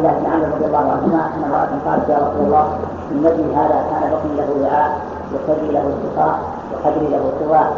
[0.00, 2.66] الله بن عمرو رضي الله عنهما أن امراه قالت يا رسول الله
[3.12, 4.90] إن ابني هذا كان بطني له وعاء
[5.32, 6.36] وثدي له سقاء
[6.72, 7.68] وحجري له سواء.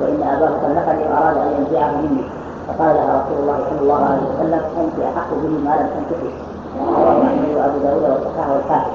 [0.00, 2.24] وإن اباه طلقني وأراد أن ينزعه مني.
[2.66, 6.30] فقال لها رسول الله صلى الله عليه وسلم أنت أحق به ما لم تنكحي
[6.98, 8.94] رواه احمد وأبو داود والصحاح والحاكم.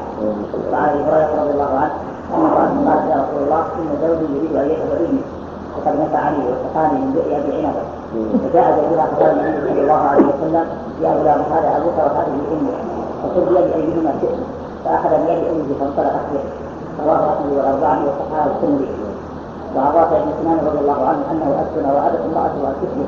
[0.71, 1.95] وعن أبي هريرة رضي الله عنه
[2.33, 5.21] أن امرأة قالت يا رسول الله إن زوجي يريد أن يذهب ابني
[5.75, 7.83] وقد نفعني وسقاني من بئر عنبه
[8.43, 10.65] فجاء زوجها فقال النبي صلى الله عليه وسلم
[11.03, 12.77] يا غلام هذا أبوك وهذه أمك
[13.23, 14.39] فخذ بيد ايديهما شئت
[14.85, 16.43] فاخذ بيد امه فانطلقت به
[17.05, 18.87] رواه احمد والاربعه وصححه الترمذي
[19.75, 23.07] وعن رافع بن سنان رضي الله عنه انه اسلم وابت امراته ان تسلم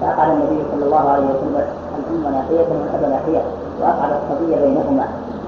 [0.00, 1.64] فأقعد النبي صلى الله عليه وسلم
[1.98, 3.42] الأم ناحية والأب ناحية
[3.80, 5.04] وأقعد الصبي بينهما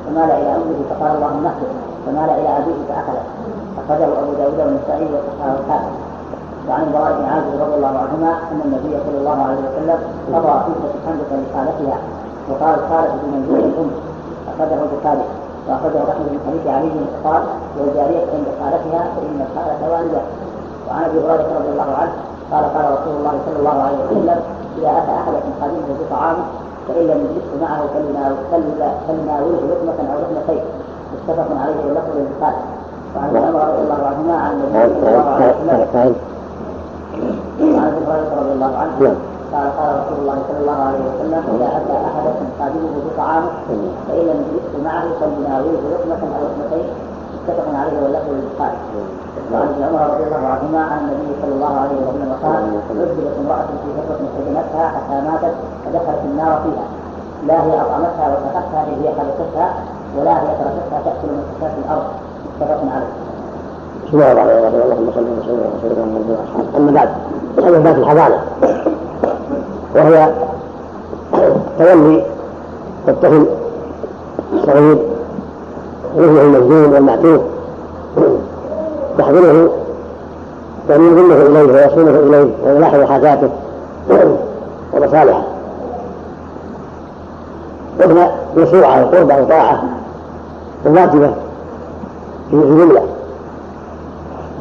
[0.07, 1.71] فمال إلى أمه فقال اللهم اهده
[2.07, 3.23] فمال إلى أبيه فأخذه
[3.79, 6.08] أخرجه أبو داود والنسائي وصححه الحاكم
[6.69, 9.99] وعن البراء بن عازب رضي الله عنهما أن النبي صلى الله عليه وسلم
[10.35, 11.99] قضى فتنة حمزة لخالتها
[12.51, 13.91] وقال الخالة بمنزول الأم
[14.51, 15.25] أخرجه البخاري
[15.69, 16.91] وأخرجه أحمد بن حديث علي
[17.25, 17.43] قال
[17.79, 20.21] والجارية عند خالتها فإن الخالة والدة.
[20.89, 22.13] وعن أبي هريرة رضي الله عنه
[22.53, 24.39] قال قال رسول الله صلى الله عليه وسلم
[24.79, 26.45] إذا أتى أحدكم خادمه بطعامه
[26.89, 27.81] فإن لم يجلسه معه
[29.07, 30.65] فليناوله لقمه أو لقمتين
[31.15, 32.57] متفق عليه واللفظ للبخاري
[33.17, 35.55] وعن عمر رضي الله عنهما عن النبي صلى الله عليه
[35.91, 36.15] وسلم
[37.61, 38.95] وعن ابي هريره رضي الله عنه
[39.53, 43.51] قال قال رسول الله صلى الله عليه وسلم إذا أتى أحدكم خادمه بطعامه
[44.09, 46.89] فإن لم يجلسه معه فليناوله لقمه أو لقمتين
[47.35, 48.79] متفق عليه واللفظ للبخاري.
[49.53, 53.69] وعن ابن عمر رضي الله عنهما عن النبي صلى الله عليه وسلم قال عذبت امرأة
[53.83, 56.87] في فتره حزنتها حتى ماتت فدخلت النار فيها.
[57.49, 59.69] لا هي أطعمتها وسقتها اذ هي خلقتها
[60.17, 62.07] ولا هي تركتها تأكل من كشاف الأرض.
[62.61, 63.28] متفق عليه.
[64.15, 67.09] الله اللهم صل وسلم على سيدنا محمد اما بعد
[67.59, 68.43] هذه ذات الحضانه
[69.97, 70.29] وهي
[71.79, 72.25] تولي
[73.09, 73.47] الطفل
[74.55, 74.99] الصغير
[76.17, 77.43] ومثله المجنون والمعتوه
[79.19, 79.69] يحضنه
[80.89, 83.51] وأن يضمه إليه ويصونه إليه ويلاحظ حاجاته
[84.95, 85.43] ومصالحه
[88.01, 89.83] وهي مشروعة وقربة وطاعة
[90.87, 91.31] وواجبة
[92.51, 93.03] في جملة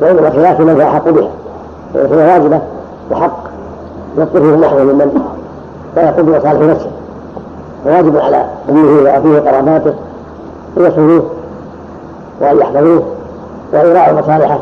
[0.02, 1.30] وإنما خلاف من أحق بها.
[1.94, 2.62] فهي واجبة
[3.12, 3.48] وحق.
[4.18, 5.22] يطلبه نحو ممن
[5.96, 6.92] لا يقوم بمصالح نفسه.
[7.86, 9.94] وواجب على أمه وأبيه وقراباته
[10.78, 11.24] أن يصونوه
[12.42, 13.04] وأن يحفظوه
[13.74, 14.60] وأن يراعوا مصالحه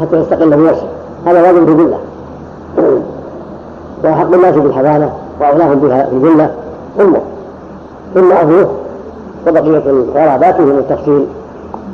[0.00, 0.86] حتى يستقل بنفسه
[1.26, 1.98] هذا واجب في جله
[4.04, 6.54] وأحق الناس بالحضانة وأولاهم بها في جله
[7.00, 7.20] أمه
[8.14, 8.70] ثم أبوه
[9.48, 11.26] وبقية قراباته من التفصيل.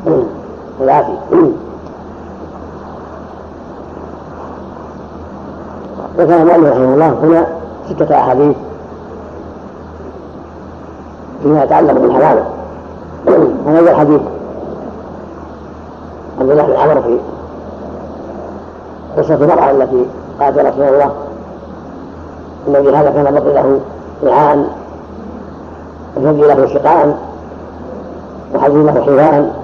[0.81, 1.19] الآتي
[6.19, 7.47] ذكر المؤلف رحمه الله هنا
[7.89, 8.57] ستة أحاديث
[11.43, 12.45] فيما يتعلق بالحضانة
[13.67, 14.21] هذا الحديث
[16.41, 17.19] عبد الله بن عمرو في
[19.17, 20.07] قصة المرأة التي
[20.41, 21.11] قالت رسول الله.
[22.69, 23.81] الذي هذا كان بقي له
[24.25, 24.65] وعاء
[26.17, 27.19] وفدي له شقاء
[28.55, 29.55] وحجي له حذاء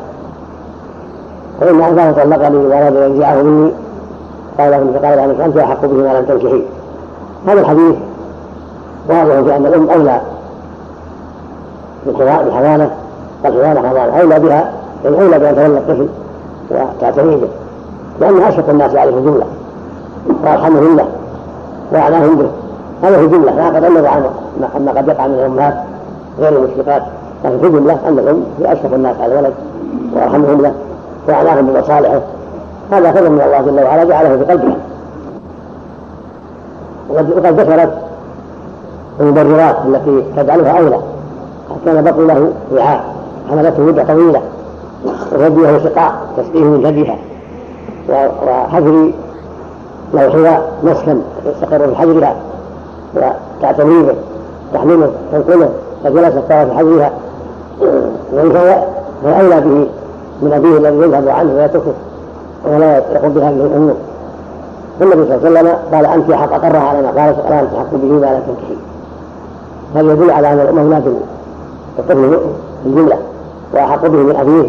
[1.60, 3.72] فإن أباه طلقني وأراد أن ينزعه مني.
[4.62, 6.62] قال له فقال عنك أنت أحق به ما لم تنكحي.
[7.46, 7.94] هذا الحديث
[9.08, 10.20] واضح في أن الأم أولى
[12.06, 12.90] بالحضانة
[13.44, 14.72] والحضانة حضانة أولى بها
[15.06, 16.08] أولى بأن تولى الطفل
[16.70, 17.48] وتعتني به.
[18.20, 19.46] لأنه أشفق الناس عليه جملة.
[20.44, 21.06] وأرحمهم له
[21.92, 22.48] وأعناهم به.
[23.02, 23.52] هذا في جملة.
[23.52, 24.22] لا قد أمر عن
[24.84, 25.74] ما قد يقع من الأمهات
[26.40, 27.02] غير المشفقات
[27.44, 29.54] لكن في جملة أن الأم هي أشفق الناس على الولد.
[30.14, 30.72] وأرحمهم له
[31.28, 32.20] وأعناهم بمصالحه.
[32.92, 34.76] هذا فضل من الله جل وعلا جعله في قلبها
[37.08, 37.92] وقد ذكرت
[39.20, 40.98] المبررات التي تجعلها أولى.
[41.84, 43.04] كان بطن له وعاء
[43.50, 44.40] حملته مدة طويلة
[45.32, 47.16] وهديه سقاء تسقيه من هديها
[48.46, 49.10] وحجر
[50.14, 52.36] لو حذاء مسكن يستقر في حجرها
[53.14, 54.14] وتعتني به
[54.74, 55.68] تحمله تنقله
[56.04, 57.12] فجلس في حجرها.
[58.32, 58.82] وإن كان
[59.24, 59.86] فأولى به
[60.42, 61.92] من أبيه الذي يذهب عنه ويتركه.
[62.66, 63.94] ولا يقوم بهذه الأمور.
[65.00, 67.90] والنبي صلى الله عليه وسلم قال أنت حق أقرها على ما قال ألا أنت حق
[67.92, 68.76] به ما لا تنكحي
[69.94, 71.02] هذا يدل على أن الأمة لا
[71.98, 72.38] الطفل
[72.82, 73.16] في الجملة
[73.74, 74.68] وأحق به من أبيه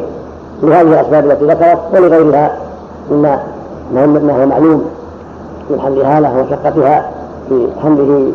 [0.64, 2.58] لهذه الأسباب التي ذكرت ولغيرها
[3.12, 3.40] مما
[3.94, 4.86] ما هو معلوم
[5.70, 7.12] من حملها له وشقتها
[7.50, 8.32] في حمله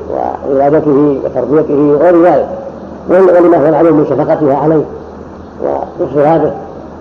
[0.49, 2.49] وولادته وتربيته وغير ذلك.
[3.11, 4.85] ولما هو معلوم من شفقتها عليه
[5.63, 6.53] وإصراره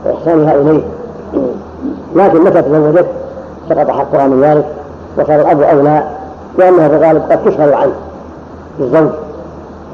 [0.05, 0.83] وإحسانها إليه
[2.15, 3.07] لكن متى تزوجت
[3.69, 4.65] سقط حقها من ذلك
[5.17, 6.03] وصار الأب أولى
[6.57, 7.93] لأنها في الغالب قد تشغل عنه
[8.79, 9.09] بالزوج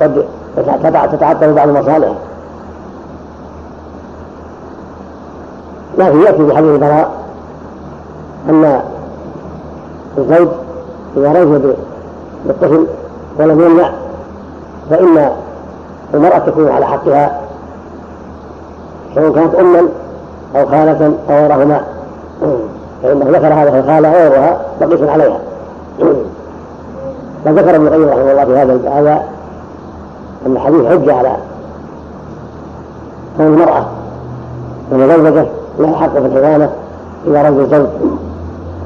[0.02, 0.26] قد
[1.12, 2.14] تتعطل بعض مصالحه.
[5.98, 7.12] لكن يأتي في حديث البراء
[8.50, 8.82] أن
[10.18, 10.48] الزوج
[11.18, 11.76] إذا رجل
[12.46, 12.88] بالطفل
[13.40, 13.92] ولم يمنع
[14.90, 15.30] فإن
[16.14, 17.42] المرأة تكون على حقها
[19.16, 19.80] سواء كانت أما
[20.56, 21.84] أو خالة أو غيرهما.
[23.04, 25.40] فإنه ذكر هذا في الخالة غيرها مقيس عليها.
[27.46, 29.24] فذكر ابن القيم رحمه الله في هذا هذا
[30.46, 31.36] أن الحديث حجة على
[33.38, 33.86] كون المرأة
[34.92, 35.46] والمزوجة
[35.80, 36.70] لها حق في الحضانة
[37.28, 37.88] إذا رجل زوج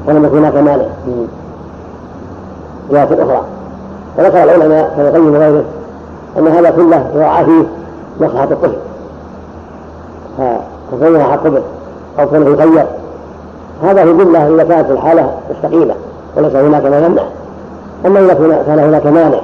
[0.06, 0.84] ولم يكن هناك مانع.
[1.06, 1.28] من
[2.90, 3.42] جهة أخرى.
[4.18, 5.64] وذكر العلماء كما القيم وغيره
[6.38, 7.64] أن هذا كله يراعى فيه
[8.20, 8.76] مصلحة الطفل.
[10.92, 11.62] فكونه حق به
[12.18, 12.86] أو كونه يخير.
[13.82, 15.94] هذا في جملة إذا كانت الحالة مستقيمة
[16.36, 17.22] وليس هناك ما يمنع.
[18.06, 18.34] أما إذا
[18.66, 19.40] كان هناك مانع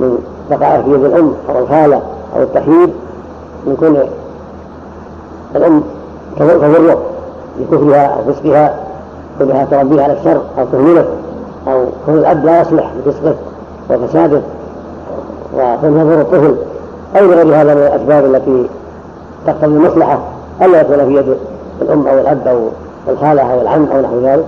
[0.00, 0.18] من
[0.50, 2.02] بقائه في يد الأم أو الخالة
[2.36, 2.88] أو التخيير
[3.66, 3.98] من كون
[5.56, 5.82] الأم
[6.38, 7.02] تضره
[7.58, 8.74] بكفرها أو فسقها
[9.38, 11.06] كونها تربيه على الشر أو تهمله
[11.68, 13.34] أو كون الأب لا يصلح بفسقه
[13.90, 14.40] وفساده
[15.54, 16.56] وكون يضر الطفل
[17.16, 18.66] أو لغير هذا من الأسباب التي
[19.46, 20.18] تقتضي المصلحة
[20.62, 21.36] ألا يكون في يد
[21.82, 22.68] الأم أو الأب أو
[23.08, 24.44] الخالة أو العم أو نحو ذلك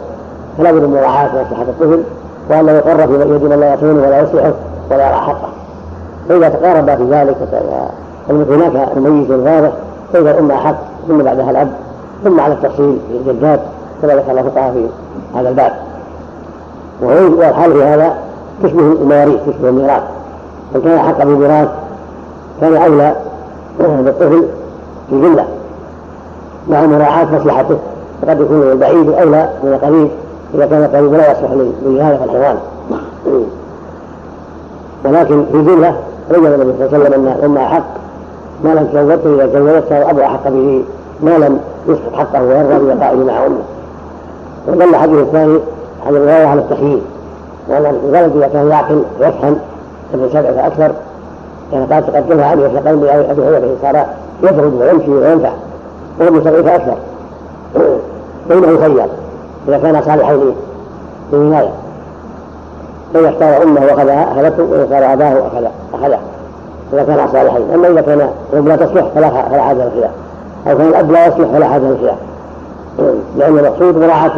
[0.58, 2.02] فلا بد من مراعاة مصلحة الطفل
[2.50, 4.52] وأن يقر في يد من لا يصونه ولا يصلحه
[4.90, 5.48] ولا يرى حقه.
[6.28, 7.36] فإذا تقارب في ذلك
[8.30, 9.70] هناك مميز واضح
[10.12, 10.76] فإذا الأم أحق
[11.08, 11.68] ثم بعدها الأب
[12.24, 12.98] ثم على التفصيل
[14.02, 14.86] كما ذكر الله تعالى في
[15.38, 15.72] هذا الباب.
[17.02, 18.14] والحال في هذا
[18.62, 20.02] تشبه المواريث تشبه الميراث.
[20.74, 21.68] من كان أحق بالميراث
[22.60, 23.14] كان أولى
[23.78, 24.46] بالطفل
[25.10, 25.44] في جملة
[26.68, 27.78] مع مراعاة مصلحته.
[28.22, 30.08] فقد يكون البعيد أولى من القريب
[30.54, 31.50] إذا كان القريب لا يصلح
[31.86, 32.56] لهذا الحيوان.
[35.04, 35.96] ولكن في جملة
[36.30, 37.84] بين النبي صلى الله عليه وسلم أن الأم أحق
[38.64, 40.84] ما لم تزوجته إذا تزوجت صار أبو أحق به
[41.22, 43.58] ما لم يسقط حقه ويرضى ببقائه مع أمه.
[44.68, 45.58] ودل الحديث الثاني
[46.06, 47.00] على الرواية على التخيير
[47.68, 49.56] وأن الولد إذا كان يعقل ويفهم
[50.14, 50.92] ابن سبع فأكثر
[51.72, 54.06] كان قد تقدمها عليه في قلبه أبي هريرة صار
[54.42, 55.52] يدرج ويمشي وينفع.
[56.20, 56.96] وهو ابن سبع فأكثر
[58.48, 59.06] فإنه يخير
[59.68, 60.54] إذا كان صالحين
[61.32, 61.70] للولاية
[63.14, 66.18] فإذا اختار أمه وأخذها أخذته وإذا اختار أباه أخذ أخذه.
[66.92, 70.10] إذا كان صالحين أما إذا كان الأم لا تصلح فلا فلا حاجة للخلاف.
[70.66, 72.18] أو كان الأب لا يصلح فلا حاجة للخلاف.
[73.36, 74.32] لأن المقصود مراعاة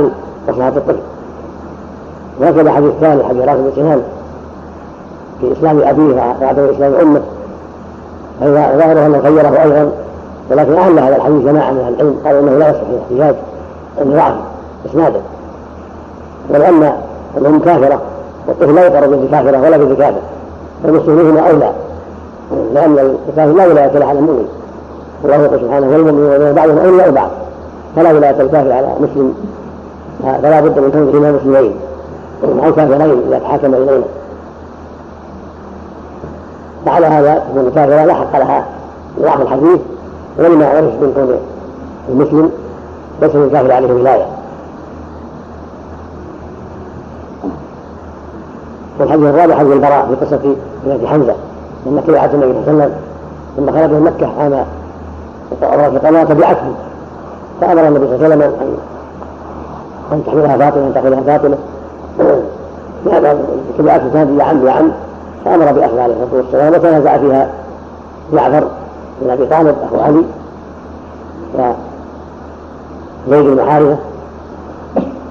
[0.49, 0.99] مصلحة الطفل.
[2.41, 4.03] وهكذا حديث ثاني حديث رافع بن سنان.
[5.41, 7.21] في إسلام أبيه وعدم إسلام أمه.
[8.41, 9.93] فإذا ظاهره أنه خيره أيضا
[10.51, 13.35] ولكن أهل هذا الحديث جماعة من العلم قالوا أنه لا يصح الاحتجاج.
[14.03, 14.35] أنه ضعف
[14.87, 15.21] إسناده
[16.51, 16.93] ولأن
[17.37, 18.01] الأم كافرة
[18.49, 20.21] والطفل لا يقر بالكافرة ولا بالكافر
[20.83, 21.73] فالمسلمين هنا أولى
[22.75, 24.49] لأن الكافر لا ولاية له على المؤمن.
[25.25, 27.31] الله يقول سبحانه والمؤمنون بعضهم أولياء بعض
[27.97, 29.35] فلا ولاية الكافر على مسلم
[30.43, 31.75] فلا بد من كون فيما مسلمين
[32.65, 34.05] أو كافرين إذا تحاكم إلينا.
[36.87, 38.65] فعلى هذا تكون الكافرة لا حق لها
[39.21, 39.81] ضعف الحديث
[40.39, 41.37] ولما عرف من كون
[42.09, 42.51] المسلم
[43.23, 44.27] ليس للكافر عليه ولاية.
[49.01, 50.55] والحديث الرابع حديث البراء في قصة
[50.87, 51.35] ابنة حمزة
[51.87, 52.93] لما تبعت النبي صلى الله عليه وسلم
[53.57, 54.65] ثم خرج من مكة عام
[55.63, 56.75] الرافقة تبعته
[57.61, 58.77] فأمر النبي صلى الله عليه وسلم
[60.13, 61.57] أن تحملها فاطمة أن تأخذها فاطمة.
[63.79, 64.91] تبعته كانت يا عم يا عم.
[65.45, 67.51] فأمر بأخذها عليه الصلاة والسلام وتنازع فيها
[68.33, 68.69] جعفر
[69.23, 70.25] بن أبي طالب أخو علي.
[73.27, 73.97] وزيد بن حارثة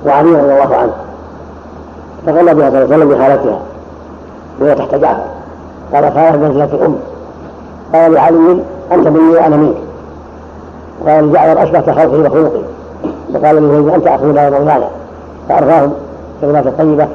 [0.05, 0.93] وعلي رضي الله عنه.
[2.25, 3.59] فغلى بها صلى الله عليه وسلم بحالتها
[4.61, 5.23] وهي تحت جعفر.
[5.93, 6.95] قال خالد منزلة الأم.
[7.93, 9.77] قال لعلي أنت مني وأنا منك.
[11.07, 12.61] قال لجعفر أشبهت خلقي وخلقي
[13.33, 14.87] فقال لزيد أنت أخونا ومولانا
[15.49, 15.93] فأرضاهم
[16.41, 17.07] كلمات الطيبة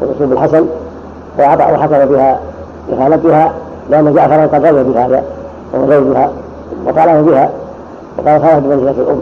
[0.00, 0.64] والأسلوب الحسن
[1.38, 2.38] وأعطى وحكم بها
[2.90, 3.52] بخالتها
[3.90, 5.22] لأن جعفرا قد رضي بهذا
[5.74, 6.30] وهو زوجها
[6.86, 7.50] وطالب بها.
[8.18, 9.20] وقال خالد بمنزلة الأم.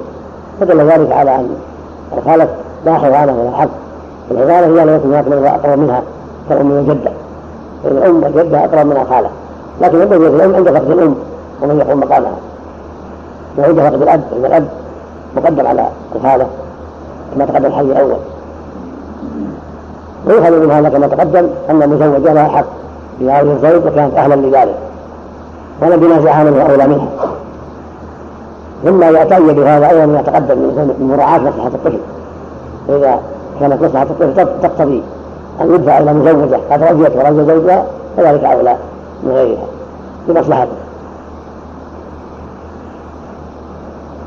[0.61, 1.49] فدل ذلك على أن
[2.19, 2.49] الخالة
[2.87, 3.69] لا حضانة ولا حق
[4.31, 6.03] الحضانة هي التي هناك من أقرب منها
[6.49, 7.11] كالأم والجدة
[7.85, 9.31] الأم والجدة أقرب من الخالة
[9.81, 11.15] لكن عند الأم عند فقد الأم
[11.63, 12.37] ومن يقوم مقامها.
[13.59, 14.69] وعند فقد الأب فإن الأب
[15.37, 15.87] مقدم على
[16.17, 16.47] الخالة
[17.35, 18.17] كما تقدم الحي الأول.
[20.27, 22.65] ويؤخذ من هذا كما تقدم أن المزوجة لها حق.
[23.19, 24.77] في هذه الزوج وكانت أهلا لذلك.
[25.83, 27.09] ولم ينازعها منه أولى منها.
[28.85, 31.99] ثم يعتني بهذا أيضا ما تقدم من مراعاة مصلحة الطفل.
[32.89, 33.19] فإذا
[33.61, 35.03] كانت مصلحة الطفل تقتضي
[35.61, 37.85] أن يدفع إلى مزوجة قد رجيت ورجى زوجها
[38.17, 38.77] فذلك أولى
[39.23, 39.67] من غيرها
[40.29, 40.77] لمصلحته.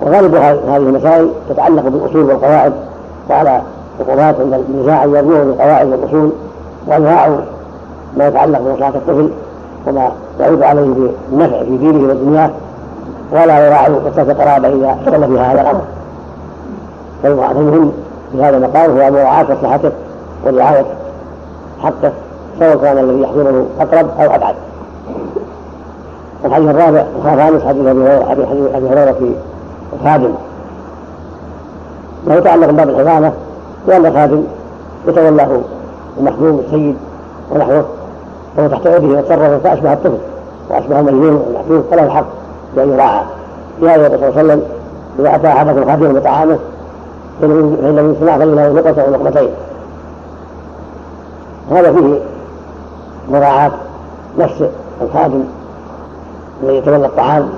[0.01, 2.74] وغالب هذه المسائل تتعلق بالأصول والقواعد
[3.29, 3.62] وعلى
[4.00, 6.32] القضاة عند النزاع ان يرجعوا للقواعد والأصول
[6.88, 7.38] ويراعوا
[8.18, 9.29] ما يتعلق بمصلحة الطفل
[9.88, 10.94] وما يعود عليه
[11.32, 12.50] بالنفع في دينه ودنياه
[13.31, 15.81] ولا يراعوا قصة القرابة إذا اختل فيها هذا الأمر.
[17.24, 17.91] فالمهم
[18.31, 19.91] في هذا المقام هو مراعاة مصلحته
[20.45, 20.86] ورعاية
[21.83, 22.12] حقه
[22.59, 24.55] سواء كان الذي يحضره أقرب أو أبعد.
[26.45, 27.86] الحديث الرابع الخامس حديث
[28.75, 29.33] أبي هريرة في
[29.93, 30.33] الخادم
[32.27, 33.33] له يتعلق بباب الحضانة
[33.88, 34.43] لأن الخادم
[35.07, 35.48] يتولاه
[36.19, 36.95] المخدوم السيد
[37.51, 37.86] ونحوه
[38.57, 40.17] وهو تحت يده يتصرف فأشبه الطفل
[40.69, 42.25] وأشبه المجنون والمحدود فله الحق.
[42.76, 43.22] بأن يراعى
[43.82, 44.64] لهذا الرسول صلى الله عليه وسلم
[45.20, 46.60] إذا أتى أحدكم خادم بطعامه
[47.42, 49.50] فإن لم يسمع فإنه نقطة أو نقطتين.
[51.72, 52.20] هذا فيه
[53.32, 53.72] مراعاة
[54.40, 54.64] نفس
[55.02, 55.44] الخادم
[56.64, 57.50] الذي يتولى الطعام.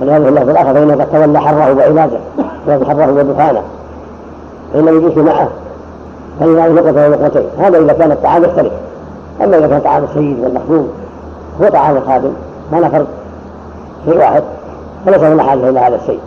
[0.00, 2.18] ولهذا الله في الآخر فإنه قد تولى حره وعباده
[2.66, 3.62] ولم حره ودخانه
[4.72, 5.48] فإن يجلس معه
[6.40, 8.72] فإن له نقطة ونقطتين هذا إذا كان الطعام يختلف.
[9.44, 10.88] أما إذا كان طعام السيد والمخدوم
[11.62, 12.32] هو طعام الخادم
[12.72, 13.06] ما له فرق.
[14.04, 14.42] شيء واحد
[15.06, 16.20] فليس له حاجة إلى هذا الشيء.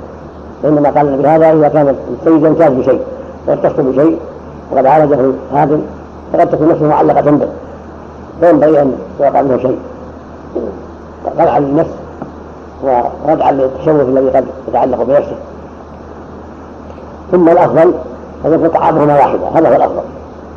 [0.64, 3.02] وإنما قال النبي هذا إذا كان السيد يمتاز بشيء
[3.48, 4.20] ويتصل بشيء
[4.72, 5.20] وقد عالجه
[5.52, 5.82] الخادم
[6.34, 7.48] فقد تكون نفسه معلقة به.
[8.40, 9.80] فينبغي أن يوقع منه شيء.
[11.40, 11.90] قلعا للنفس
[12.84, 15.36] وردعا للتشوف الذي قد يتعلق بنفسه.
[17.32, 17.94] ثم الأفضل
[18.46, 19.48] أن يكون طعامهما واحدا.
[19.56, 20.02] هذا هو الأفضل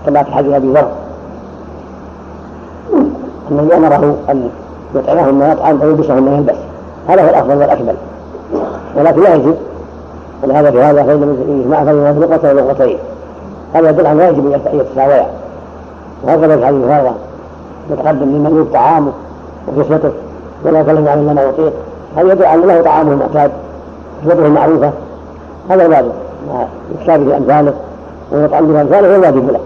[0.07, 0.89] كما في حديث أبي ذر.
[3.51, 4.51] انه أمره أن
[4.95, 6.57] يطعمهم ما يطعم ويلبسهم ما يلبس.
[7.09, 7.95] هذا هو الأفضل والأكمل.
[8.97, 9.55] ولكن لا يجب
[10.43, 12.99] ولهذا في هذا فإن من يجمع فإن لقطة ولقطتين
[13.75, 15.27] هذا يدل على يجب أن يتساويا
[16.25, 17.15] وهكذا في حديث هذا.
[17.91, 19.13] يتقدم لمن طعامه
[19.69, 20.11] وكسوته
[20.65, 21.73] ولا يكلم عن ما يطيق
[22.17, 23.51] هذا يدل على له طعامه المعتاد
[24.25, 24.91] كسوته المعروفة.
[25.71, 26.13] هذا واجب
[26.49, 26.67] مع
[27.03, 27.73] يشابه أمثاله
[28.33, 29.61] ويطعم بامثاله هو واجب له.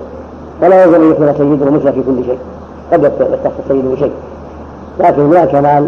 [0.62, 2.38] ولا يلزم أن يكون سيده مثله في كل شيء.
[2.92, 4.12] قد يختص السيد بشيء
[5.00, 5.86] لكن من الكمال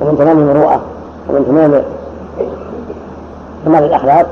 [0.00, 0.80] ومن تمام المروءة
[1.28, 1.82] ومن تمام
[3.64, 4.26] كمال الأخلاق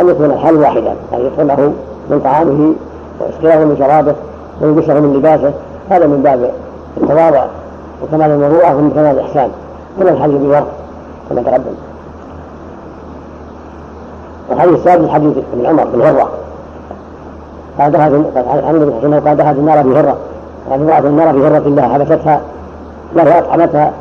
[0.00, 1.72] أن يكون الحال واحدا أن يطعمه
[2.10, 2.72] من طعامه
[3.20, 4.14] ويسقيه من شرابه
[4.60, 5.52] ويلبسه من لباسه.
[5.90, 6.50] هذا من باب
[6.96, 7.44] التواضع
[8.02, 9.50] وكمال المروءة ومن كمال الإحسان.
[9.98, 10.66] كما الحديث بورق
[11.30, 11.74] كما تقدم.
[14.52, 16.30] الحديث السادس حديث ابن عمر بن هرة
[17.78, 20.16] قال دخلت عن النبي صلى الله عليه وسلم قال دخلت النار بهرة.
[20.70, 22.40] يعني امرأة النار بهرة الله حبستها
[23.16, 23.92] له أطعمتها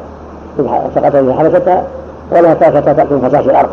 [0.96, 1.84] سقطت حبستها
[2.32, 3.70] ولا تاكت تأكل فساش الأرض.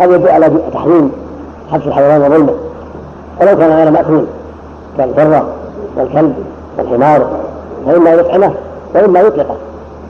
[0.00, 1.12] هذا يدل على تحريم
[1.72, 2.52] حبس الحيوان وظلمه
[3.40, 4.24] ولو كان غير مأكول
[4.98, 5.46] كالبرة
[5.96, 6.34] والكلب
[6.78, 7.26] والحمار
[7.86, 8.52] فإما يطعمه
[8.94, 9.56] وإما يطلقه.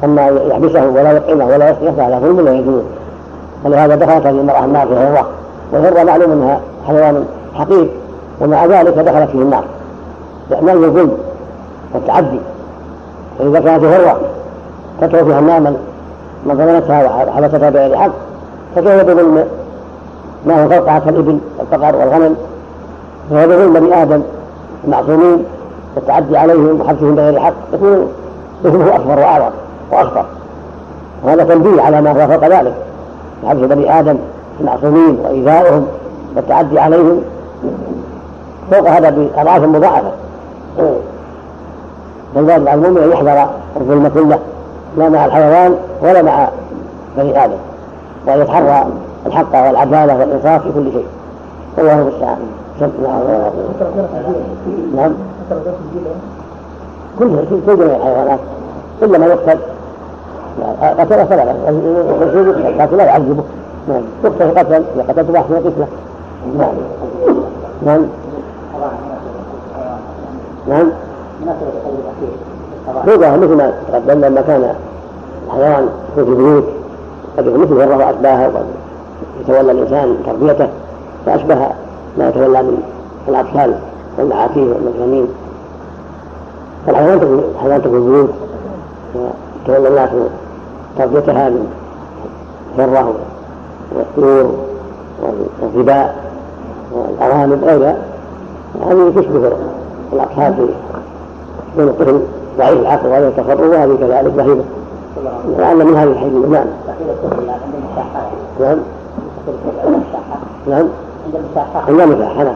[0.05, 2.83] أما يحبسه ولا يطعمه ولا يسقيه فهذا ظلم لا يجوز.
[3.65, 5.27] ولهذا دخلت هذه المرأة النار في هرة
[5.73, 7.25] والهرة معلوم أنها حيوان
[7.55, 7.89] حقير
[8.41, 9.65] ومع ذلك دخلت فيه النار.
[10.51, 11.13] لأنه الظلم
[11.95, 12.41] والتعدي
[13.39, 14.21] فإذا كانت هرة
[15.01, 15.75] تترك فيها النار
[16.47, 18.13] من ظلمتها وحبستها بغير حق.
[18.77, 19.45] فكيف بظلم
[20.47, 22.37] ما هو فوقها كالإبل والبقر والغنم.
[23.31, 24.23] فهذا ظلم بني آدم
[24.85, 25.45] المعصومين
[25.97, 27.53] والتعدي عليهم وحبسهم بغير حق.
[27.75, 28.09] يكون
[28.65, 29.51] اثمه أكبر وأعظم
[29.93, 30.25] واخطر
[31.25, 32.75] وهذا تنبيه على ما هو فوق ذلك.
[33.47, 34.17] حبس بني آدم
[34.61, 35.87] المعصومين وايذاؤهم
[36.37, 37.23] والتعدي عليهم.
[38.71, 40.11] فوق هذا بأضعاف مضاعفة.
[42.35, 44.39] فالواجب على المؤمن ان يحذر الظلم كله.
[44.97, 46.49] لا مع الحيوان ولا مع
[47.17, 47.57] بني آدم.
[48.27, 48.87] وأن يتحرى
[49.27, 51.07] الحق والعدالة والإنصاف في كل شيء.
[51.79, 52.39] والله المستعان.
[54.97, 55.13] نعم.
[57.19, 58.41] كل كل جميع الحيوانات.
[59.03, 59.59] إلا ما يقتل.
[60.99, 61.55] قتل فلا
[62.79, 63.43] لكن لا يعذبه.
[63.89, 64.03] نعم.
[64.25, 65.87] يقتل قتل إذا قتلت واحد من قتله.
[66.59, 66.75] نعم.
[67.87, 68.07] نعم.
[70.69, 70.93] نعم.
[72.89, 74.75] هذا مثل ما تقدم لما كان
[75.47, 76.65] الحيوان في البيوت
[77.39, 78.67] قد يكون مثل الرضا واشباهه وقد
[79.41, 80.69] يتولى الإنسان تربيته
[81.27, 81.69] فأشبه
[82.19, 82.83] ما يتولى من
[83.29, 83.75] الأطفال
[84.19, 85.29] والمعاتيه والمجانين
[86.87, 88.31] فالحيوان تكون تكون بيوت
[89.15, 90.11] وتولى الناس
[90.99, 91.67] تربيتها من
[92.79, 93.15] الذره
[93.97, 94.55] والطيور
[95.63, 96.17] والظباء
[96.93, 97.97] والأرانب غيرها.
[98.87, 99.53] هذه تشبه
[100.13, 100.67] الأطفال في
[101.77, 102.21] كون الطفل.
[102.59, 104.65] ضعيف العقل وهذا التصرف وهذه كذلك بهيمه
[105.59, 106.67] لعل من هذه الحين نعم.
[108.61, 108.79] نعم.
[110.67, 110.89] نعم.
[111.89, 112.55] عند المساحة نعم.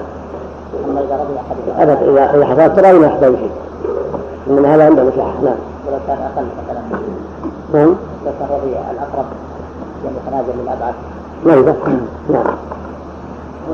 [1.79, 3.51] أبد إذا إذا حصلت ترى ما يحتاج شيء
[4.51, 5.57] إنما هذا عنده مساحة نعم.
[5.87, 6.81] ولو كان أقل مثلا.
[7.75, 7.95] نعم.
[8.27, 9.27] التصرفي الأقرب
[10.05, 10.95] يعني تنازل للأبعاد
[11.45, 11.93] لا يذكر
[12.31, 12.45] نعم.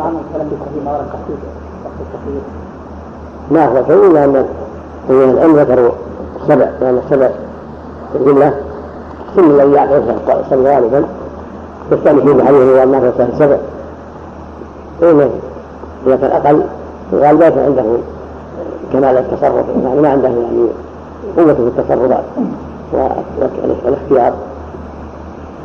[0.00, 1.38] عنه كلام بالتحريم ورد التخفيف
[1.84, 2.42] وقت التخفيف
[3.50, 4.46] ما هو شيء إلا أن
[5.10, 5.92] العلم ذكروا
[6.42, 7.28] السبع لأن السبع
[8.12, 8.54] في الجملة
[9.36, 10.02] سن الذي يعقل
[10.40, 11.04] الصبر غالبا
[11.92, 13.56] يستأنسون بحديث هو الناس السبع
[15.00, 15.30] فإنه
[16.06, 16.62] إذا كان أقل
[17.12, 17.84] ليس عنده
[18.92, 20.68] كمال التصرف يعني ما عنده يعني
[21.36, 22.24] قوة في التصرفات
[22.92, 24.32] والاختيار.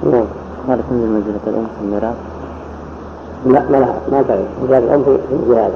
[0.04, 0.26] نعم.
[0.70, 2.16] هل تنزل منزلة الأم في الميراث؟
[3.46, 5.72] لا ما لها ما تعرف منزلة الأم في الجهاد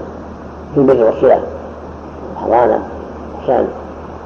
[0.75, 1.39] في البر والصلة
[2.33, 2.79] الحضانة
[3.35, 3.67] الإحسان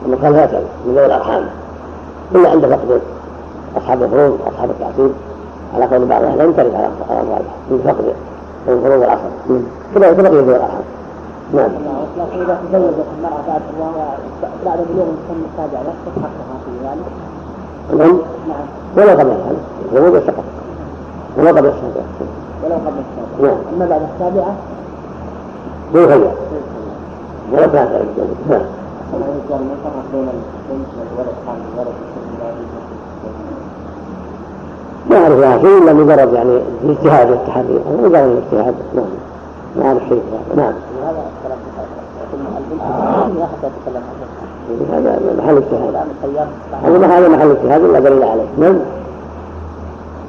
[0.05, 1.45] المقام لا تعرف من ذوي الأرحام.
[2.35, 3.01] إلا عند فقد
[3.77, 5.11] أصحاب الفروض وأصحاب التعصيب.
[5.75, 8.05] على قول بعض أهل ترد على أموالها من فقد
[8.67, 9.29] من فروض العصر
[9.95, 10.83] كما كما ذوي الأرحام
[11.53, 11.69] نعم
[12.17, 13.61] لكن إذا تزوجت المرأة بعد
[14.65, 17.05] بعد بلوغ السن السابع لا حقها في ذلك
[17.99, 18.17] نعم.
[18.47, 18.67] نعم.
[18.97, 19.57] ولو قبل السابع
[19.91, 20.43] الزواج السقط
[21.37, 22.01] ولو قبل السابع
[22.63, 23.57] ولو قبل السابع نعم.
[23.75, 24.55] أما بعد السابعة؟
[25.93, 26.31] بالخير
[27.51, 27.91] ولو كانت
[28.49, 28.61] نعم.
[29.61, 30.27] ما بين
[31.17, 32.15] والولد حامل الولد
[35.09, 38.75] ما أعرف شيء إلا مجرد يعني الاجتهاد والتحري مجرد الاجتهاد.
[38.95, 39.05] نعم.
[39.77, 40.21] ما أعرف شيء.
[40.57, 40.73] نعم.
[44.93, 45.95] هذا محل اجتهاد.
[46.83, 47.81] هذا هذا محل اجتهاد.
[47.81, 48.45] لا دليل عليه.
[48.57, 48.75] نعم.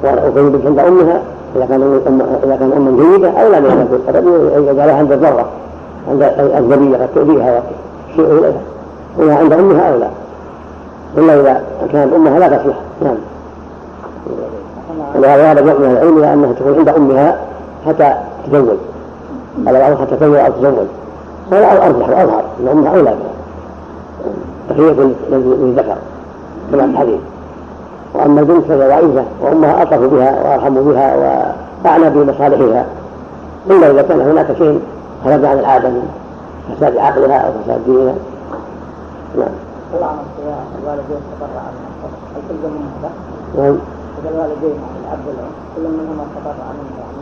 [0.05, 1.23] وكان عند أمها
[1.57, 5.47] إذا كان أم إذا كان اما جيدة أو لا يكون الرجل يجعلها عند الضرة
[6.09, 7.63] عند الذبيه قد تؤذيها.
[8.13, 8.76] وشيء اليها
[9.19, 10.09] اذا عند امها أو لا
[11.17, 12.77] إلا إذا كانت أمها لا تصلح.
[13.03, 13.17] نعم.
[15.17, 17.37] ولهذا هذا من العلم أنها تكون عند أمها
[17.87, 18.15] حتى
[18.47, 18.77] تزوج
[19.67, 20.87] قال بعضهم حتى تزوج أو تزوج
[21.53, 23.37] هذا ارجح واظهر ان أمها أولى بها.
[24.71, 25.97] تحيه للذكر.
[26.73, 27.21] كما الحديث.
[28.15, 31.17] وأما البنت فهي ضعيفة وأمها الطف بها وأرحم بها
[31.85, 32.85] واعنى بمصالحها.
[33.71, 34.81] إلا إذا كان هناك شيء
[35.25, 36.09] خرج عن العادة من
[36.77, 38.15] فساد عقلها أو فساد دينها.
[39.37, 39.55] نعم.
[39.93, 40.17] طبعا
[40.83, 41.63] الوالدين تبرع
[42.35, 43.11] هل تلزم منه هذا؟
[43.59, 43.77] نعم.
[44.19, 47.19] إذا الوالدين الأب والأم كل منهما تبرع منه يعني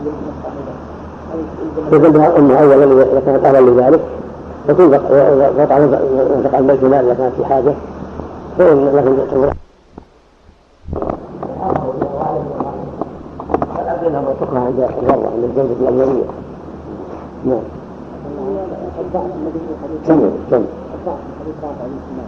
[1.91, 3.99] يلزم بها الأم أولا إذا كانت أهلا لذلك
[4.69, 7.73] ينفق عن بيت المال إذا كانت في حاجة
[8.57, 9.11] فإن لكن
[14.27, 16.23] وتكره عند الغرة عند الزوجة الأولية
[17.45, 17.59] نعم
[20.07, 20.65] كمل كمل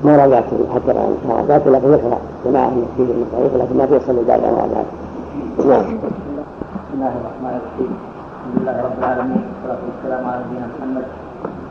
[0.04, 0.44] ما راجعت
[0.76, 2.20] حتى الآن ما راجعت لكن يقرأ.
[2.46, 4.86] جماعة من في المصاريف لكن ما تيسر أنا راجعت
[5.70, 5.98] نعم.
[5.98, 7.92] بسم الله الرحمن الرحيم.
[8.38, 11.06] الحمد لله رب العالمين والصلاة والسلام على نبينا محمد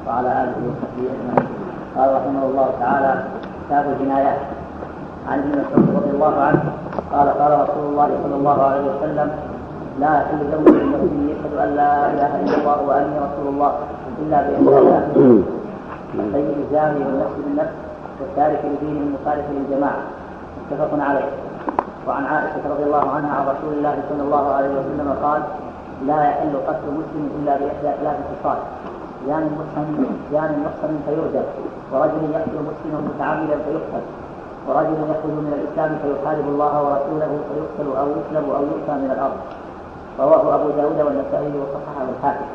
[0.06, 1.48] وعلى آله وصحبه أجمعين.
[1.96, 3.12] قال رحمه الله تعالى
[3.66, 4.38] كتاب الجنايات
[5.28, 6.62] عن ابن مسعود رضي الله عنه
[7.12, 9.28] قال قال رسول الله صلى الله عليه وسلم
[10.00, 13.72] لا يحل دم المسلم يشهد أن لا إله إلا الله وأني رسول الله
[14.22, 15.42] إلا باحدى
[16.14, 17.76] الثيب الزاني والنفس بالنفس
[18.20, 20.02] والتارك لدينه المخالف للجماعة.
[20.70, 21.28] متفق عليه.
[22.08, 25.42] وعن عائشة رضي الله عنها عن رسول الله صلى الله عليه وسلم قال
[26.06, 28.58] لا يحل قتل مسلم إلا بإحدى ثلاث خصال
[29.26, 31.46] زان محصن زان محصن فيرجم
[31.92, 34.04] ورجل يقتل مسلما متعمدا فيقتل
[34.68, 39.38] ورجل يخرج من الإسلام فيحارب الله ورسوله فيقتل أو يصلب أو ينفى من الأرض.
[40.20, 42.48] رواه أبو داود والنسائي وصححه الحاكم.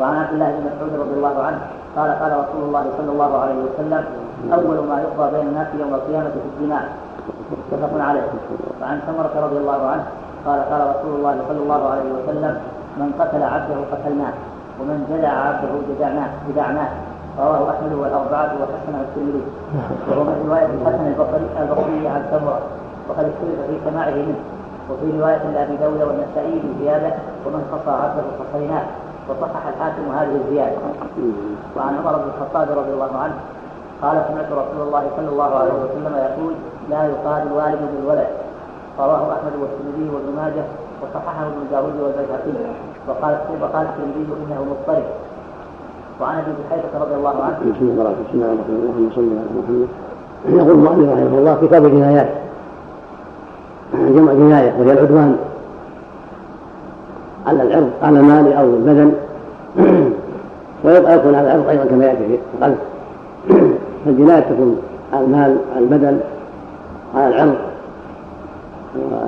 [0.00, 1.60] وعن عبد الله بن مسعود رضي الله عنه
[1.96, 4.04] قال قال رسول الله صلى الله عليه وسلم
[4.52, 6.84] أول ما يقضى بين الناس يوم القيامة في الدماء.
[7.72, 8.26] متفق عليه.
[8.80, 10.04] وعن سمرة رضي الله عنه
[10.46, 12.60] قال قال رسول الله صلى الله عليه وسلم
[12.96, 14.32] من قتل عبده قتلناه
[14.80, 16.88] ومن جدع عبده جدعناه جدعناه
[17.38, 19.42] رواه أحمد والأربعة وحسنه الترمذي
[20.10, 22.60] وهو من رواية الحسن البصري البصري عن سمرة.
[23.08, 24.40] وقد اختلف في سماعه منه.
[24.90, 27.10] وفي رواية لأبي داود والنسائي بزيادة
[27.46, 28.84] ومن قصى عبده قصيناه
[29.28, 30.76] وصحح الحاكم هذه الزيادة.
[31.76, 33.34] وعن عمر بن الخطاب رضي الله عنه
[34.02, 36.52] قال سمعت رسول الله صلى الله عليه وسلم يقول
[36.90, 38.28] لا يقال الوالد بالولد
[38.98, 40.64] رواه أحمد والترمذي وابن ماجه
[41.02, 42.52] وصححه ابن داود والبيهقي.
[43.08, 45.04] وقال وقال الترمذي إنه مضطرب.
[46.20, 49.88] وعن أبي بحيرة رضي الله عنه بسم الله الرحمن الرحيم اللهم صل على محمد
[50.48, 52.28] يقول المؤلف رحمه الله كتاب الجنايات.
[53.92, 55.36] جمع جناية وهي العدوان.
[57.46, 59.12] على العرض على المال أو البدن.
[60.84, 62.78] يكون على العرض أيضا كما يأتي في القلب.
[64.04, 64.78] فالجناية تكون
[65.12, 66.20] على المال على البدن
[67.14, 67.54] على العرض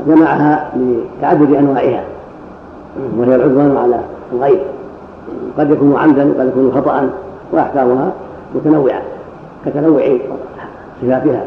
[0.07, 2.05] وجمعها لتعدد أنواعها.
[3.17, 4.01] وهي العدوان على
[4.33, 4.61] الغير
[5.59, 7.11] قد يكون عمدا وقد يكون خطأ
[7.53, 8.13] وأحكامها
[8.55, 9.03] متنوعة
[9.67, 10.03] كتنوع
[11.03, 11.45] صفاتها.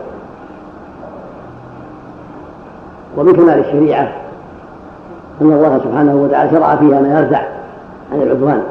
[3.18, 4.12] ومن كمال الشريعة
[5.42, 7.42] أن الله سبحانه وتعالى شرع فيها ما يرجع
[8.12, 8.64] عن العدوان.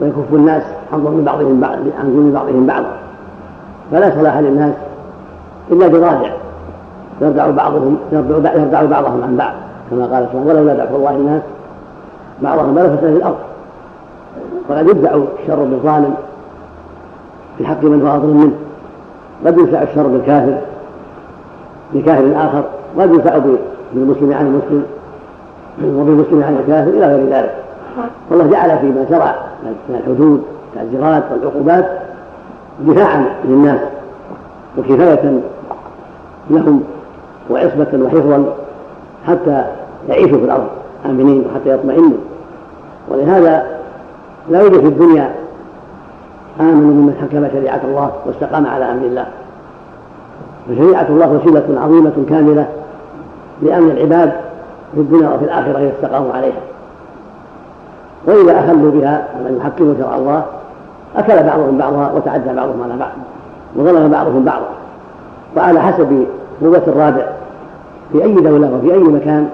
[0.00, 2.92] ويكف الناس عن ظلم بعضهم بعض عن ظلم بعضهم بعضا
[3.92, 4.74] فلا صلاح للناس
[5.72, 6.30] إلا برادع
[7.20, 9.52] يرجع بعضهم يرجع بعضهم عن بعض
[9.90, 11.42] كما قال سبحانه ولولا دفع الله الناس
[12.42, 13.36] بعضهم لفسد في الأرض.
[14.68, 16.14] وقد يدفع الشر بالظالم
[17.58, 18.52] في حق من هو أظلم منه.
[19.46, 20.58] قد يدفع الشر بالكافر
[21.94, 22.64] بكافر آخر.
[22.98, 23.38] قد يدفع
[23.94, 24.82] بالمسلم عن المسلم
[25.84, 27.54] وبالمسلم عن الكافر إلى غير ذلك.
[28.30, 29.47] والله جعل فيما شرع.
[29.62, 30.42] من الحدود
[30.76, 31.98] والتعزيرات والعقوبات
[32.80, 33.80] دفاعا للناس
[34.78, 35.40] وكفاية
[36.50, 36.82] لهم
[37.50, 38.44] وعصمة وحفظا
[39.26, 39.64] حتى
[40.08, 40.68] يعيشوا في الأرض
[41.06, 42.18] آمنين وحتى يطمئنوا.
[43.08, 43.66] ولهذا
[44.50, 45.34] لا يوجد في الدنيا
[46.60, 49.26] آمن ممن حكم شريعة الله واستقام على أمر الله.
[50.68, 52.68] فشريعة الله وسيلة عظيمة كاملة
[53.62, 54.32] لأمن العباد
[54.94, 56.60] في الدنيا وفي الآخرة إذا استقاموا عليها.
[58.28, 60.44] وإذا أخلوا بها ولم يحكموا شرع الله
[61.16, 63.10] أكل بعضهم بعضها وتعدى بعضهم على بعض
[63.76, 64.68] وظلم بعضهم بعضا.
[65.56, 66.26] وعلى حسب
[66.62, 67.26] قوة الرادع
[68.12, 69.48] في أي دولة وفي أي مكان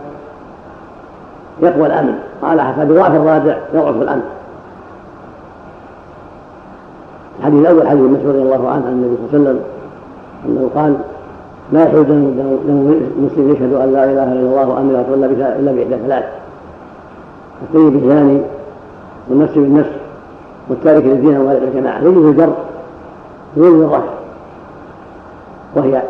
[1.62, 2.14] يقوى الأمن.
[2.42, 4.22] وعلى حسب ضعف الرادع يضعف الأمن.
[7.38, 9.60] الحديث الأول حديث مسعود رضي الله عنه عن النبي صلى الله عليه وسلم
[10.46, 10.96] أنه قال
[11.72, 15.96] لا يحل دم مسلم يشهد أن لا إله إلا الله وأن لا إله إلا بإحدى
[16.06, 16.24] ثلاث
[17.62, 18.40] الطيب الزاني
[19.28, 19.90] والنفس بالنفس
[20.68, 22.52] والتارك للدين ومالك الجماعة يجوز الجر
[23.56, 24.04] ويجوز الرفع
[25.76, 26.02] وهي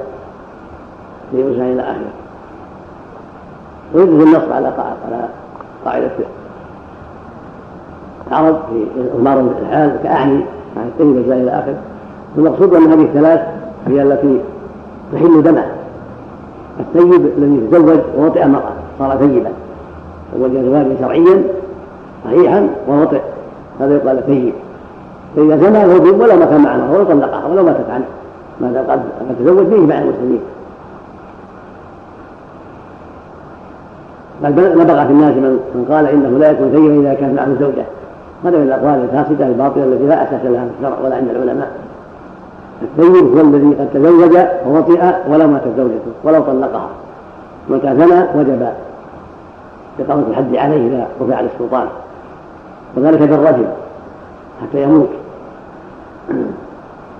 [1.30, 2.12] في إنسان إلى آخرة.
[3.94, 4.66] ويجوز النص على
[5.06, 5.28] على
[5.84, 6.10] قاعدة
[8.28, 8.86] العرب في
[9.18, 10.44] أمار الحال كأعني
[10.76, 11.76] عن الطيب الزاني إلى آخرة.
[12.36, 13.40] والمقصود أن هذه الثلاث
[13.86, 14.40] هي التي
[15.12, 15.66] تحل دمه.
[16.80, 19.50] الثيب الذي تزوج ووطئ امرأة صار ثيبا.
[20.34, 21.42] تزوج زواجا شرعيا
[22.24, 23.20] صحيحا ووطئ
[23.80, 24.52] هذا يقال ثيب
[25.36, 28.04] فإذا زنى فهو ثيب ولو ما كان معنا ولو طلقها ولو ماتت عنه
[28.60, 29.00] ما دام قد
[29.38, 30.40] تزوج به مع المسلمين.
[34.42, 35.34] بل نبغى في الناس
[35.74, 37.84] من قال إنه لا يكون ثيبا إذا كان معه زوجة.
[38.44, 41.70] هذا من الأقوال الفاسدة الباطلة التي لا أساس لها في الشرع ولا عند العلماء.
[42.82, 46.88] الثيب هو الذي قد تزوج ووطئ ولو ماتت زوجته ولو طلقها.
[47.68, 48.68] من كان زنى وجب.
[50.00, 51.86] إقامة الحد عليه إذا رفع على السلطان.
[52.96, 53.66] وذلك بالرجل
[54.62, 55.08] حتى يموت.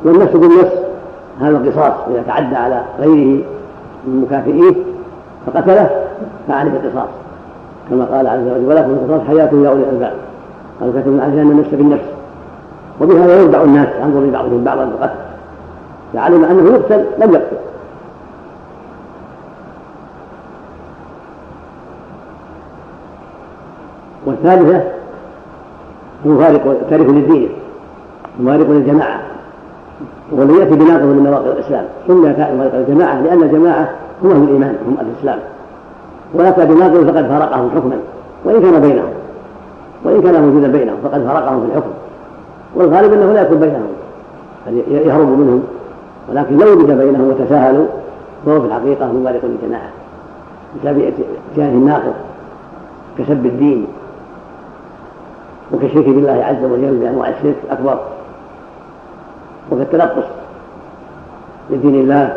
[0.05, 0.73] والنفس بالنفس
[1.41, 3.45] هذا القصاص إذا تعدى على غيره
[4.07, 4.75] من مكافئيه
[5.47, 5.91] فقتله
[6.49, 7.09] فعليه القصاص
[7.91, 10.13] كما قال عز وجل ولكم القصاص حياة يا أولي الألباب.
[10.81, 12.05] قال كتبنا عليها أن النفس بالنفس.
[13.01, 15.15] وبهذا يرجع الناس عن ظلم بعضهم بعضا بالقتل
[16.15, 17.57] فعلم أنه يقتل لم يقتل.
[24.27, 24.94] والثالثة
[26.25, 27.49] مفارق تارك للدين
[28.41, 29.21] مفارق للجماعة.
[30.33, 31.85] والذي يأتي بناقض من نواقض الإسلام.
[32.07, 33.91] سمي مفارق للجماعة لأن الجماعة
[34.23, 35.39] هم أهل الإيمان هم أهل الإسلام.
[36.35, 37.97] وأتى بناقض فقد فارقهم حكما
[38.45, 39.13] وإن كان بينهم
[40.05, 41.91] وإن كان موجودا بينهم فقد فارقهم في الحكم.
[42.75, 43.87] والغالب أنه لا يكون بينهم
[44.89, 45.63] يهرب منهم.
[46.31, 47.87] ولكن لو وجد بينهم وتساهلوا
[48.47, 49.89] فهو في الحقيقة مبارك للجماعة.
[50.77, 51.13] بسبب
[51.53, 52.15] اتيانه الناقض
[53.19, 53.87] كسب الدين.
[55.72, 57.98] وكالشرك بالله عز وجل بأنواع الشرك الأكبر.
[59.72, 60.24] وكالتلطف
[61.70, 62.37] لدين الله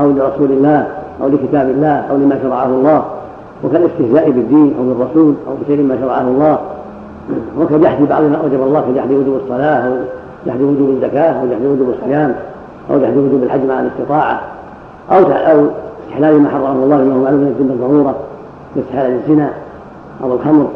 [0.00, 0.86] أو لرسول الله
[1.22, 3.04] أو لكتاب الله أو لما شرعه الله
[3.64, 6.58] وكالاستهزاء بالدين أو بالرسول أو بشيء ما شرعه الله.
[7.60, 9.94] وكجحد بعض ما أوجب الله كجحد وجوب الصلاة أو
[10.46, 12.34] جحد وجوب الزكاة أو جحد وجوب الصيام
[12.90, 14.40] أو جحد وجوب الحج مع الاستطاعة
[15.12, 15.66] أو أو
[16.06, 18.14] استحلال ما حرمه الله بما هو معلوم من الدين بالضرورة
[18.74, 19.50] كاستحلال الزنا
[20.24, 20.68] أو الخمر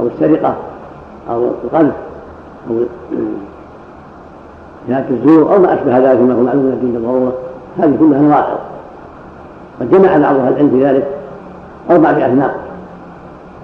[0.00, 0.54] أو السرقة
[1.30, 1.94] أو القذف
[2.70, 2.74] أو
[4.88, 7.32] شهادة الزور أو ما أشبه ذلك مما هو معلوم الدين بالضرورة
[7.78, 8.58] هذه كلها نواقض.
[9.80, 11.06] قد جمع بعض أهل العلم في ذلك
[11.90, 12.56] أربعة أثناء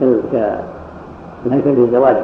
[0.01, 2.17] كالهيكل في الزواج.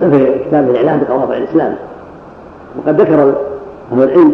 [0.00, 1.74] في كتاب الإعلام بقواطع الإسلام.
[2.78, 3.34] وقد ذكر
[3.92, 4.32] أهل العلم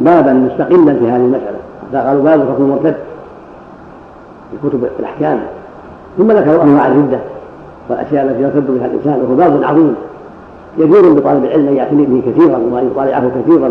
[0.00, 1.58] بابا مستقلا في هذه المسألة.
[1.94, 2.96] قالوا باب حكم المرتد
[4.50, 5.40] في كتب الأحكام.
[6.18, 7.18] ثم ذكروا أنواع الردة.
[7.88, 9.94] والأشياء التي يرتد بها الإنسان وهو باب عظيم.
[10.78, 13.70] يجوز بطالب العلم أن يعتني به كثيرا وأن يطالعه كثيرا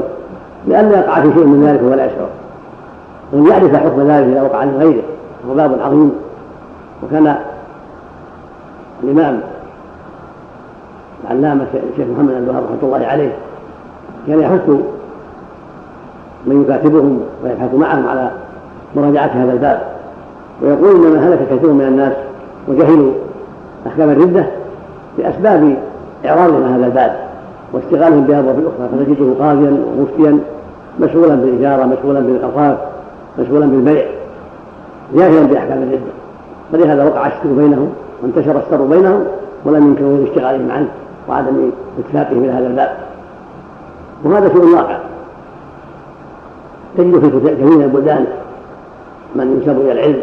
[0.67, 2.29] لأن يقع في شيء من ذلك وهو لا يشعر.
[3.33, 5.03] وأن يعرف حكم ذلك إذا وقع لغيره
[5.45, 6.11] وهو باب عظيم.
[7.03, 7.35] وكان
[9.03, 9.39] الإمام
[11.23, 13.31] العلامة الشيخ محمد بن رحمة الله عليه
[14.27, 14.69] كان يحث
[16.45, 18.31] من يكاتبهم ويبحث معهم على
[18.95, 19.81] مراجعة هذا الباب
[20.61, 22.13] ويقول إنما هلك كثير من الناس
[22.67, 23.11] وجهلوا
[23.87, 24.45] أحكام الردة
[25.17, 25.77] بأسباب
[26.25, 27.15] إعراضهم هذا الباب
[27.73, 30.39] واشتغالهم بأبواب أخرى فتجده قاضيا ومفتيا
[30.99, 32.77] مشغولا بالإجارة مشغولا بالأوقاف
[33.39, 34.05] مشغولا بالبيع
[35.15, 36.11] جاهلا بأحكام الردة.
[36.71, 37.89] فلهذا وقع الشر بينهم
[38.23, 39.23] وانتشر الشر بينهم
[39.65, 40.87] ولم يمكنوا اشتغالهم عنه
[41.29, 42.97] وعدم اتفاقهم إلى هذا الباب.
[44.23, 44.97] وهذا شيء واقع.
[46.97, 48.25] تجد في كثير من البلدان
[49.35, 50.21] من ينسب إلى العلم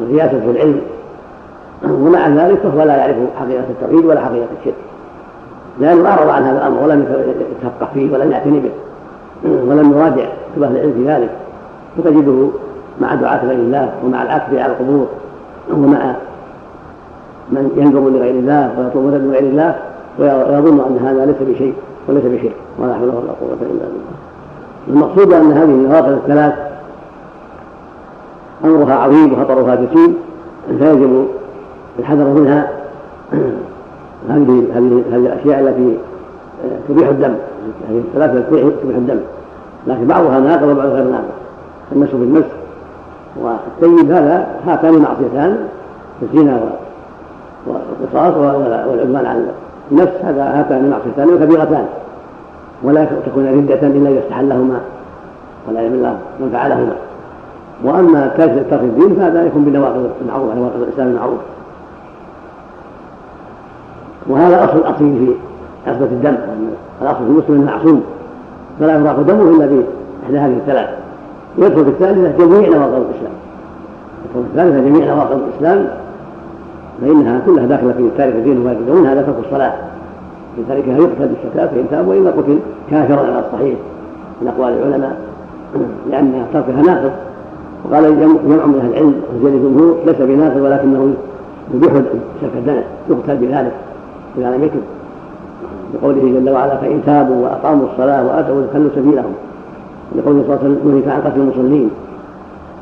[0.00, 0.80] والرياسه في العلم
[1.90, 4.74] ومع ذلك فهو لا يعرف حقيقة التوحيد ولا حقيقة الشرك.
[5.80, 7.26] لأنه اعرض عن هذا الأمر ولم
[7.62, 8.70] يتفقه فيه ولم يعتني به
[9.50, 11.30] ولم يراجع كتب أهل العلم في ذلك.
[11.98, 12.48] فتجده
[13.00, 15.06] مع دعاة غير الله ومع العكف على القبور
[15.72, 16.14] ومع
[17.52, 19.74] من ينظر لغير الله ويطلب مدد لغير الله
[20.18, 21.74] ويظن أن هذا ليس بشيء
[22.08, 24.14] وليس بشيء ولا حول ولا قوة إلا بالله.
[24.88, 26.54] المقصود أن هذه النواقض الثلاث
[28.64, 30.16] أمرها عظيم وخطرها جسيم
[30.78, 31.26] فيجب
[31.98, 32.68] الحذر منها
[34.28, 35.98] هذه هذه الأشياء التي
[36.88, 37.34] تبيح الدم
[37.88, 39.20] هذه الثلاثه التي تبيح الدم.
[39.86, 41.24] لكن بعضها ناقض وبعضها غير ناقض
[41.92, 42.44] المس بالمس.
[43.36, 45.56] والطيب هذا هاتان معصيتان
[46.22, 46.60] الزنا
[47.66, 49.40] والقصاص والعدوان على
[49.92, 51.86] النفس هذا هاتان معصيتان وكبيرتان.
[52.82, 54.80] ولا تكون ردة إلا إذا استحلهما
[55.68, 56.92] والعياذ بالله من فعلهما
[57.84, 61.38] وأما ترك الدين فهذا يكون بنواقض المعروف نواقض الإسلام المعروف.
[64.28, 65.32] وهذا أصل أصيل في
[65.90, 66.36] عصبة الدم
[67.02, 68.02] الأصل في المسلم المعصوم
[68.80, 70.88] فلا يراق دمه إلا بإحدى هذه الثلاث.
[71.58, 73.32] يدخل في الثالثة جميع نواقض الإسلام.
[74.24, 75.88] يدخل في الثالثة جميع نواقض الإسلام
[77.00, 78.58] فإنها كلها داخلة في تارك الدين
[78.90, 79.74] وما هذا ترك الصلاة.
[80.56, 82.58] من تاركها يقتل بالشتات فإن تاب وإلا قتل
[82.90, 83.74] كافرا على الصحيح
[84.42, 85.16] من أقوال العلماء
[86.10, 87.10] لأن تركها ناقض
[87.84, 91.14] وقال جمع من أهل العلم وزيد الجمهور ليس بناقض ولكنه
[91.74, 91.92] يبيح
[92.40, 93.72] سفك الدم يقتل بذلك
[94.38, 94.82] إذا لم يتب
[95.94, 99.32] بقوله جل وعلا فإن تابوا وأقاموا الصلاة وآتوا خلوا سبيلهم
[100.16, 101.90] لقوله صلى الله عليه وسلم نهيك عن قتل المصلين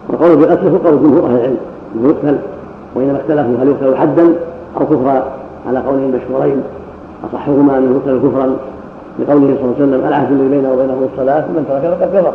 [0.09, 1.57] وقوله بقتله قول جمهور أهل العلم
[1.95, 2.39] أنه يقتل
[2.95, 4.35] وإنما اختلفوا هل يقتل حدا
[4.81, 5.25] أو كفرا
[5.69, 6.63] على قولين مشهورين
[7.25, 8.57] أصحهما أنه يقتل كفرا
[9.19, 12.33] لقوله صلى الله عليه وسلم العهد الذي بينه وبينه الصلاة فمن ترك فقد كفر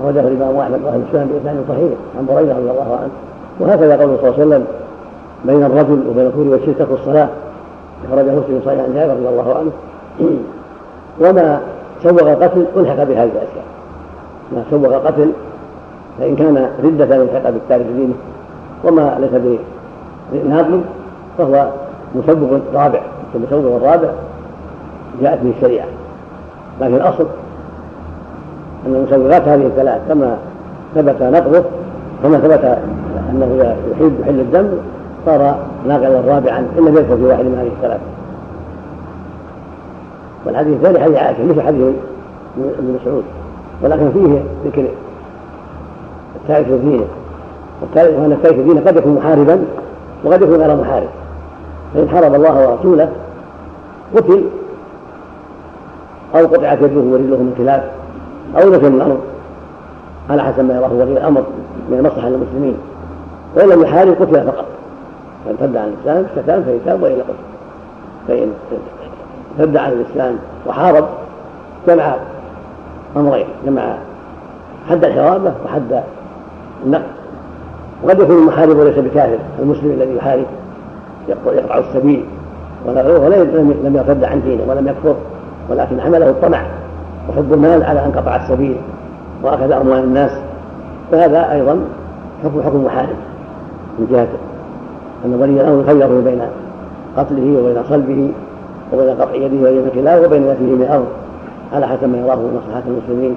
[0.00, 3.10] أخرجه الإمام أحمد وأهل السنة بإسناد صحيح عن بريدة رضي الله عنه.
[3.60, 4.64] وهكذا قوله صلى الله عليه وسلم
[5.44, 7.28] بين الرجل وبين الكفر والشرك الصلاة
[8.08, 9.70] أخرجه مسلم صحيح عن جابر رضي الله عنه.
[11.20, 11.60] وما
[12.02, 13.64] سوغ القتل ألحق بهذه الأشياء.
[14.52, 15.32] ما سوغ القتل
[16.18, 18.14] فإن كان ردة ألحق بالتارك دينه.
[18.84, 19.60] وما ليس
[20.32, 20.82] بناقض
[21.38, 21.68] فهو
[22.14, 23.00] مسبب رابع.
[23.34, 24.08] المسبب الرابع
[25.22, 25.86] جاءت به الشريعة.
[26.80, 27.26] لكن الأصل
[28.86, 30.36] أن مسببات هذه الثلاث كما
[30.94, 31.64] ثبت نقضه
[32.22, 32.78] كما ثبت
[33.30, 34.68] أنه يحيد يحل الدم
[35.26, 35.56] صار
[35.86, 38.00] ناقضا رابعا إن لم يدخل في واحد من هذه الثلاث
[40.46, 41.94] والحديث الثاني حديث عائشة مثل حديث
[42.78, 43.24] ابن مسعود.
[43.82, 44.88] ولكن فيه ذكر
[46.36, 47.04] التارك دينه
[47.80, 49.64] والثالث أن التارك دينه قد يكون محاربا
[50.24, 51.08] وقد يكون غير محارب.
[51.94, 53.08] فإن حارب الله ورسوله
[54.16, 54.44] قتل
[56.34, 57.82] أو قطعت يده ورجله من خلاف
[58.62, 59.16] أو نفي من الأمر
[60.30, 61.44] على حسب ما يراه ولي الأمر
[61.90, 62.76] من المصلحة للمسلمين.
[63.56, 64.64] وإن لم يحارب قتل فقط.
[65.44, 67.34] فإن ارتد عن الإسلام استتاب فيتاب وإلا قتل.
[68.28, 68.52] فإن
[69.60, 71.04] ارتد عن الإسلام وحارب
[71.88, 72.14] جمع
[73.16, 73.94] أمرين جمع
[74.88, 76.02] حد الحرابة وحد
[76.86, 77.02] النقد.
[78.02, 80.46] وقد يكون المحارب وليس بكافر المسلم الذي يحارب
[81.28, 82.24] يقطع السبيل.
[82.86, 83.00] ولا
[83.82, 85.14] لم يرتد عن دينه ولم يكفر
[85.70, 86.62] ولكن حمله الطمع
[87.28, 88.76] وحب المال على أن قطع السبيل
[89.42, 90.30] وأخذ أموال الناس.
[91.12, 91.80] فهذا أيضا
[92.44, 93.16] حكم حكم محارب
[93.98, 94.28] من جهة
[95.24, 96.42] أن ولي الأمر يخير بين
[97.16, 98.32] قتله وبين صلبه
[98.92, 101.06] وبين قطع يده وبين خلافه وبين نفيه من الأرض
[101.72, 103.36] على حسب ما يراه مصلحه المسلمين.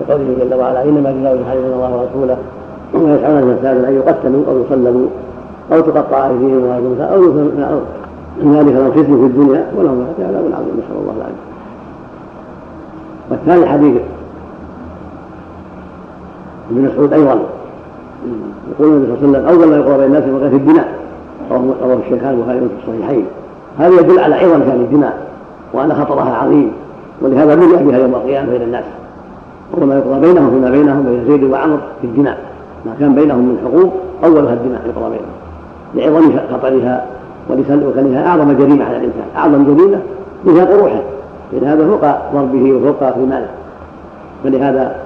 [0.00, 2.36] بقوله جل وعلا إنما جزاء يحاربون الله ورسوله.
[2.94, 5.06] ويسعون المساجد أن يقتلوا أو يصلبوا
[5.72, 7.86] أو تقطع أيديهم وارجلهم أو يثنوا من الأرض.
[8.42, 11.48] من ذلك لهم خزي في الدنيا ولهم في عذاب عظيم نسأل الله العافية.
[13.30, 14.02] والثاني حديث.
[16.70, 17.38] ابن مسعود أيضا.
[18.70, 20.88] يقول النبي صلى الله عليه وسلم أول ما يقرأ بين الناس وقت الدماء
[21.50, 23.24] رواه الشيخان البخاري في الصحيحين.
[23.78, 25.26] هذا يدل على عظم شان الدماء
[25.72, 26.72] وأن خطرها عظيم.
[27.22, 28.84] ولهذا بدأ بها يوم القيامة بين الناس.
[29.72, 32.38] وهو ما يقضى بينهم فيما بينهم بين زيد وعمر في الدماء
[32.86, 33.92] ما كان بينهم من حقوق
[34.24, 35.34] اولها الدماء يقضى بينهم.
[35.94, 37.06] لعظم خطرها
[37.50, 39.26] ولكونها أعظم جريمة على الإنسان.
[39.36, 39.98] أعظم جريمة
[40.44, 41.02] بها روحه.
[41.62, 42.00] هذا فوق
[42.34, 43.48] ضربه وفوق ماله.
[44.44, 44.96] فلهذا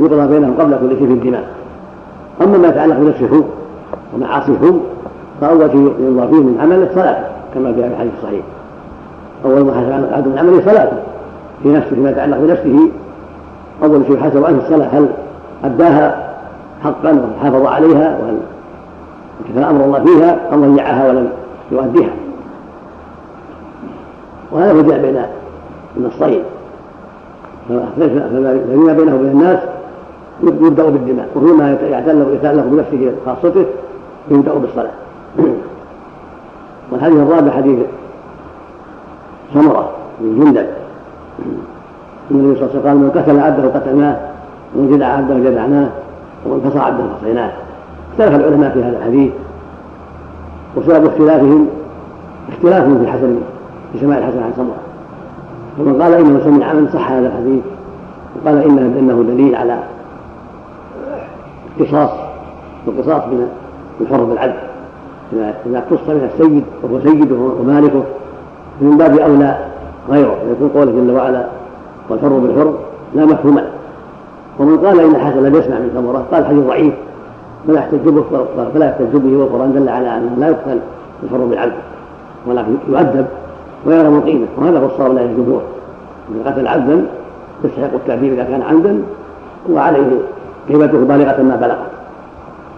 [0.00, 1.55] يقضى بينهم قبل كل شيء في الدماء
[2.42, 3.44] أما ما يتعلق بنفسه
[4.14, 4.80] ومعاصيه
[5.40, 8.44] فأول شيء ينظر فيه من عمله صلاته كما في الحديث الصحيح.
[9.44, 10.96] أول ما حسب العبد من عمله صلاته
[11.62, 12.88] في نفسه فيما يتعلق بنفسه
[13.82, 15.08] أول شيء حسب عنه الصلاة هل
[15.64, 16.32] أداها
[16.84, 18.38] حقا وحافظ عليها وهل
[19.48, 21.28] امتثل أمر الله فيها أو ضيعها ولم
[21.72, 22.10] يؤديها.
[24.52, 25.22] وهذا هو بين
[25.96, 26.42] النصين
[27.68, 29.58] فيما بينه وبين الناس
[30.42, 33.64] يبدأ بالدماء وفيما يتعلق يتعلق بنفسه خاصته
[34.30, 34.90] يبدأ بالصلاة.
[36.92, 37.78] والحديث الرابع حديث
[39.54, 40.66] سمرة بن جندل
[42.30, 44.16] النبي صلى الله عليه وسلم قال من قتل عبده قتلناه
[44.76, 45.88] ومن جدع عبده جدعناه
[46.46, 47.52] ومن فصى عبده فصيناه.
[48.12, 49.32] اختلف العلماء في هذا الحديث
[50.76, 51.66] وسبب اختلافهم
[52.48, 53.36] اختلاف في حسن
[53.92, 54.76] في سماع الحسن عن سمرة.
[55.78, 57.62] فمن قال إنه سمع من صح هذا الحديث
[58.36, 58.62] وقال
[58.98, 59.78] إنه دليل على
[61.80, 62.10] قصاص
[62.88, 63.48] القصاص من
[64.00, 64.54] الحر بالعدل
[65.32, 68.02] إذا اقتص من السيد وهو سيده ومالكه
[68.80, 69.58] من باب أولى
[70.10, 71.46] غيره ويكون قوله جل وعلا
[72.08, 72.74] والحر بالحر
[73.14, 73.70] لا مفهوم له.
[74.58, 76.94] ومن قال إن الحسن لم يسمع من ثمرة قال حديث ضعيف
[77.68, 78.24] فلا يحتج به
[78.74, 80.78] فلا يحتج به والقرآن دل على أنه لا يقتل
[81.22, 81.72] الحر بالعدل
[82.46, 83.26] ولكن يؤدب
[83.86, 85.62] ويعلم قيمة وهذا هو الصواب لا الجمهور.
[86.28, 87.06] من قتل عبدا
[87.64, 89.02] يستحق التأديب إذا كان عمدا
[89.70, 90.06] وعليه
[90.68, 91.90] قيمته بالغة ما بلغت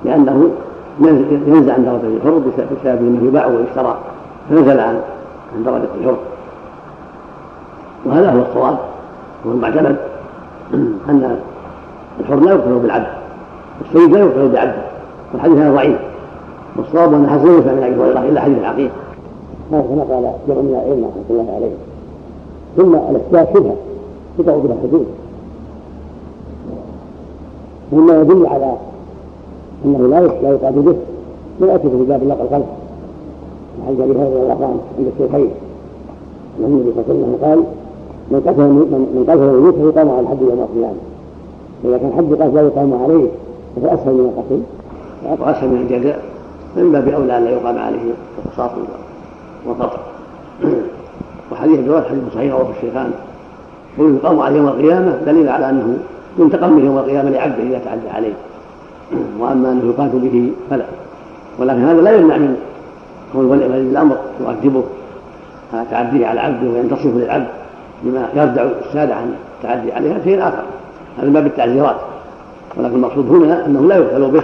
[0.05, 0.51] لأنه
[1.46, 3.98] ينزع عن درجة الحر بسبب أنه يباع ويشترى.
[4.51, 5.01] فنزل عن
[5.57, 6.16] عن درجة الحر.
[8.07, 8.79] وهذا هو الصواب.
[9.46, 9.96] هو المعتمد.
[11.09, 11.38] أن
[12.20, 13.07] الحر لا يقتل بالعبد.
[13.81, 14.83] والسيد لا يقتل بعبده.
[15.33, 15.98] والحديث هذا ضعيف.
[16.77, 18.90] والصواب أن الحسن ينفع من أبي هريرة إلا حديث العقيق
[19.72, 21.74] هذا كما قال من العلم رحمة الله عليه.
[22.77, 23.77] ثم الاشباه شبهه
[24.38, 25.07] تقع بها حدود
[27.92, 28.72] مما يدل على
[29.85, 30.96] انه لا لا يقاد به
[31.61, 32.66] ما يأتي في باب نقل الخلف
[33.87, 35.51] عن أبي هريرة رضي الله عنه عند الشيخين
[36.61, 37.64] أن النبي صلى الله عليه وسلم قال
[38.31, 38.62] من قتل
[39.14, 40.98] من قتل الميت فيقام على الحد يوم القيامة.
[41.83, 43.29] فاذا كان حد قتل لا يقام عليه
[43.77, 44.62] فهو أسهل من القتل.
[45.42, 46.22] واسهل من الجزاء
[46.74, 48.12] فمن باب أولى أن لا يقام عليه
[48.46, 48.70] القصاص
[49.66, 49.98] والقطع
[51.53, 53.11] وحديث الجواز حديث صحيح رواه الشيخان.
[53.98, 55.98] ويقام عليه يوم القيامة دليل على أنه
[56.38, 58.33] ينتقم به يوم القيامة لعبده إذا تعدى عليه.
[59.38, 60.85] وأما أنه يقاتل به فلا.
[61.59, 62.57] ولكن هذا لا يمنع من
[63.33, 64.85] كون ولي الأمر يؤدبه.
[65.72, 67.46] على تعديه على عبده وينتصف للعبد
[68.03, 70.62] بما يردع السادة عن التعدي عليها شيء آخر.
[71.18, 71.96] هذا باب التعزيرات.
[72.77, 74.42] ولكن المقصود هنا أنه لا يقتل به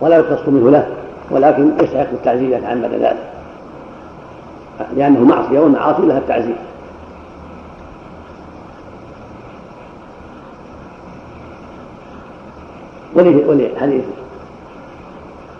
[0.00, 0.86] ولا يقتص منه له
[1.30, 3.16] ولكن يستحق التعزية عن بعد ذلك.
[4.96, 6.56] لأنه معصية والمعاصي لها التعزير.
[13.16, 14.04] ولحديث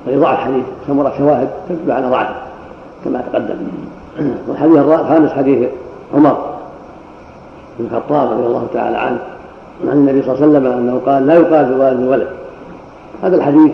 [0.07, 2.35] ولضعف حديث سمرة شواهد تدل على ضعفه
[3.05, 3.57] كما تقدم.
[4.49, 5.69] والحديث الخامس حديث
[6.15, 6.57] عمر
[7.79, 9.19] بن الخطاب رضي الله تعالى عنه
[9.85, 12.29] عن النبي صلى الله عليه وسلم أنه قال لا يقاتل والد الولد
[13.23, 13.73] هذا الحديث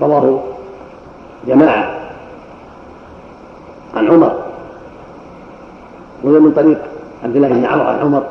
[0.00, 0.40] رواه
[1.46, 1.98] جماعة
[3.96, 4.32] عن عمر
[6.22, 6.78] وهو من طريق
[7.24, 8.22] عبد الله بن عمر عن عمر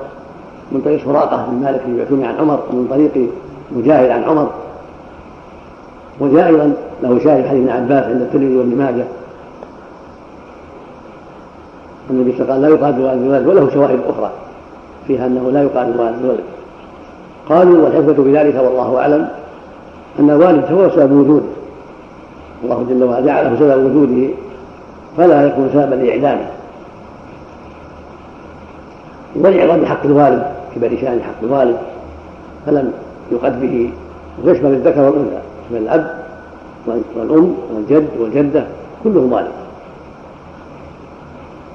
[0.71, 3.29] من طريق سراقه بن مالك بن عن عمر ومن طريق
[3.71, 4.49] مجاهد عن عمر
[6.19, 9.03] وجاء أيضا له شاهد حديث ابن عباس عند الترمذي وابن ماجه.
[12.09, 14.31] النبي صلى الله عليه وسلم لا يقاتل والد الولد وله شواهد أخرى
[15.07, 16.43] فيها أنه لا يقاتل والد الولد
[17.49, 19.27] قالوا والحكمة بذلك والله أعلم
[20.19, 21.45] أن الوالد هو سبب وجوده.
[22.63, 24.29] الله جل وعلا جعله سبب وجوده
[25.17, 26.47] فلا يكون سببا لإعدامه.
[29.35, 30.43] ولعظم حق الوالد
[30.75, 31.77] كبر شأن حق الوالد
[32.65, 32.93] فلم
[33.31, 33.91] يقد به
[34.43, 36.25] ويشمل الذكر والأنثى يشمل الأب
[37.15, 38.65] والأم والجد والجدة
[39.03, 39.51] كلهم والد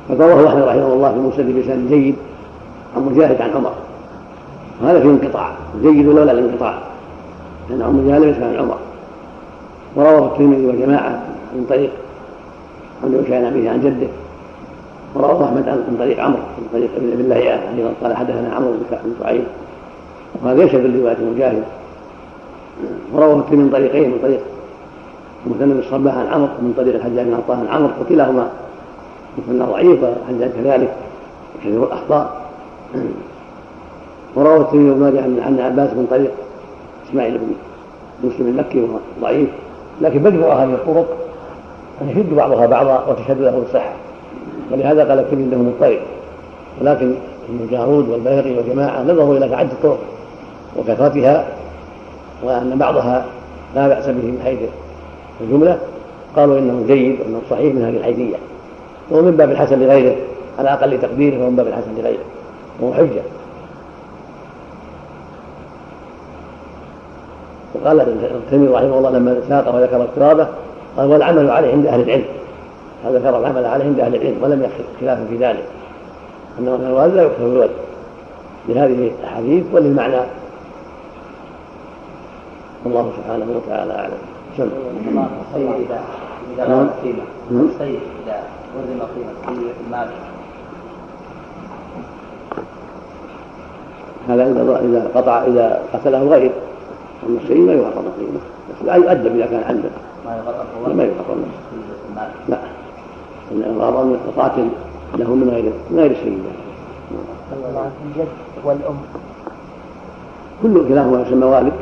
[0.09, 2.15] فرواه أحمد رحمه الله في المسند بلسان جيد
[2.97, 3.73] عن مجاهد عن عمر.
[4.83, 6.79] وهذا فيه انقطاع جيد لولا الانقطاع
[7.71, 8.79] لأن عمر مجاهد لم يسمع عن عمر.
[9.97, 11.23] ورواه الترمذي وجماعه
[11.55, 11.91] من طريق
[13.05, 14.09] عن عن عن جده.
[15.15, 19.45] ورواه أحمد من طريق عمرو من طريق ابن الله أيضا قال حدثنا عمرو بن شعيب
[20.45, 21.63] وهذا يشهد لروايه مجاهد
[23.13, 24.41] ورواه الترمذي من طريقين من طريق
[25.47, 28.51] مثنى الصباح عن عمرو ومن طريق الحجاج بن عطاء عن عمرو وكلاهما
[29.39, 30.95] مثنى ضعيف والحجاج كذلك
[31.61, 32.43] كثير الأخطاء.
[34.37, 36.31] ورواه الترمذي بن ماجه عن عباس من طريق
[37.09, 37.53] إسماعيل بن
[38.25, 39.49] مسلم المكي وهو ضعيف.
[40.01, 41.17] لكن بدر هذه الطرق
[42.03, 43.93] أن يشد بعضها بعضا وتشهد له بالصحة
[44.73, 45.99] ولهذا قال كل له مضطرب.
[46.81, 47.15] ولكن
[47.49, 49.99] ابن جارود والبيهقي وجماعة نظروا إلى تعدد الطرق.
[50.79, 51.47] وكثرتها
[52.43, 53.25] وأن بعضها
[53.75, 54.59] لا بأس به من حيث
[55.41, 55.79] الجملة.
[56.37, 58.37] قالوا إنه جيد وأنه صحيح من هذه الحيثية.
[59.11, 60.17] ومن باب الحسن لغيره
[60.59, 62.25] على أقل تقديره فهو من باب الحسن لغيره.
[62.81, 63.23] وهو حجة.
[67.75, 70.47] وقال ابن رحمه الله لما ساق وذكر افتراضه
[70.97, 72.25] قال والعمل عليه عند أهل العلم.
[73.05, 75.65] هذا ذكر العمل عليه عند أهل العلم ولم يخلف خلافا في ذلك.
[76.59, 77.71] أنه من الوالد لا يكتب الولد
[78.69, 80.21] لهذه الأحاديث وللمعنى.
[82.87, 84.21] الله سبحانه وتعالى أعلم.
[84.57, 86.01] سم السيد إذا
[86.55, 88.43] إذا غاب قيمة السيد إذا
[88.77, 90.09] وزن قيمة المال
[94.29, 96.53] هذا إذا إذا قطع إذا قتله غير.
[97.27, 99.91] أما السيد لا يقطع قيمة بس لا يؤدب إذا كان عنده
[100.25, 101.35] ما يقطع ما يقطع
[102.49, 102.59] لا
[103.53, 104.69] الغرض القاتل
[105.19, 106.39] له من غير من غير السيد
[108.07, 108.29] الجد
[108.65, 108.97] والأم.
[110.63, 111.73] كل كلاهما يسمى والد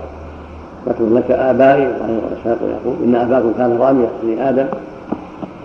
[0.86, 2.96] لكن لك آبائي وإسحاق ويعقوب.
[3.04, 4.66] إن أباكم كان راميا بني آدم.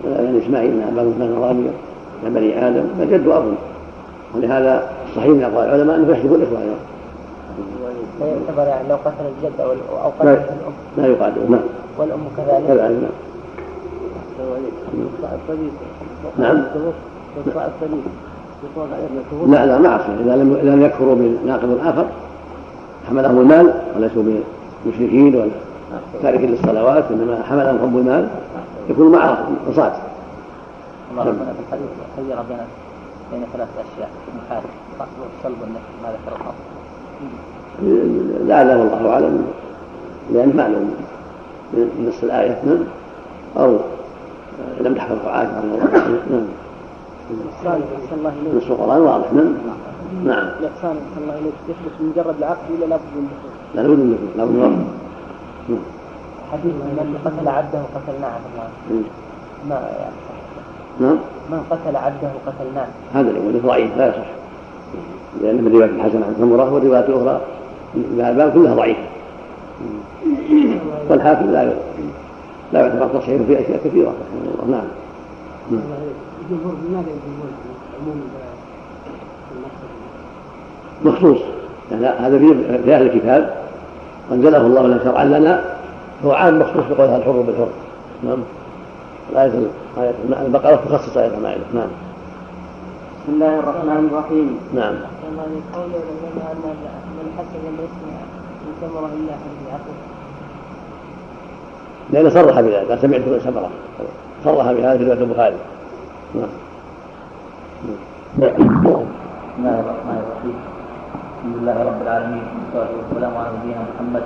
[0.06, 1.72] يعني إسماعيل إن أباكم كان راميا
[2.24, 2.84] يا بني آدم.
[3.00, 3.44] فالجد أب
[4.36, 6.76] ولهذا صحيح من أقوال العلماء أنه يحجب الإخوة أيضا.
[8.20, 9.72] لا يعتبر يعني لو قتل الجد أو
[10.04, 10.74] أو قتل الأم.
[10.98, 11.52] لا يقاتل.
[11.52, 11.62] نعم.
[11.98, 12.68] والأم كذلك.
[12.68, 13.10] كذلك
[16.38, 16.54] نعم.
[16.56, 16.64] نعم.
[19.48, 22.06] لا لا ما إذا لم إذا لم يكفروا بناقض آخر
[23.10, 24.24] حملهم المال وليسوا
[24.86, 25.52] بمشركين ولا
[26.22, 28.30] تاركين للصلوات إنما حملهم حب المال
[28.90, 29.38] يكون مع
[29.70, 29.94] عصاة
[31.12, 32.58] الله ربنا في الحديث خير بين
[33.32, 33.68] بين ثلاث
[34.50, 34.62] حال
[34.94, 36.54] القتل والصلب والنفس ما ذكر الله.
[38.48, 39.46] لعله الله أعلم
[40.34, 40.96] لأن معلوم
[41.74, 42.84] من نص الآية نعم.
[43.58, 43.78] أو
[44.80, 46.46] لم تحفظه عائشة رضي الله عنها نعم
[48.12, 48.64] الله إليك.
[48.64, 49.54] نص القرآن واضح نعم.
[50.26, 50.48] نعم.
[50.60, 51.54] الإحسان أحسن الله إليك.
[51.70, 53.28] يثبت بمجرد العقد ولا لابد من؟
[53.76, 54.60] لا لابد من دخول لابد من
[55.70, 55.80] نعم.
[56.52, 58.70] حديث من قتل عبده قتلناه الله
[59.70, 60.16] ما يعني.
[61.00, 61.18] نعم؟
[61.52, 64.28] من قتل عبده قتلناه هذا اللي ضعيف لا يصح.
[65.42, 67.42] لأن من رواية الحسن عن ثمرة والروايات الأخرى
[67.96, 69.02] الباب كلها ضعيفة.
[71.10, 71.74] والحاكم لا
[72.74, 74.78] لا يعتبر تصحيح في أشياء كثيرة رحمه الله.
[74.78, 74.88] نعم.
[76.42, 77.50] الجمهور لماذا يجمهور
[78.02, 78.22] عموم
[81.04, 81.38] مخصوص
[81.92, 82.40] هذا
[82.84, 83.65] في أهل الكتاب.
[84.32, 85.64] أنزله الله لنا شرعا لنا
[86.26, 87.68] هو عام مخصوص بقولها الحر بالحر
[88.24, 88.38] نعم.
[89.32, 89.52] الآية
[89.98, 90.14] آية
[90.46, 91.88] البقرة تخصص آية المائدة نعم.
[93.24, 94.60] بسم الله الرحمن الرحيم.
[94.74, 94.94] نعم.
[94.94, 96.64] الله قول العلماء أن
[97.18, 98.06] من حسب الاسم
[98.66, 99.94] من ثمرة إلا حديث عقل
[102.12, 103.70] لأنه صرح بذلك سمعت من سمرة
[104.46, 105.56] صرح بهذا في رواية البخاري.
[106.36, 106.50] نعم.
[108.38, 109.06] بسم
[109.60, 110.75] الله الرحمن الرحيم.
[111.46, 114.24] الحمد لله رب العالمين والصلاة والسلام على نبينا محمد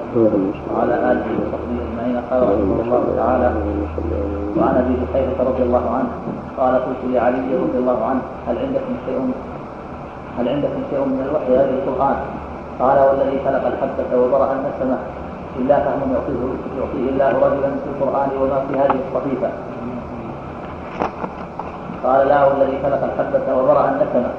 [0.71, 2.15] وعلى آله وصحبه أجمعين.
[2.31, 3.47] قال رحمه الله تعالى
[4.57, 6.11] وعن أبي بحيره رضي الله عنه
[6.59, 9.19] قال قلت لعلي رضي الله عنه هل عندكم شيء
[10.37, 12.17] هل عندكم شيء من الوحي غير القرآن؟
[12.81, 14.97] قال والذي خلق الحبة وبرأ النسمة
[15.59, 16.41] إلا فهم يعطيه
[16.79, 19.49] يعطيه الله رجلا في القرآن وما في هذه الصحيفة.
[22.03, 24.29] قال لا والذي خلق الحبة وبرأ النسمة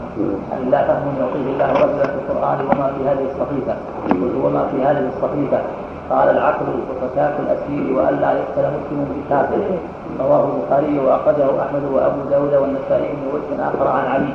[0.57, 3.75] أن لا فهم يعطيه الله رجلا في القرآن وما في هذه الصحيفة.
[4.09, 5.61] قلت وما في هذه الصحيفة.
[6.11, 9.61] قال العقل وفكاك الأسير وألا يقتل مسلم بكافر
[10.21, 14.33] رواه البخاري وأخرجه أحمد وأبو داود والنسائي من وجه آخر عن علي.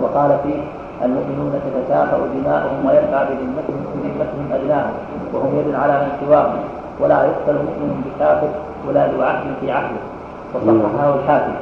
[0.00, 0.60] وقال فيه
[1.04, 4.92] المؤمنون تتكافأ دماؤهم ويرفع بذمتهم أدناهم
[5.32, 6.58] وهم يد على من سواهم.
[7.00, 8.48] ولا يقتل مسلم بكافر
[8.88, 10.15] ولا ذو عهد في عهده.
[10.56, 11.54] وصححه الحاكم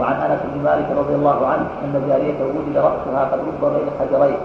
[0.00, 4.36] وعن أنس بن مالك رضي الله عنه أن جارية وجد رأسها قد رب بين حجرين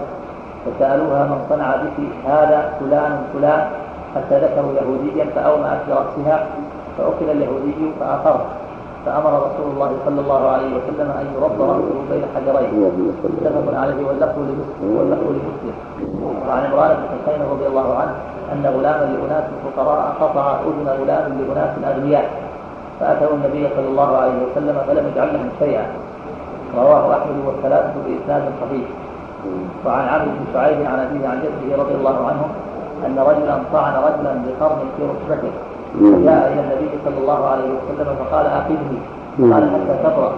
[0.64, 3.62] فسألوها من صنع بك هذا فلان فلان
[4.14, 6.46] حتى ذكروا يهوديا فأومأت برأسها
[6.98, 8.40] فأكل اليهودي فأقر
[9.06, 12.70] فأمر رسول الله صلى الله عليه وسلم أن يرد رأسه بين حجرين.
[13.24, 15.74] متفق عليه واللفظ لمسلم واللفظ لمسلم.
[16.48, 18.14] وعن عمران بن حسين رضي الله عنه
[18.52, 22.47] أن غلاما لأناس فقراء قطع أذن غلام لأناس أغنياء.
[23.00, 25.86] فأتوا النبي صلى الله عليه وسلم فلم يجعل لهم شيئا.
[26.76, 28.86] رواه أحمد والثلاثة بإسناد صحيح.
[29.86, 32.42] وعن عبد بن شعيب عن أبيه عن جده رضي الله عنه
[33.06, 35.52] أن رجلا طعن رجلا بقرن في ركبته.
[35.94, 38.98] فجاء إلى النبي صلى الله عليه وسلم فقال أقبني
[39.52, 40.32] قال حتى تبرأ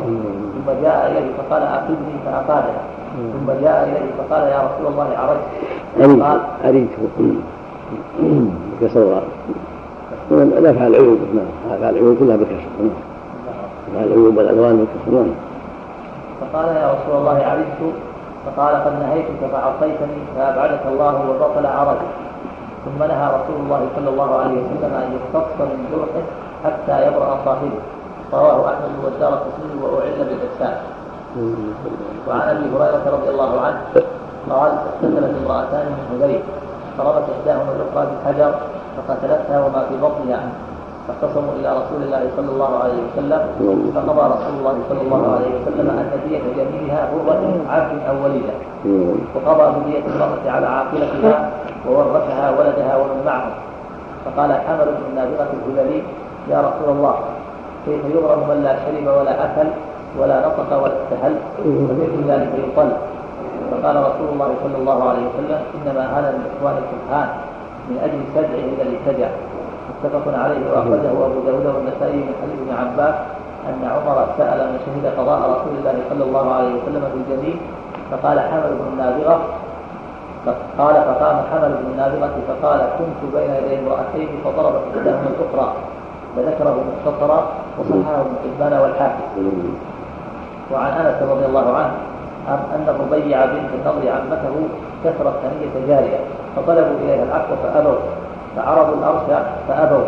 [0.54, 2.74] ثم جاء إليه فقال أقبني فأقاده
[3.16, 6.88] ثم جاء إليه فقال يا رسول الله عرجت قال أريد
[8.80, 9.22] كسر
[10.32, 12.90] نفع العيوب نعم نفع العيوب كلها بالكسر نعم.
[13.90, 15.34] نفع العيوب والألوان بالكسر نعم
[16.40, 17.94] فقال يا رسول الله عرفت؟
[18.46, 22.10] فقال قد نهيتك فعصيتني فأبعدك الله وبطل عرضك.
[22.84, 26.26] ثم نهى رسول الله صلى الله عليه وسلم أن يختص من جرحه
[26.64, 27.80] حتى يبرأ صاحبه.
[28.32, 30.76] رواه أحمد والدار قطني وأعل بالإرسال.
[32.28, 33.80] وعن أبي هريرة رضي الله عنه
[34.50, 36.40] قال اقتتلت امرأتان من هذيل
[36.98, 38.54] فرمت إحداهما الاخرى بالحجر
[38.96, 40.42] فقتلتها وما في بطنها.
[41.08, 43.40] فاختصموا إلى رسول الله صلى الله عليه وسلم
[43.94, 48.54] فقضى رسول الله صلى الله عليه وسلم أن دية جميلها غرة عبد أو وليدة.
[49.34, 51.50] وقضى بدية المرأة على عاقلتها
[51.88, 53.50] وورثها ولدها ومن معهم
[54.24, 56.02] فقال حمل بن النابغة الهلالي
[56.50, 57.14] يا رسول الله
[57.86, 59.68] كيف يغرم من لا شرب ولا أكل
[60.18, 61.34] ولا نطق ولا استهل؟
[61.66, 62.90] ومثل ذلك يقل
[63.70, 67.28] فقال رسول الله صلى الله عليه وسلم إنما هذا من اخوان السبحان
[67.90, 69.28] من أجل سجعه الذي سجع
[69.90, 70.62] متفق عليه.
[70.72, 73.14] وأخرجه أبو داود والنسائي من حديث ابن عباس
[73.68, 77.56] أن عمر سأل من شهد قضاء رسول الله صلى الله عليه وسلم في الجميل
[78.10, 79.36] فقال حمل بن النابغه
[80.78, 85.68] قال فقام حمل بن النابغه فقال كنت بين يدي امرأتين فضربت إحداهما الأخرى.
[86.36, 89.22] فذكره مختصرا وصححه ابن حبان والحاكم.
[90.72, 91.94] وعن أنس رضي الله عنه
[92.48, 94.54] أن الربيع بنت النضر عمته
[95.04, 96.20] كسرت ثنية جارية.
[96.56, 97.98] فطلبوا إليها العفو فأبوا.
[98.56, 100.04] فعرضوا الأرش فأبوا.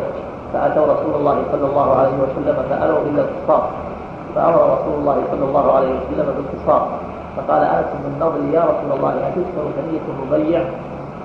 [0.53, 3.65] فأتوا رسول الله صلى الله عليه وسلم فأبوا إلا القصاص
[4.35, 6.83] فأمر رسول الله صلى الله عليه وسلم بالقصاص
[7.37, 10.63] فقال أنس بن النضر يا رسول الله أتكسر ثنية الربيع؟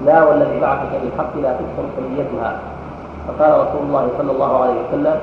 [0.05, 2.59] لا والذي بعثك بالحق لا تكسر ثنيتها
[3.27, 5.17] فقال رسول الله صلى الله عليه وسلم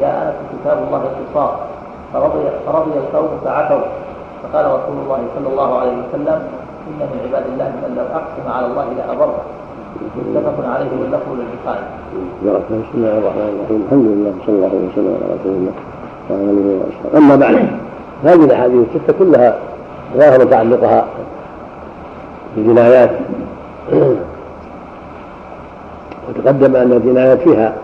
[0.00, 1.54] يا أنس كتاب الله القصاص
[2.12, 3.80] فرضي, فرضي القوم فعفوا.
[4.42, 6.42] فقال رسول الله صلى الله عليه وسلم
[6.88, 9.40] إن من عباد الله من لو أقسم على الله لأبره
[10.16, 11.86] متفق عليه واللفظ للبخاري.
[12.44, 13.82] بسم الله الرحمن الرحيم.
[13.86, 15.72] الحمد لله صلى الله وسلم على رسول الله
[16.30, 17.18] وعلى آله وأصحابه.
[17.18, 17.56] أما بعد
[18.24, 19.58] هذه الأحاديث الستة كلها
[20.16, 21.06] ظاهر تعلقها
[22.56, 23.10] بالجنايات
[26.28, 27.74] وتقدم أن الجنايات فيها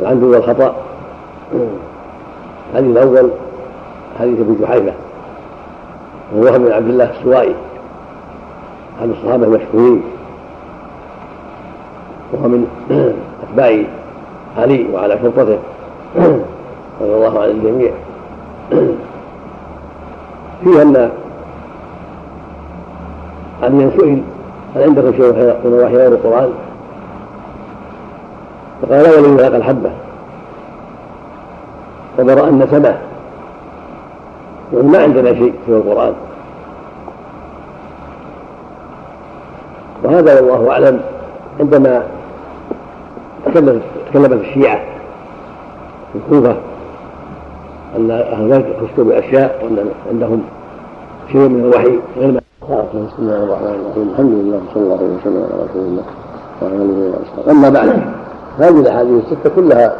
[0.00, 0.74] العمد والخطأ.
[2.70, 3.30] الحديث الأول
[4.20, 4.92] حديث أبي جحيفة
[6.34, 7.54] وهو بن عبد الله السوائي.
[9.02, 10.02] احد الصحابة المشهورين
[12.32, 12.66] وهو من
[13.42, 13.84] أتباع
[14.58, 15.58] علي وعلى شرطته
[17.00, 17.92] رضي الله عن الجميع.
[20.64, 21.10] فيه أن
[23.62, 24.22] عليا سئل
[24.74, 25.32] هل عندكم شيء
[25.64, 26.50] من وحي غير القرآن؟
[28.82, 29.90] فقال لا ولي ذاق الحبة.
[32.18, 32.94] وبرأ أن سمع
[34.82, 36.14] ما عندنا شيء في القرآن.
[40.04, 41.00] وهذا والله أعلم
[41.60, 42.02] عندما
[43.46, 44.80] تكلمت الشيعة
[46.12, 46.56] في الكوفة
[47.96, 50.42] أن أهل البيت خشوا بأشياء وأن عندهم
[51.32, 55.62] شيء من الوحي غير بسم الله الرحمن الرحيم الحمد لله صلى الله عليه وسلم على
[55.70, 56.04] رسول الله
[56.62, 58.02] وعلى آله واصحابه أما بعد
[58.58, 59.96] هذه الأحاديث الستة كلها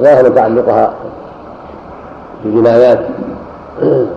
[0.00, 0.94] ظاهر تعلقها
[2.44, 3.00] بالجنايات.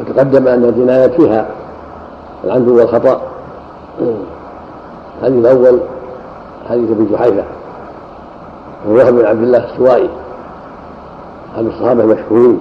[0.00, 1.46] وتقدم أن الجنايات فيها
[2.44, 3.20] العمد والخطا
[5.18, 5.80] الحديث الأول
[6.70, 7.44] حديث أبي جحيفة.
[8.88, 10.08] وهو بن عبد الله السوائي.
[11.54, 12.58] احد الصحابة المشهورين.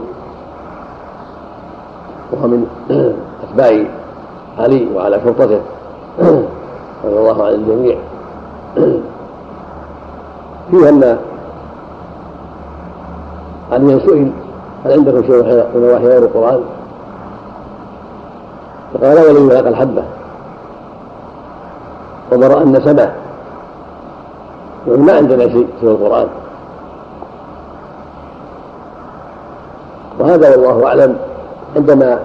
[2.32, 2.68] وهو من
[3.44, 3.84] أتباع
[4.60, 5.62] علي وعلى شرطته.
[7.06, 7.98] رضي الله عن الجميع.
[10.72, 11.18] فيه أن
[13.72, 14.32] عليا سئل
[14.86, 15.44] هل عندكم شيء
[15.76, 16.60] من وحي غير القرآن؟
[18.96, 20.04] فقال ولي ذاق الحبة.
[22.32, 23.12] وبرأ أن سمع
[24.88, 26.28] ما عندنا شيء في القرآن.
[30.20, 31.18] وهذا والله أعلم
[31.76, 32.20] عندما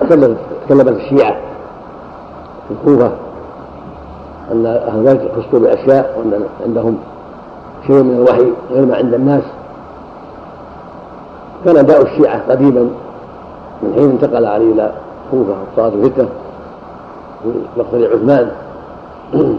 [0.00, 1.36] تكلمت الشيعة
[2.68, 3.10] في الكوفة
[4.52, 6.98] أن أهل البيت خصوا بأشياء وأن عندهم
[7.86, 9.44] شيء من الوحي غير ما عند الناس.
[11.64, 12.90] كان داء الشيعة قديما
[13.82, 14.92] من حين انتقل علي إلى
[15.34, 16.28] الكوفة وصارت الفتنة
[17.42, 18.50] في مقتل عثمان.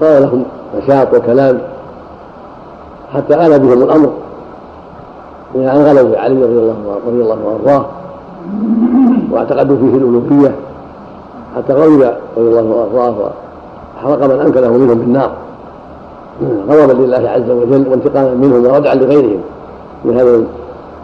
[0.00, 0.44] صار لهم
[0.76, 1.58] نشاط وكلام.
[3.14, 4.12] حتى آل بهم الأمر.
[5.54, 7.86] إلى أن غلوا في علي رضي الله رضي الله وأرضاه
[9.30, 10.54] واعتقدوا فيه الألوهية.
[11.56, 12.02] حتى غضب
[12.36, 13.30] رضي الله وأرضاه
[13.96, 15.32] وحرق من أنكره منهم بالنار.
[16.68, 19.40] غضبا لله عز وجل وانتقاما منهم وردعا لغيرهم.
[20.04, 20.42] من هذا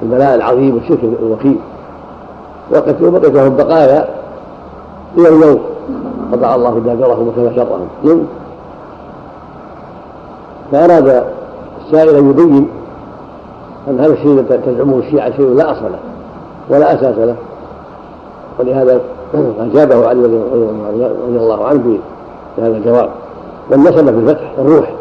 [0.03, 1.59] البلاء العظيم والشرك الوخيم.
[2.73, 4.09] وقد بقيت لهم بقايا
[5.16, 5.61] إلى اليوم.
[6.33, 7.89] قطع الله دابرهم وكفى شرهم.
[8.05, 8.21] نعم
[10.73, 11.25] فأراد
[11.87, 12.69] السائل أن يبين
[13.89, 15.99] أن هذا الشيء الذي تزعمه الشيعة شيء لا أصل له
[16.71, 17.37] ولا أساس له.
[18.59, 19.01] ولهذا
[19.61, 21.99] أجابه علي رضي الله عنه
[22.59, 23.11] بهذا الجواب.
[23.71, 24.93] والنسمة في الفتح الروح.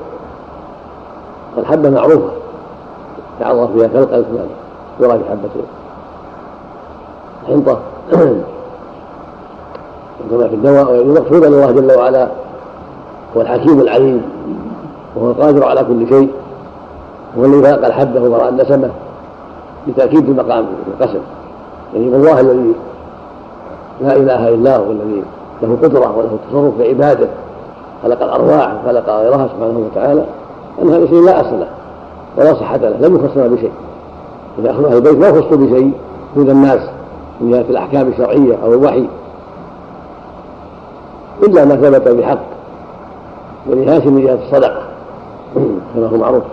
[1.58, 2.30] والحبة معروفة.
[3.40, 4.26] تعرض فيها كالقلب
[5.00, 5.50] يرى في حبة.
[7.48, 7.80] حنطة
[10.30, 12.28] كما في الدواء والمقصود ان الله جل وعلا.
[13.38, 14.22] هو الحكيم العليم.
[15.16, 16.30] وهو القادر على كل شيء.
[17.38, 18.90] هو الذي خلق الحبة وبرأ النسمة
[19.88, 21.20] لتأكيد المقام القسم
[21.94, 22.74] يعني الله الذي
[24.02, 25.24] لا إله إلا هو الذي
[25.62, 27.28] له قدرة وله تصرف في عباده.
[28.04, 30.26] خلق الأرواح وخلق غيرها سبحانه وتعالى.
[30.82, 31.68] أن هذا شيء لا أصل له
[32.38, 33.08] ولا صحة له.
[33.08, 33.72] لم يخصنا بشيء.
[34.60, 35.92] إذا أهل البيت ما يخصوا بشيء
[36.36, 36.80] دون الناس.
[37.42, 39.08] من جهة الأحكام الشرعية أو الوحي
[41.44, 42.40] إلا ما ثبت بحق
[43.70, 44.82] ولهاشم من جهة الصدقة.
[45.96, 46.44] كما هو معروف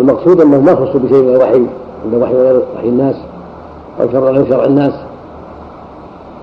[0.00, 1.58] المقصود أنه ما خص بشيء من الوحي
[2.04, 3.16] من وحي غير وحي الناس
[4.00, 4.92] أو شرع غير شرع الناس.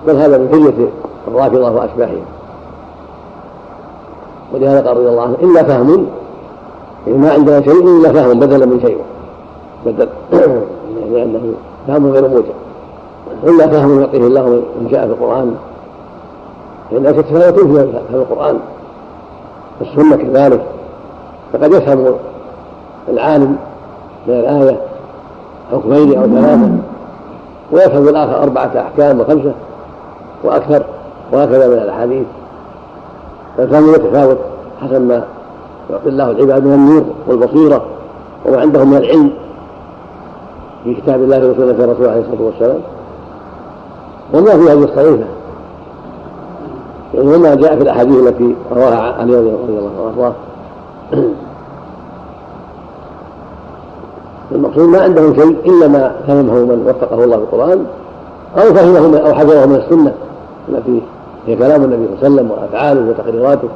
[0.06, 0.88] بل هذا من حجة
[1.28, 2.24] الرافضة وأشباههم.
[4.54, 6.06] ولهذا قال رضي الله عنه إلا فهم
[7.06, 8.98] يعني ما عندنا شيء إلا فهم بدلا من شيء.
[9.86, 10.08] بدل.
[11.12, 11.54] يعني أنه
[11.86, 12.65] فهم غير موجب.
[13.44, 14.46] إلا فهم يعطيه الله
[14.80, 15.54] من جاء في القرآن.
[16.92, 18.58] لأن تتفاوتون في القرآن.
[19.80, 20.62] والسنة كذلك.
[21.52, 22.14] فقد يفهم
[23.08, 23.56] العالم
[24.26, 24.80] من الآية
[25.72, 26.70] حكمين أو ثلاثة.
[27.72, 29.52] ويفهم الآخر أربعة أحكام وخمسة
[30.44, 30.82] وأكثر.
[31.32, 32.26] وهكذا من الأحاديث.
[33.56, 34.38] فالفهم يتفاوت
[34.82, 35.24] حسب ما
[35.90, 37.84] يعطي الله العباد من النور والبصيرة
[38.46, 39.30] وما عندهم من العلم.
[40.84, 42.80] في كتاب الله وسنة رسوله عليه الصلاة والسلام
[44.34, 45.24] وما في هذه الصحيفة
[47.14, 50.32] يعني وما جاء في الأحاديث التي رواها علي رضي الله عنه.
[54.52, 57.84] المقصود ما عندهم شيء إلا ما فهمه من وفقه الله بالقرآن
[58.56, 60.12] أو فهمه من أو حفظه من السنة
[60.68, 61.02] التي
[61.46, 63.68] هي كلام النبي صلى الله عليه وسلم وأفعاله وتقريراته.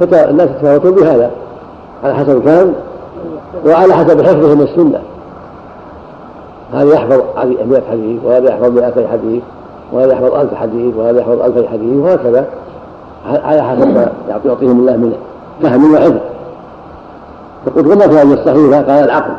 [0.00, 1.30] فالناس يتفاوتون بهذا
[2.04, 2.74] على حسب كان
[3.66, 5.00] وعلى حسب حفظه من السنة.
[6.72, 9.42] هذا يحفظ مئة حديث وهذا يحفظ مئتي حديث.
[9.92, 12.46] وهذا يحفظ ألف حديث وهذا يحفظ ألفي حديث وهكذا.
[13.26, 15.14] على حسب ما يعطيهم الله من
[15.62, 16.16] فهم وحفظ
[17.66, 19.32] فقلت وما في هذه الصحيفة قال العقل.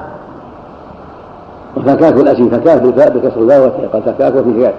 [1.78, 4.76] وفكاك الأسي فكاك بالفاء بكسر الباء قال فكاك وفي كاك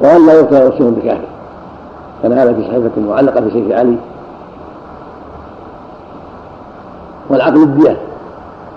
[0.00, 1.28] وأن لا يبقى وصيهم بكافر.
[2.22, 3.96] كان هذا في صحيفة معلقة في سيف علي.
[7.30, 7.96] والعقل الديات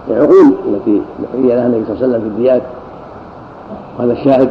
[0.10, 2.62] العقول التي بقي لها النبي صلى الله عليه وسلم في الديات
[4.00, 4.50] وهذا الشاهد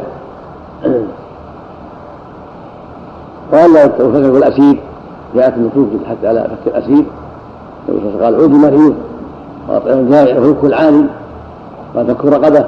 [3.51, 4.79] لا يفكك الأسير
[5.35, 7.05] جاءت النصوص حتى على فك الأسير.
[8.21, 8.95] قال عود مريض
[9.69, 11.05] وأطعم الجائع وفك العالي
[11.95, 12.65] وفك رقبة.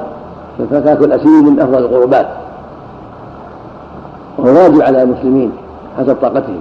[0.60, 2.28] ففكاك الأسير من أفضل القربات.
[4.38, 5.52] وهو واجب على المسلمين
[5.98, 6.60] حسب طاقتهم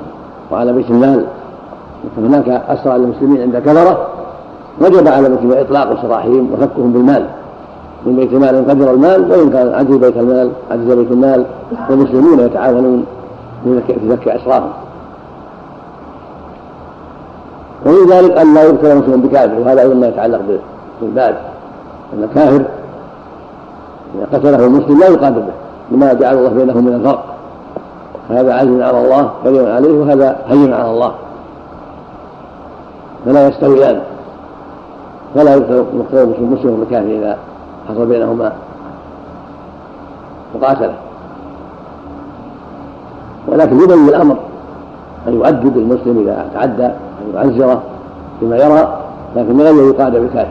[0.53, 1.25] وعلى بيت المال.
[2.19, 4.07] هناك أسرى للمسلمين عند كثرة
[4.81, 7.27] وجب على المسلمين إطلاق سراحهم وفكهم بالمال.
[8.07, 11.45] من بيت إن قدر المال وإن كان عجز بيت المال عجز بيت المال
[11.91, 13.07] والمسلمون يتعاونون
[13.65, 13.81] في
[14.11, 14.71] فك أسراهم
[17.87, 20.41] ومن ذلك أن لا يقتل المسلم بكافر وهذا أيضا ما يتعلق
[21.01, 21.37] بالباب
[22.15, 22.65] أن الكافر
[24.15, 25.53] إذا قتله المسلم لا يقاتل به
[25.91, 27.25] لما جعل الله بينهم من الفرق.
[28.31, 31.13] هذا عزم على الله كريم عليه وهذا هين على الله.
[33.25, 34.01] فلا يستويان.
[35.35, 35.85] فلا يقتل
[36.39, 37.37] المسلم بالكافر إذا
[37.89, 38.53] حصل بينهما
[40.55, 40.95] مقاتلة.
[43.49, 44.37] ولكن يبين الأمر
[45.29, 47.83] أن يؤدب المسلم إذا تعدى أن يعزره
[48.41, 48.99] بما يرى
[49.37, 50.49] لكن من غير يقاد بالكافر؟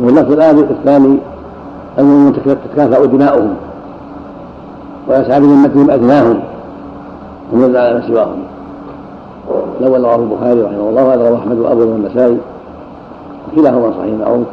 [0.00, 1.18] وفي اللفظ الثاني
[1.98, 3.54] المؤمنون تتكافأ دماؤهم
[5.08, 6.40] ويسعى بذمتهم أدناهم
[7.52, 8.49] ومن على ما سواهم.
[9.80, 12.38] الأول رواه البخاري رحمه الله وهذا رواه أحمد وأبو والنسائي
[13.52, 14.46] وكلاهما صحيح معروف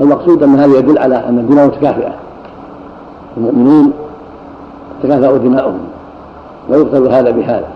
[0.00, 2.12] المقصود أن هذا يدل على أن الدماء متكافئة.
[3.36, 3.92] المؤمنين
[5.02, 5.78] تكافأ دماؤهم
[6.70, 7.68] ويقتل هذا بهذا.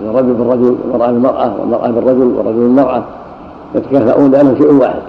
[0.00, 3.02] الرجل بالرجل والمرأة بالمرأة والمرأة بالرجل والرجل بالمرأة
[3.74, 5.02] يتكافؤون لأنهم شيء واحد.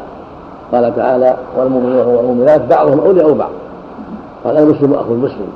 [0.74, 3.52] قال تعالى والمؤمنون والمؤمنات بعضهم أولياء بعض.
[4.46, 5.48] قال المسلم أخو المسلم.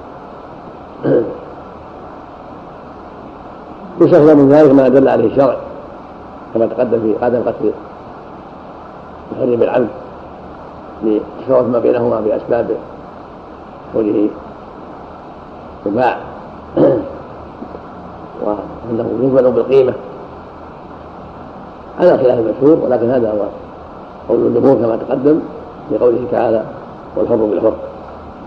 [4.01, 5.57] يستثنى من ذلك ما دل عليه الشرع
[6.53, 7.71] كما تقدم في عدم قتل
[9.31, 9.87] محرم العبد
[11.03, 12.77] لتفاوت ما بينهما بأسباب
[13.93, 14.29] كونه
[15.85, 16.17] يباع
[18.43, 19.93] وأنه يثمن بالقيمة.
[21.99, 23.45] على خلاف المشهور ولكن هذا هو
[24.29, 25.39] قول الجمهور كما تقدم
[25.89, 26.63] في قوله تعالى
[27.15, 27.73] والحر بالحر.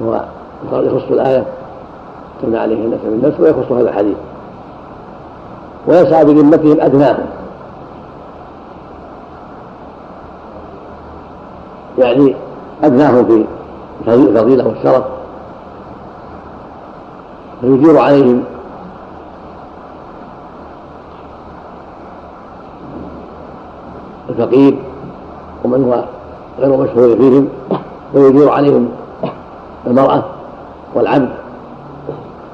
[0.02, 0.24] هو
[0.72, 1.44] يخص الآية
[2.42, 4.16] كما عليه النفس بالنفس ويخص هذا الحديث.
[5.86, 7.26] ويسعى بذمتهم أدناهم.
[11.98, 12.36] يعني
[12.84, 13.44] أدناهم في
[14.08, 15.04] الفضيلة والشرف.
[17.60, 18.44] فيجير عليهم
[24.28, 24.78] الفقير
[25.64, 26.04] ومن هو
[26.58, 27.48] غير مشهور فيهم
[28.14, 28.88] ويجير عليهم
[29.86, 30.22] المرأة
[30.94, 31.28] والعبد.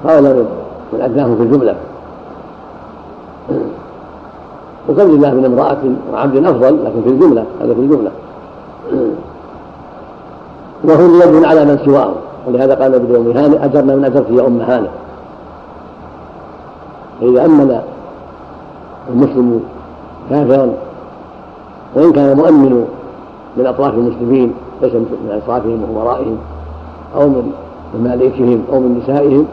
[0.05, 0.47] هؤلاء
[0.93, 1.75] من أدناهم في الجملة.
[4.89, 5.79] وكم لله من امرأة
[6.13, 8.11] وعبد أفضل لكن في الجملة هذا في الجملة.
[10.85, 12.15] وهم يد على من سواهم
[12.47, 14.89] ولهذا قال ابن ام هانئ أجرنا من اجرت يا أم هانئ.
[17.21, 17.81] فإذا أمن
[19.11, 19.61] المسلم
[20.31, 20.73] كافرا
[21.95, 22.87] وإن كان مؤمن
[23.57, 26.37] من أطراف المسلمين ليس من اشرافهم وامرائهم
[27.17, 27.53] أو من
[27.95, 29.47] مماليكهم أو من نسائهم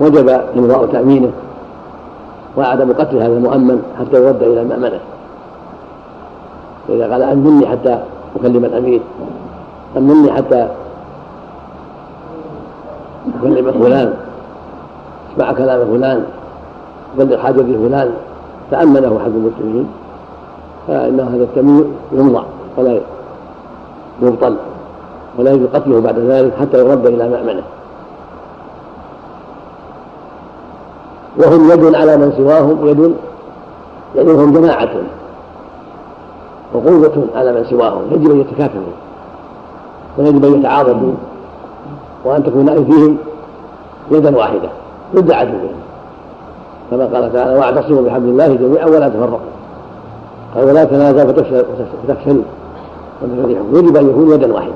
[0.00, 1.30] وجب إمضاء تأمينه.
[2.56, 5.00] وعدم قتل هذا المؤمن حتى يرد إلى مامنه
[6.88, 7.98] فاذا قال أمني حتى
[8.36, 9.00] أكلم الأمير.
[9.96, 10.68] أمني حتى
[13.40, 14.14] أكلم فلان.
[15.32, 16.24] اسمع كلام فلان.
[17.18, 18.10] بلغ حاجة فلان
[18.70, 19.86] تأمنه أحد المسلمين.
[20.88, 22.42] فإن هذا التمييز يمضى
[22.76, 23.00] ولا
[24.22, 24.56] يبطل.
[25.38, 27.62] ولا يجوز قتله بعد ذلك حتى يرد إلى مأمنه
[31.42, 33.14] وهم يد على من سواهم يد
[34.16, 34.90] يعني هم جماعة
[36.74, 38.82] وقوة على من سواهم يجب أن يتكافئوا
[40.18, 41.12] ويجب أن يتعاضدوا
[42.24, 43.16] وأن تكون أيديهم
[44.10, 44.68] يدا واحدة
[45.14, 45.72] ضد عدوهم.
[46.90, 49.38] كما قال تعالى واعتصموا بحبل الله جميعا ولا تفرقوا.
[50.54, 52.42] قال ولا تنازعوا فتفشلوا
[53.22, 54.72] وتفرحوا يجب أن يكون يدا واحدة.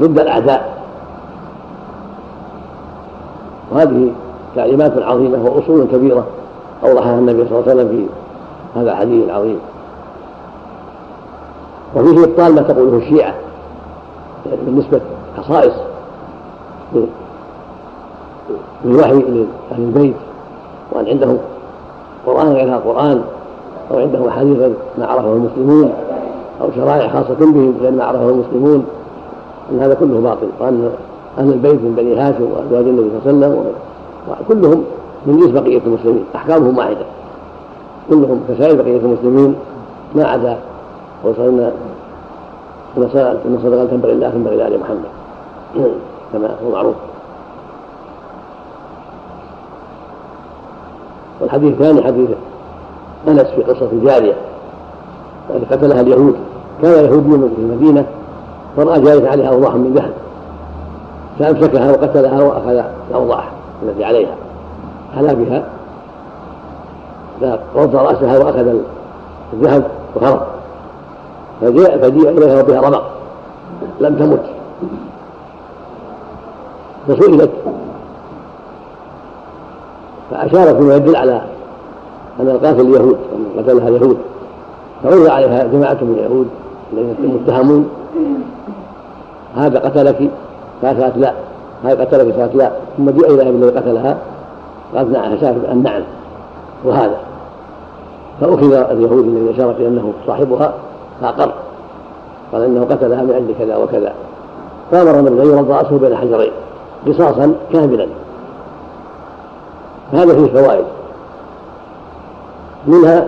[0.00, 0.74] ضد الأعداء.
[3.72, 4.10] وهذه
[4.56, 6.26] تعليمات عظيمة وأصول كبيرة
[6.84, 8.06] أوضحها النبي صلى الله عليه وسلم في
[8.80, 9.58] هذا الحديث العظيم.
[11.96, 13.34] وفيه إبطال ما تقوله الشيعة
[14.46, 15.00] يعني بالنسبة
[15.36, 15.72] خصائص
[18.84, 19.46] بالوحي لأهل
[19.78, 20.14] البيت
[20.92, 21.38] وأن عندهم
[22.26, 23.22] قرآن غير القرآن
[23.90, 24.58] أو عندهم أحاديث
[24.98, 25.92] ما عرفه المسلمون
[26.60, 28.84] أو شرائع خاصة بهم غير ما عرفه المسلمون.
[29.72, 30.90] أن هذا كله باطل وأن
[31.38, 33.72] أهل البيت من بني هاشم وأزواج النبي صلى الله عليه وسلم
[34.28, 34.84] وكلهم
[35.26, 37.06] من جنس بقية المسلمين أحكامهم واحدة.
[38.10, 39.54] كلهم كسائر بقية المسلمين
[40.14, 40.58] ما عدا
[41.24, 41.72] وصلنا
[42.96, 45.04] إن صدقة تنبغي لله تنبغي لآل محمد.
[46.32, 46.94] كما هو معروف.
[51.40, 52.30] والحديث الثاني حديث
[53.28, 54.34] أنس في قصة الجاريه
[55.50, 56.34] التي قتلها اليهود.
[56.82, 58.06] كان يهودي في المدينة
[58.76, 60.12] فرأى جارية عليها اوضاح من ذهب
[61.38, 63.50] فأمسكها وقتلها واخذ الاوضاح
[63.82, 64.34] التي عليها.
[65.16, 65.64] حلا بها؟
[67.74, 68.74] فوضع رأسها وأخذ
[69.52, 70.40] الذهب وهرب.
[71.60, 73.10] فجاء فجيء إليها وبها رمق
[74.00, 74.42] لم تمت.
[77.08, 77.50] فسئلت.
[80.30, 81.42] فأشارت بما يدل على
[82.40, 84.18] أن القاتل اليهود أن قتلها اليهود.
[85.02, 86.48] فعرض عليها جماعة من اليهود
[86.92, 87.88] الذين المتهمون
[89.56, 90.30] هذا قتلك؟
[90.82, 91.32] قالت لا.
[91.84, 94.18] هذا قتلك قالت لا ثم جاء إلى الذي قتلها
[94.94, 96.02] قالت نعم شافت أن نعم
[96.84, 97.16] وهذا.
[98.40, 100.74] فأخذ اليهود الذي أشارت أنه صاحبها
[101.20, 101.52] فأقر
[102.52, 104.12] قال إنه قتلها من أجل كذا وكذا.
[104.90, 106.52] فأمر من غير رأسه بين حجرين
[107.06, 108.06] قصاصا كاملا.
[110.12, 110.84] هذا فيه فوائد.
[112.86, 113.26] منها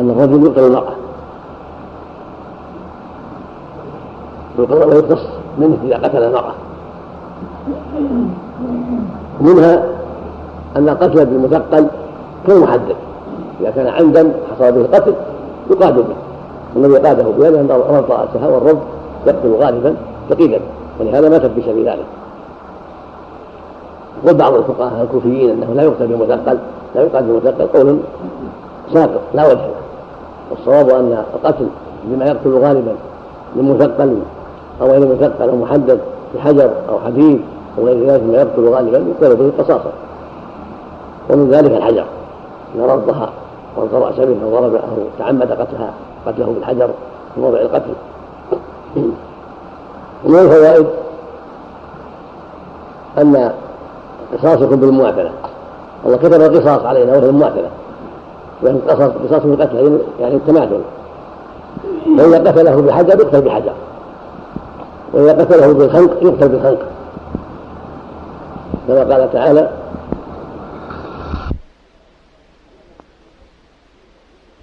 [0.00, 0.92] أن الرجل يقتل المرأة.
[4.58, 5.20] ويقتص
[5.58, 6.52] منه إذا قتل المرأة.
[9.42, 9.82] ومنها
[10.76, 11.86] أن القتل بالمثقل
[12.46, 12.96] كالمحدد
[13.60, 15.14] إذا كان عمدا حصل به القتل
[15.70, 16.14] يقاد به.
[16.74, 18.78] والذي قاده بيده أن ربط رأسها والرب
[19.26, 19.94] يقتل غالبا
[20.30, 20.58] ثقيلا.
[21.00, 22.06] ولهذا ماتت بسبب ذلك.
[24.28, 26.58] وبعض الفقهاء الكوفيين أنه لا يقتل بمثقل
[26.94, 27.98] لا يقتل بمثقل قول
[28.92, 29.74] ساقط لا وجه له.
[30.50, 31.66] والصواب أن القتل
[32.04, 32.92] بما يقتل غالبا
[33.56, 34.18] من مثقل
[34.80, 35.98] أو غير مثقل أو محدد
[36.34, 37.40] بحجر أو حديد
[37.78, 39.92] أو غير ذلك مما يقتل غالبا يقتل به قصاصا
[41.30, 42.04] ومن ذلك الحجر.
[42.74, 43.30] إن ردها
[43.76, 45.90] والقى راس به أو ضرب أو تعمد قتلها
[46.26, 46.90] قتله بالحجر
[47.34, 47.94] في موضع القتل.
[50.24, 50.86] ومن الفوائد
[53.18, 53.52] أن
[54.32, 55.30] قصاص يكون بالمماثلة
[56.06, 57.68] الله كتب القصاص علينا وهي المماثلة
[58.64, 60.80] يعني قصاص قصاص القتل يعني التماثل
[62.18, 63.72] فإذا قتله بحجر يقتل بحجر
[65.12, 66.78] وإذا قتله بالخنق يقتل بالخنق.
[68.88, 69.70] كما قال تعالى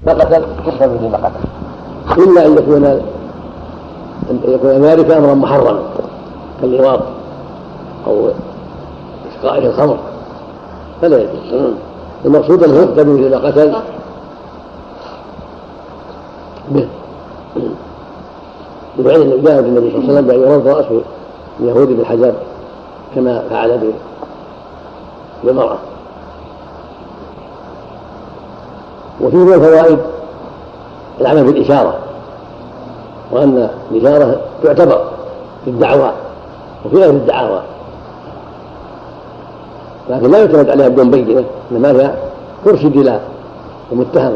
[0.06, 2.86] فقتل يقتل به ما قتل إلا أن يكون
[4.30, 5.80] أن يكون ذلك أمرا محرما
[6.62, 7.00] كاللواط
[8.08, 8.30] أو
[9.32, 9.98] إسقائه الخمر.
[11.02, 11.74] فلا يجوز.
[12.26, 13.76] المقصود أنه يقتل به إذا قتل.
[16.70, 16.88] به.
[19.00, 21.02] وبعدين جاء النبي صلى الله عليه وسلم بأن يرد رأسه
[21.60, 22.34] اليهود بالحجر
[23.16, 23.94] كما فعل
[25.44, 25.78] بالمرأة
[29.22, 30.00] وفيه من الفوائد
[31.22, 31.94] العمل بالإشارة
[33.32, 35.02] وأن الإشارة تعتبر
[35.66, 36.12] في الدعوى
[36.86, 37.62] وفي غير الدعاوى.
[40.10, 42.14] لكن لا يعتمد عليها بدون بينة إنما هي
[42.66, 43.20] ترشد إلى
[43.92, 44.34] المتهم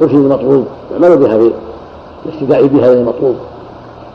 [0.00, 1.52] ترشد المطلوب يعمل بها في
[2.26, 3.36] الاهتداء بها إلى المطلوب.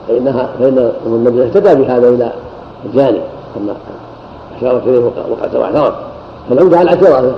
[0.08, 2.34] فإنها فإن النبي اهتدى بهذا إلى
[2.86, 3.22] الجانب
[3.56, 3.76] كما
[4.58, 6.11] أشارت إليه وقعت واعترف
[6.50, 7.32] فالعودة على اعترافه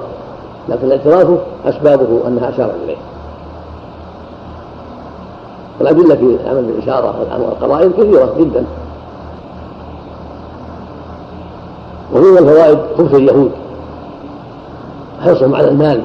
[0.69, 2.95] لكن الاعتراف أسبابه أنها أشارت إليه.
[5.79, 8.65] والأدلة في العمل بالإشارة والقرائن كثيرة جدا.
[12.13, 13.51] وفي من الفوائد خبث اليهود.
[15.23, 16.03] حرصهم على المال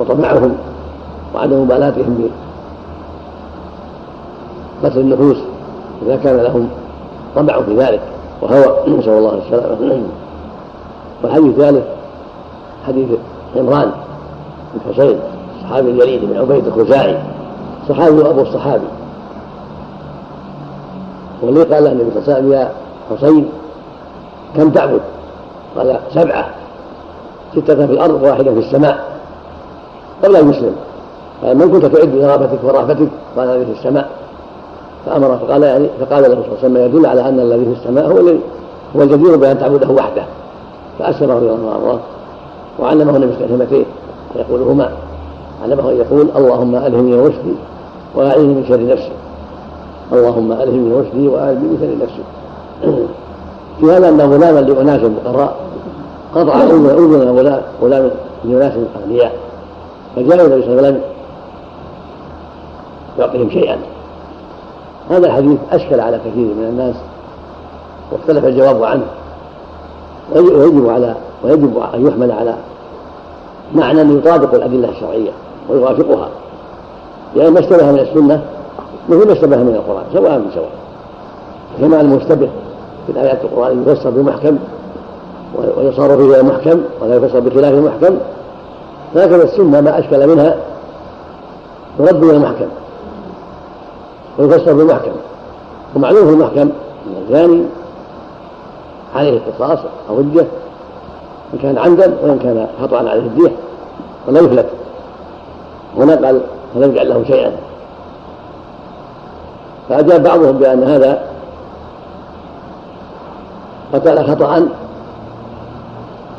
[0.00, 0.54] وطمعهم
[1.34, 2.28] وعدم مبالاتهم
[4.82, 5.36] بقتل النفوس
[6.06, 6.68] إذا كان لهم
[7.36, 8.00] طمع في ذلك.
[8.42, 10.02] وهوى نسأل الله السلامة.
[11.24, 11.84] والحديث الثالث
[12.86, 13.08] حديث
[13.56, 13.90] عمران
[14.74, 15.20] بن حسين
[15.56, 17.18] الصحابي الجليل بن عبيد الخزاعي
[17.88, 18.86] صحابي أبو الصحابي.
[21.42, 22.72] واللي قال النبي صلى الله عليه وسلم يا
[23.10, 23.48] حسين
[24.56, 25.00] كم تعبد؟
[25.76, 26.46] قال سبعة.
[27.52, 29.04] ستة في الأرض وواحدة في السماء.
[30.24, 30.76] قبل أن يسلم
[31.42, 34.08] قال من كنت تعد بغرابتك ورأفتك؟ قال الذي في السماء.
[35.06, 38.06] فأمر فقال يعني فقال له صلى الله عليه وسلم يدل على أن الذي في السماء
[38.06, 38.40] هو الذي
[38.96, 40.24] هو الجدير بأن تعبده وحده.
[40.98, 42.00] فأسلمه رضي الله عنه
[42.78, 43.84] وعلمه النبي كلمتين
[44.36, 44.92] يقولهما
[45.62, 47.54] علمه أن يقول اللهم ألهمني رشدي
[48.14, 49.12] وأعيني من شر نفسي.
[50.12, 52.22] اللهم ألهمني رشدي وأعيني من شر نفسي.
[53.80, 55.56] في هذا أن غلاما لأناس فقراء.
[56.34, 58.10] قطع أذن غلام
[58.44, 59.32] لأناس أغنياء.
[60.16, 61.00] فجاء النبي صلى الله عليه وسلم
[63.18, 63.78] يعطيهم شيئا.
[65.10, 66.94] هذا الحديث أشكل على كثير من الناس
[68.12, 69.04] واختلف الجواب عنه.
[70.32, 71.14] ويجب على
[71.44, 72.54] ويجب أن يحمل على
[73.74, 75.30] معنى يطابق الأدلة الشرعية
[75.68, 76.28] ويوافقها.
[77.36, 78.42] لأن ما اشتبه من السنة
[79.08, 80.70] مثل ما اشتبه من القرآن سواء بسواء
[81.80, 82.48] كما المشتبه
[83.06, 84.58] في الآيات القرآن يفسر بمحكم
[85.76, 88.16] ويصار فيه محكم ولا يفسر بخلاف المحكم.
[89.16, 90.56] هكذا السنة ما أشكل منها
[92.00, 92.66] يرد إلى المحكم.
[94.38, 95.12] ويفسر بالمحكم.
[95.96, 97.64] ومعلوم في المحكم أن الزاني
[99.14, 100.46] عليه القصاص أو الدية
[101.54, 103.52] إن كان عمدا وإن كان خطأ عليه الدية
[104.28, 104.66] ولا يفلت.
[105.96, 106.40] هنا قال
[106.74, 107.52] فلم يجعل له شيئا؟
[109.88, 111.22] فأجاب بعضهم بأن هذا
[113.92, 114.68] قتل خطأ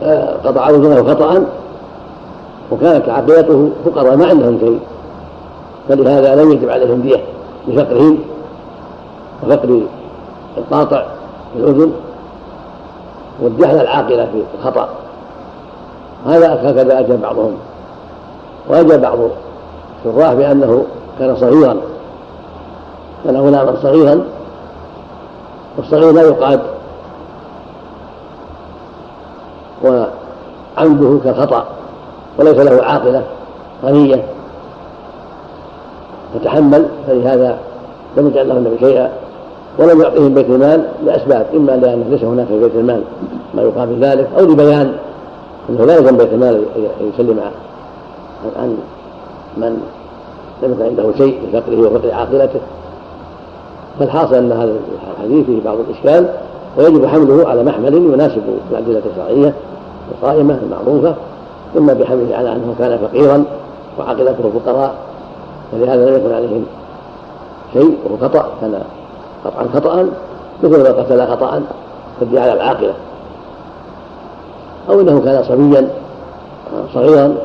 [0.03, 1.43] آه، قطع وزنه خطأ
[2.71, 4.79] وكانت عقيدته فقراء ما عندهم شيء.
[5.89, 7.23] فلهذا لم يجب عليهم دية
[7.67, 8.19] لفقرهم
[9.43, 9.81] وفقر
[10.57, 11.05] القاطع
[11.53, 11.91] في الأذن.
[13.41, 14.89] والجهل العاقلة في الخطأ.
[16.25, 17.57] هذا هكذا أجاب بعضهم.
[18.69, 19.17] وأجاب بعض
[20.05, 20.85] الشراح بأنه
[21.19, 21.75] كان صغيرا.
[23.25, 24.21] كان غلاما صغيرا.
[25.77, 26.59] والصغير لا يقعد.
[29.83, 31.65] وعمده كالخطأ
[32.37, 33.23] وليس له عاقلة
[33.83, 34.23] غنية
[36.33, 37.57] تتحمل فلهذا
[38.17, 39.24] لم يجعل له النبي شيئا.
[39.79, 43.01] ولم يعطيهم بيت المال لأسباب إما لأنه ليس هناك في بيت المال
[43.53, 44.93] ما يقابل ذلك أو لبيان
[45.69, 46.63] أنه لا يلزم بيت المال
[47.01, 47.39] أن يسلم
[48.55, 48.77] عن
[49.57, 49.81] من
[50.63, 52.59] لم يكن عنده شيء لفقره وفقر عاقلته.
[53.99, 54.73] فالحاصل أن هذا
[55.17, 56.29] الحديث فيه بعض الإشكال
[56.77, 59.53] ويجب حمله على محمل يناسب الأدلة الشرعية
[60.11, 61.15] القائمة المعروفة
[61.77, 63.43] إما بحمله على أنه كان فقيرا
[63.99, 64.95] وعاقلته فقراء
[65.73, 66.65] ولهذا لم يكن عليهم
[67.73, 68.81] شيء وهو خطأ كان
[69.45, 70.07] قطعا خطأ
[70.63, 71.61] مثل ما قتل خطأ
[72.21, 72.93] فدي على العاقلة.
[74.89, 75.89] أو أنه كان صبيا
[76.93, 77.35] صغيرا.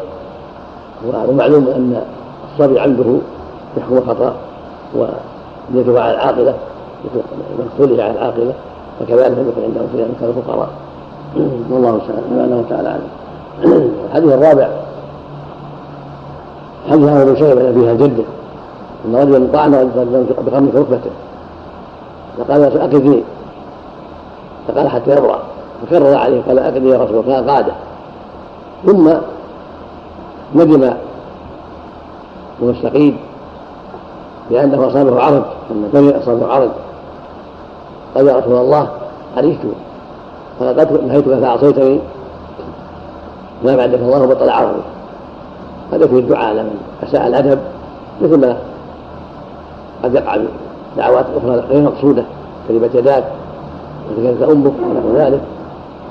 [1.28, 2.03] ومعلوم أن
[2.53, 3.05] الصبي عنده
[3.76, 4.34] يحكم خطأ
[4.94, 6.55] ويجب على العاقلة
[7.59, 8.53] مقتوله على العاقلة.
[9.01, 10.68] فكذلك لم يكن عندهم شيء كانوا فقراء
[11.70, 13.09] والله سبحانه وتعالى أعلم.
[14.09, 14.68] الحديث الرابع
[16.90, 18.24] حديث عن ابي شيبه فيها جده
[19.05, 19.90] إن رجلا طعن
[20.46, 21.11] بقرن في ركبته.
[22.39, 23.22] فقال أقذني
[24.68, 25.39] فقال حتى يبرأ
[25.83, 27.43] فكرر عليه قال أقذني يا رسول الله.
[27.43, 27.72] فقاده
[28.87, 29.11] ثم
[30.55, 30.95] ندم.
[32.62, 33.16] المستقيم
[34.51, 35.45] لأنه أصابه عرض.
[35.70, 36.70] أن بني أصابه عرض.
[38.14, 38.89] قال يا رسول الله
[39.37, 39.59] عرفت
[40.61, 42.01] فقد نهيتك فعصيتني
[43.64, 44.83] ما بعدك الله بطل عرضي.
[45.93, 47.59] هذا فيه الدعاء لمن أساء الأدب
[48.22, 48.57] مثل ما
[50.05, 50.39] قد يقع
[50.97, 52.24] دعوات أخرى غير مقصودة
[52.68, 53.24] كلمة يداك
[54.11, 55.41] وكذلك أمك ونحو ذلك.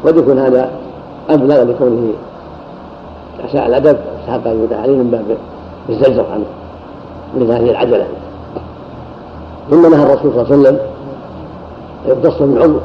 [0.06, 0.70] قد يكون هذا
[1.30, 2.14] أبلغ لكونه
[3.46, 5.38] أساء الأدب استحق أن يدعى عليه من باب
[5.90, 6.46] الزجر عنه
[7.34, 8.08] من هذه العجلة.
[9.70, 10.80] ثم نهى الرسول صلى الله عليه وسلم
[12.08, 12.80] يقتص من عمر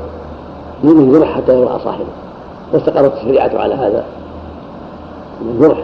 [0.83, 2.05] من جرح حتى يرى صاحبه.
[2.73, 4.05] واستقرت الشريعة على هذا.
[5.43, 5.79] من الجرح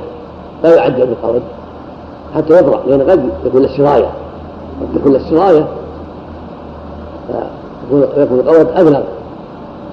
[0.64, 1.42] لا يعجل بالقرض
[2.34, 4.10] حتى يبرأ لأن قد يكون السراية
[4.80, 5.68] قد تكون السراية
[8.14, 9.00] فيكون القرض أبلغ.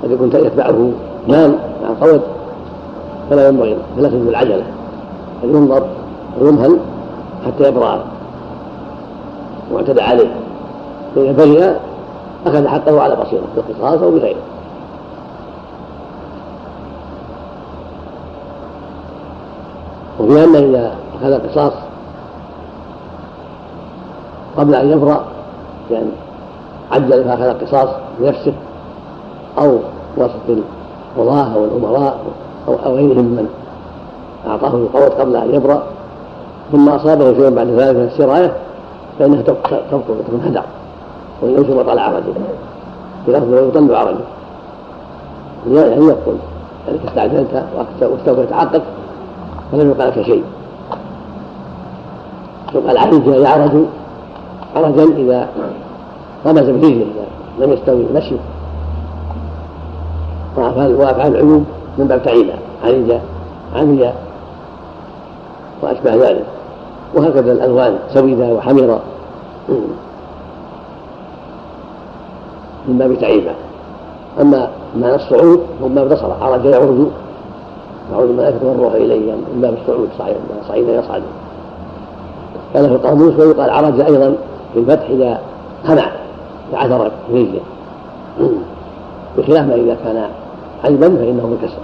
[0.03, 0.91] قد يكون يتبعه
[1.27, 2.21] مال مع القرض
[3.29, 4.63] فلا ينبغي فلا تجوز العجلة.
[5.43, 5.83] بل ينظر؟
[6.41, 6.77] ويمهل
[7.45, 8.03] حتى يبرأ
[9.71, 10.31] واعتدى عليه.
[11.15, 11.73] فإذا برئ
[12.45, 14.39] أخذ حقه على بصيرة بالقصاص أو بغيره.
[20.19, 21.73] وفي أن إذا أخذ القصاص
[24.57, 25.25] قبل أن يبرأ
[25.91, 26.09] يعني
[26.91, 28.53] عجل فأخذ القصاص بنفسه
[29.57, 29.79] أو
[30.17, 30.59] وسط
[31.17, 32.19] القضاة أو الأمراء
[32.67, 33.47] أو غيرهم من
[34.47, 35.83] أعطاه القوت قبل أن يبرأ.
[36.71, 38.53] ثم أصابه شيء بعد ذلك من السراية
[39.19, 40.63] فإنها تبطل وتكون هدر
[41.41, 42.33] وإن ثم طلع رجل
[43.27, 44.19] بلفظ ويطل رجل
[45.71, 46.35] يعني يقول
[46.88, 47.63] يعني استعجلت
[48.01, 48.81] واستوفيت حقك
[49.71, 50.43] فلم يقال لك شيء.
[52.75, 53.71] يقال عليك يعرج
[54.75, 55.47] عرجا إذا
[56.45, 58.35] رمز برجله اذا لم يستوي المشي
[60.57, 61.63] وافعال العيوب
[61.97, 63.13] من باب تعيبها علج
[63.75, 64.11] عمي
[65.81, 66.45] وأشبه ذلك.
[67.15, 68.99] وهكذا الألوان سويدة وحميرة.
[72.88, 73.55] من باب تعيبها
[74.41, 77.07] أما معنى الصعود هو من باب نصر عرج يعرج
[78.11, 80.09] يعود الملائكة والروح يعني من باب الصعود.
[80.17, 80.35] صعيد
[80.67, 81.21] صعيد يصعد.
[82.73, 84.35] كان في القاموس ويقال عرج أيضا
[84.73, 85.39] في الفتح إذا
[85.88, 86.16] خنع
[86.72, 87.61] تعثر برجله
[89.38, 90.30] بخلاف ما إذا كان
[90.84, 91.80] عيبا فإنه بالكسر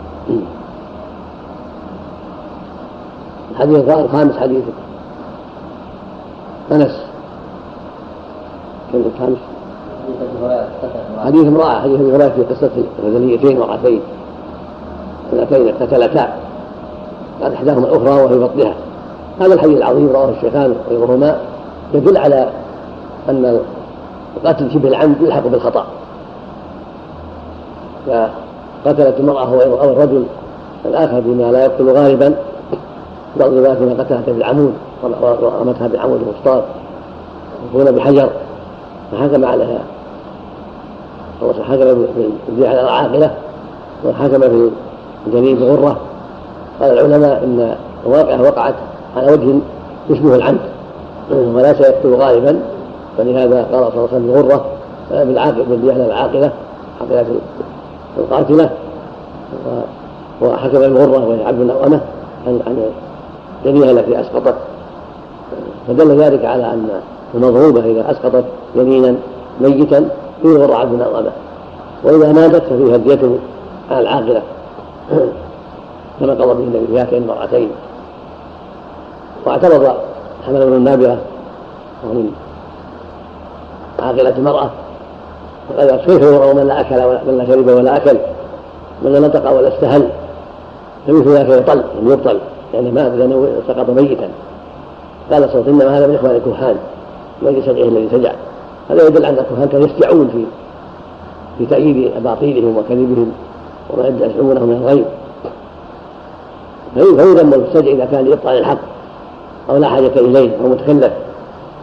[3.52, 4.64] الحديث الخامس حديث.
[6.72, 7.02] أنس.
[8.94, 9.38] كم الخامس؟
[11.26, 12.72] حديث امرأة حديث أبي هريرة في قصة
[13.04, 14.02] الغزليتين وقعتين
[15.34, 16.34] اللتين اقتتلتا.
[17.42, 18.74] قال إحداهما الأخرى وفي بطنها.
[19.40, 21.38] هذا الحديث العظيم رواه الشيخان وغيرهما
[21.94, 22.50] يدل على
[23.30, 23.60] أن
[24.38, 25.86] القتل شبه العمد يلحق بالخطأ.
[28.86, 30.26] فقتلت المرأة أو الرجل
[30.86, 32.36] الآخر بما لا يقتل غالبا
[33.40, 34.74] بعض الروايات انها قتلت بالعمود
[35.22, 36.64] ورمتها بالعمود المسطار
[37.70, 38.30] يكون بحجر.
[39.12, 39.80] فحكم عليها.
[41.42, 42.06] الله حكم
[42.48, 43.32] بالبيع على العاقلة
[44.06, 44.70] وحكم في
[45.28, 45.98] جنين بغرة
[46.82, 47.76] قال العلماء إن
[48.06, 48.74] الواقعة وقعت
[49.18, 49.60] على وجه
[50.10, 50.60] يشبه العمد
[51.32, 52.60] ولا سيقتل غالبا
[53.18, 54.66] فلهذا قال صلى الله عليه وسلم بغرة
[55.11, 56.51] بالعاقل بالديانة العاقلة
[57.01, 57.26] عاقلة
[58.18, 58.70] القاتلة.
[60.41, 62.01] وحكم الغرة وهي عبد النوامة
[62.47, 62.84] عن عن
[63.66, 64.55] جنيها التي أسقطت.
[65.88, 66.89] فدل ذلك على أن
[67.36, 68.45] المضروبة إذا أسقطت
[68.76, 69.16] جنينا
[69.61, 70.09] ميتا
[70.43, 71.32] يغر عبد النوامة
[72.03, 73.38] وإذا ماتت ففيها الدية
[73.91, 74.41] على العاقلة.
[76.20, 77.70] كما قضى به النبي في هاتين المرأتين.
[79.45, 79.93] واعترض
[80.47, 81.18] حمل بن النابغة
[82.03, 82.32] ومن
[84.04, 84.70] عاقلة المرأة.
[85.70, 88.18] فقال كيف يرى من لا أكل ولا من لا شرب ولا أكل
[89.01, 90.10] من لا نطق ولا استهل.
[91.08, 92.39] فمثل ذلك يطل يعني يبطل
[92.74, 94.30] يعني مات لأنه سقط ميتا.
[95.32, 96.76] قال صلى إنما هذا من إخوان الكهان
[97.41, 98.32] من سجعه الذي سجع.
[98.89, 100.45] هذا يدل أن الكهان كانوا يستعون في
[101.58, 103.32] في تأييد أباطيلهم وكذبهم
[103.89, 105.06] وما يزعمونه من الغيب.
[106.93, 108.78] فيذم المستدعي إذا كان لابطال الحق
[109.70, 111.12] أو لا حاجة إليه أو متكلف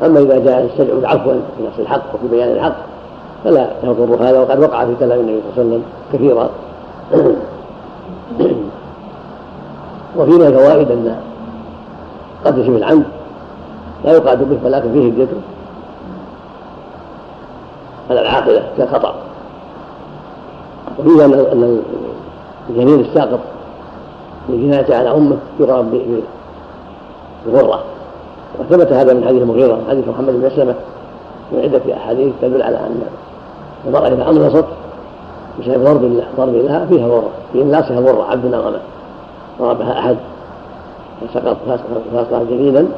[0.02, 2.76] أما إذا جاء يستدعو عفوا في نفس الحق وفي بيان الحق
[3.44, 5.82] فلا يضر هذا وقد وقع في كلام النبي صلى الله عليه وسلم
[6.12, 6.50] كثيرا.
[10.16, 11.16] وفينا فوائد أن
[12.44, 13.04] قد شبه العمد
[14.04, 15.36] لا يقعد به ولكن فيه الذكر
[18.10, 19.14] على العاقلة كالخطأ
[20.98, 21.82] وفيه أن
[22.70, 23.40] الجنين الساقط
[24.48, 26.02] بالجناية على أمه يضرب
[27.46, 27.89] بغره
[28.58, 30.74] وثبت هذا من حديث المغيره حديث محمد بن مسلمه
[31.52, 33.02] من عدة أحاديث تدل على أن
[33.86, 34.64] المرأة إذا أملصت
[35.60, 38.80] بسبب ضرب الله ضرب الله فيها ضرر في إملاصها ضرر عبد أو أمة
[39.60, 40.16] ضربها أحد.
[41.20, 41.56] فسقط
[42.12, 42.88] فاسقط جديدا.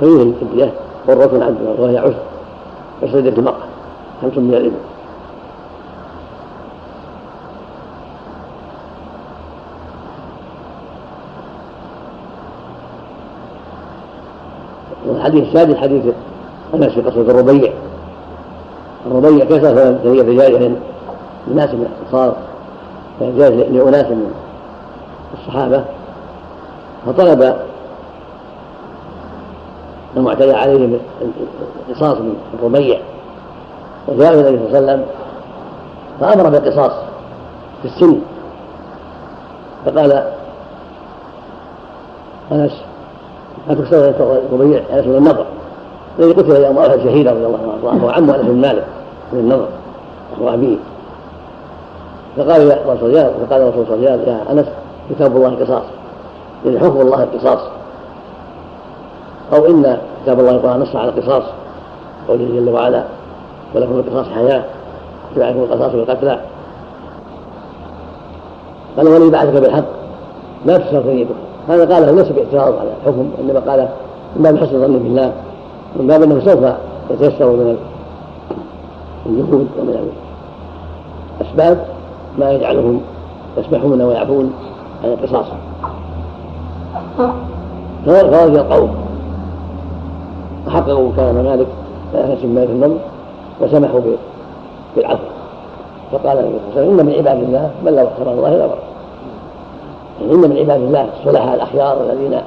[0.00, 0.72] فيه الفدية
[1.08, 2.14] غرة عبد وهي عشر.
[3.02, 3.54] عشر المرأة.
[4.22, 4.76] خمس من الإبل
[15.28, 16.04] والحديث السادس حديث
[16.74, 17.72] انس في قصة الربيع.
[19.06, 20.76] الربيع كسر فهي بجائه
[21.46, 22.36] لناس من الأنصار.
[23.20, 24.32] فجاء لأناس من
[25.34, 25.84] الصحابة.
[27.06, 27.56] فطلب
[30.16, 30.98] المعتدى عليهم
[31.88, 33.00] القصاص من الربيع.
[34.08, 35.06] وجاء النبي صلى الله عليه وسلم
[36.20, 36.92] فأمر بالقصاص
[37.82, 38.20] في السن.
[39.86, 40.32] فقال
[42.52, 42.87] أنس
[43.74, 44.14] تكسر
[44.52, 45.46] الربيع انس بن النضر
[46.18, 48.84] الذي قتل يوم احد شهيدا رضي الله عنه وهو عمه انس بن مالك
[49.32, 49.68] بن النضر
[50.38, 50.76] وهو ابيه
[52.36, 54.66] فقال يا رسول الله فقال صلى الله يا أنس
[55.10, 55.82] كتاب الله القصاص
[56.66, 57.60] يعني حكم الله القصاص
[59.52, 61.42] أو إن كتاب الله القران نص على القصاص
[62.28, 63.04] قوله جل وعلا
[63.74, 64.64] ولكم القصاص حياة
[65.36, 66.40] يعرفون القصاص بالقتلى.
[68.96, 69.84] قال ولي بعثك بالحق
[70.66, 71.34] لا تسر ثنيتك
[71.68, 73.88] هذا قاله ليس باعتراض على الحكم إنما قاله
[74.36, 75.32] من باب حسن الظن بالله
[75.96, 76.64] من باب إنه سوف
[77.10, 77.76] يتيسر من
[79.26, 80.12] الجهود ومن
[81.40, 81.84] الأسباب
[82.38, 83.00] ما يجعلهم
[83.58, 84.52] يسمحون ويعفون
[85.04, 85.46] عن القصاص.
[88.06, 88.94] فرضي القوم
[90.66, 91.66] وحققوا كلام مالك
[92.14, 92.96] لا من مالك النظر
[93.60, 94.00] وسمحوا
[94.96, 95.22] بالعفو.
[96.12, 98.50] فقال النبي صلى الله عليه وسلم إن من عباد الله من لو احترم الله.
[98.50, 98.68] لا
[100.20, 102.40] إن من عباد الله الصلحاء الأخيار الذين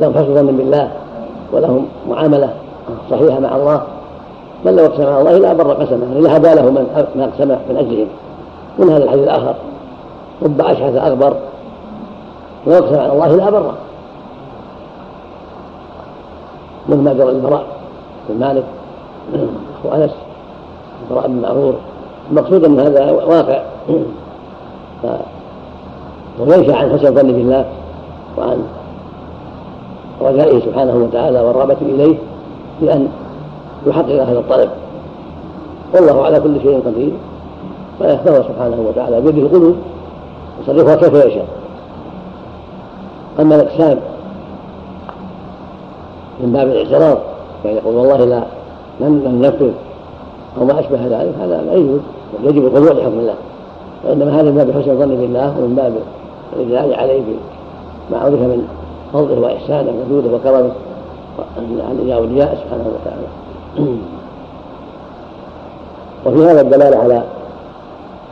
[0.00, 0.90] لهم حسن ظن بالله
[1.52, 2.50] ولهم معاملة
[3.10, 3.82] صحيحة مع الله.
[4.64, 8.06] من لو اقسم على الله لا بر قسمه لهدى له من ما اقسم من أجلهم.
[8.78, 9.54] من هذا الحديث الآخر؟
[10.42, 11.36] رب أشعث أكبر.
[12.66, 13.74] لو اقسم على الله لا بره
[16.88, 17.64] مما جرى البراء
[18.28, 18.64] بن مالك
[19.80, 20.14] أخو أنس
[21.02, 21.74] البراء بن معرور
[22.30, 23.62] المقصود ان هذا واقع.
[26.40, 27.64] وينشا عن حسن الظن بالله
[28.38, 28.58] وعن
[30.20, 32.16] رجائه سبحانه وتعالى والرغبة إليه
[32.80, 33.08] بأن
[33.86, 34.70] يحقق هذا الطلب.
[35.94, 37.12] والله على كل شيء قدير.
[38.00, 39.76] فهو سبحانه وتعالى بيده القلوب
[40.62, 41.46] يصرفها كيف يشاء.
[43.40, 43.98] أما الإقسام
[46.40, 47.18] من باب الاعتراض
[47.64, 48.42] يعني يقول والله لا
[49.00, 49.70] لن ننفذ
[50.60, 52.00] أو ما أشبه ذلك هذا لا يجوز
[52.44, 53.34] يجب الخضوع لحكم الله.
[54.04, 55.92] وإنما هذا من باب حسن الظن بالله ومن باب
[56.56, 57.22] الإدلال عليه
[58.10, 58.68] بما عرف من
[59.12, 60.70] فضله وإحسانه وجوده وكرمه
[61.58, 63.26] عن أولياء سبحانه وتعالى.
[66.26, 67.22] وفي هذا الدلالة على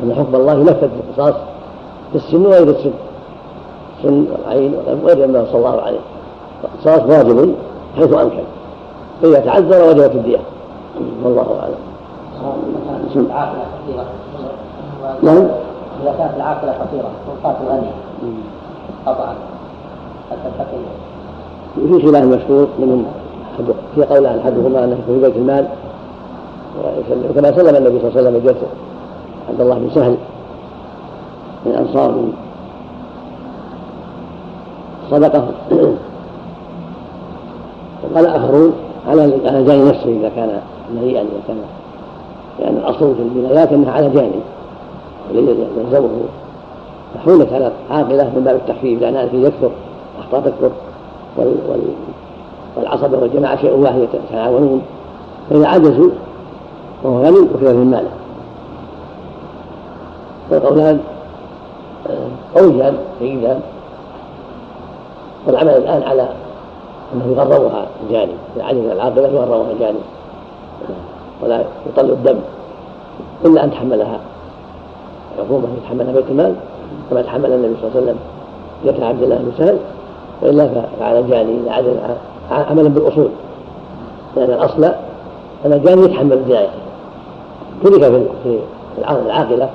[0.03, 1.35] أن حكم الله نفذ في القصاص
[2.12, 2.91] في السن وغير السن.
[3.99, 5.99] السن والعين وغير ما صلى الله عليه.
[6.64, 7.55] القصاص واجب
[7.97, 8.43] حيث أمكن.
[9.23, 10.39] فإذا تعذر وجبت الدية.
[11.25, 11.87] والله أعلم.
[15.23, 15.49] نعم.
[16.03, 17.90] إذا كانت العاقلة فقيرة والقاتل غني
[19.07, 19.34] قطعا
[21.75, 23.07] في خلاف مشهور من
[23.95, 25.66] في قول عن احدهما أنه في بيت المال.
[27.34, 28.57] كما سلم النبي صلى الله عليه وسلم جد
[29.49, 30.16] عبد الله بن سهل
[31.66, 32.33] من الانصار من
[35.11, 35.49] صدقه.
[38.04, 38.72] وقال أخرون
[39.08, 40.61] على على جاني نفسه إذا كان
[40.96, 41.57] مريئا إذا كان
[42.58, 44.41] لأن الاصل في البنايات إنها على جاني.
[45.34, 46.08] يلزمه
[47.14, 49.70] فحولت على عاقله من باب التخفيف لأن فيه يكثر
[50.18, 50.70] الاخطاء تكثر
[51.36, 51.80] وال وال
[52.76, 54.82] والعصبه والجماعة شيء واحد يتعاونون
[55.50, 56.11] فإذا عجزوا
[57.03, 58.11] وهو غني وكذا من ماله.
[60.50, 61.00] والقولان
[62.54, 63.61] قويان جيدان
[65.46, 66.28] والعمل الآن على
[67.14, 69.98] أنه يغرمها الجاني إذا عجز العاقله يغرمها الجاني
[71.42, 72.38] ولا يطل الدم
[73.44, 74.20] إلا أن تحملها.
[75.38, 76.54] عقوبه يتحملها بيت المال
[77.11, 78.17] كما تحمل النبي صلى الله عليه وسلم
[78.87, 79.79] ذكر عبد الله بن سهل
[80.42, 80.68] وإلا
[81.00, 81.96] فعلى الجاني عدل
[82.50, 83.29] عملا بالأصول.
[84.37, 84.84] لأن الأصل
[85.67, 86.68] أن الجاني يتحمل الجنايه
[87.84, 88.58] ترك في
[88.99, 89.71] العاقلة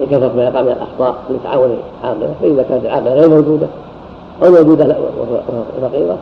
[0.00, 3.66] لكثره ما يقع من الأخطاء لتعاون العاقلة فإذا كانت العاقلة غير موجودة
[4.44, 4.96] أو موجودة
[5.82, 6.16] فقيرة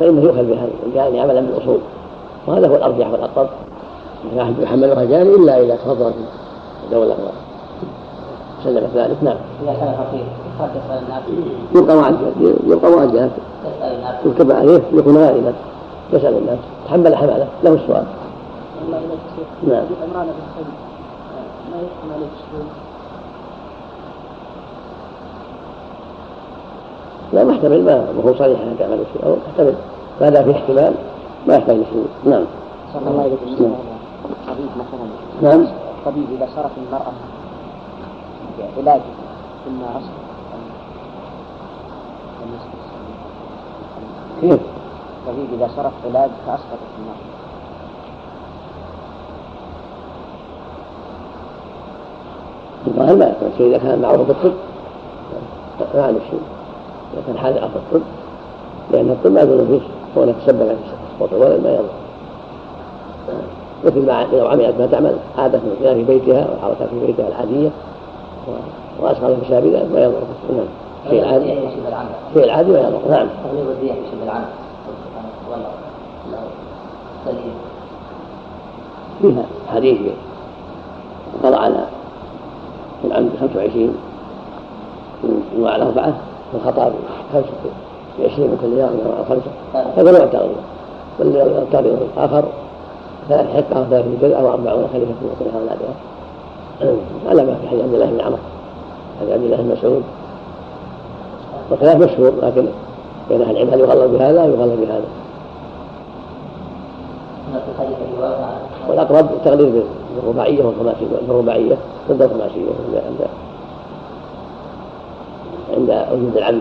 [0.00, 1.78] فإنه يؤخذ بها الجاني عملا بالأصول.
[2.46, 3.48] وهذا هو الأرجح والأقرب.
[4.60, 6.14] يحملها الجاني إلا إذا تفضلت
[6.84, 7.14] الدولة
[8.64, 9.16] سلم ذلك.
[9.22, 9.36] نعم.
[9.62, 10.24] إذا كان فقير
[10.76, 11.22] يسأل الناس.
[11.74, 12.14] يبقى
[12.66, 13.30] يبقى مؤجل
[14.26, 15.52] يكتب عليه يكون غائبا.
[16.12, 16.58] يسأل الناس.
[16.86, 18.04] تحمل حمله له السؤال.
[18.86, 19.00] الله
[19.36, 19.84] شيخ نعم.
[20.02, 20.64] عمران بن
[21.70, 22.66] ما يحكم عليه الشهود
[27.32, 29.74] لا محتمل ما هو صريح انك تعمل شيء أو محتمل
[30.20, 30.94] ما دام في احتمال.
[31.48, 32.44] ما يحتاج لشهود نعم.
[32.94, 33.74] صلى الله عليه وسلم.
[34.24, 35.06] الطبيب مثلا.
[35.42, 35.66] نعم.
[35.98, 37.12] الطبيب إذا صرف المرأة
[38.78, 39.00] علاج
[39.64, 40.30] ثم أسقط
[44.40, 44.60] كيف؟
[45.20, 47.30] الطبيب إذا صرف علاج فأسقطت المرأة
[52.86, 54.52] الظاهر ما يكون شيء اذا كان معروف بالطب
[55.94, 56.40] ما عنده شيء
[57.14, 58.02] إذا كان حاذق في الطب
[58.92, 59.80] لأن الطب ما يضر فيه
[60.14, 60.74] كونك تسبب في
[61.18, 61.90] سقوط الولد ما يضر.
[63.84, 67.70] مثل ما لو عملت ما تعمل عادة في بيتها وحركات في بيتها العادية.
[69.00, 70.22] وأسقط في شابه ذلك ما يضر
[70.52, 70.66] نعم
[71.10, 71.46] شيء العادي
[72.34, 73.28] شيء العادي ما يضر نعم.
[73.44, 74.44] تغليظ الدية يشبه العمل
[76.32, 76.38] لا
[77.24, 77.54] سليم
[79.22, 79.44] فيها
[79.74, 79.98] حديث
[81.42, 81.86] قضى على
[83.04, 83.94] العمد 25
[85.60, 86.14] وعلى أربعة
[86.52, 86.92] والخطأ
[87.32, 87.46] خمسة
[88.16, 89.50] في 20 من كل يوم أو خمسة
[89.96, 92.44] هذا نوع تغليظ والتغليظ الآخر
[93.28, 95.94] ثلاث حقة أو ثلاث جزء أو أربعون خليفة من صلح أولادها
[97.28, 98.38] على ما في حديث عبد الله بن عمر.
[99.20, 100.02] حديث عبد الله بن مسعود.
[101.72, 102.66] وخلاف مشهور لكن
[103.28, 105.04] بين أهل العلم هل يغلظ بهذا؟ أو يغلظ بهذا.
[108.88, 109.84] والأقرب تغليظ
[110.16, 111.76] بالرباعية والخماسية بالرباعية
[112.10, 112.70] ضد الخماسية
[113.06, 113.26] عند
[115.76, 116.60] عند وجود العمد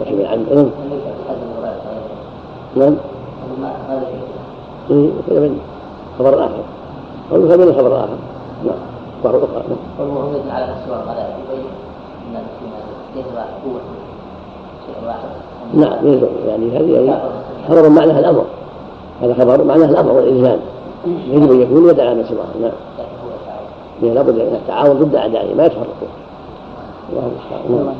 [0.00, 0.70] وشبه العمد
[2.76, 2.86] نعم.
[2.86, 2.94] نعم.
[4.90, 5.50] إيه،
[6.18, 6.44] خبر
[7.32, 8.16] أو يؤخذ من خبر آخر.
[8.64, 8.97] نعم.
[9.24, 9.62] أخرى
[10.00, 10.64] والمهم على
[11.14, 11.64] يبين
[12.36, 12.42] إن
[14.86, 15.28] شيء واحد.
[15.74, 17.20] نعم يلزم يعني هذه
[17.68, 18.44] خبر معناها الأمر.
[19.22, 20.58] هذا خبر معناه الأمر والإلزام.
[21.06, 22.70] يجب أن يكون يد على سواء نعم.
[22.98, 23.06] لكن
[23.46, 23.60] تعالى
[24.02, 26.08] يعني لابد من التعاون ضد أعدائه ما يتفرقون.
[27.10, 27.94] الله المستعان.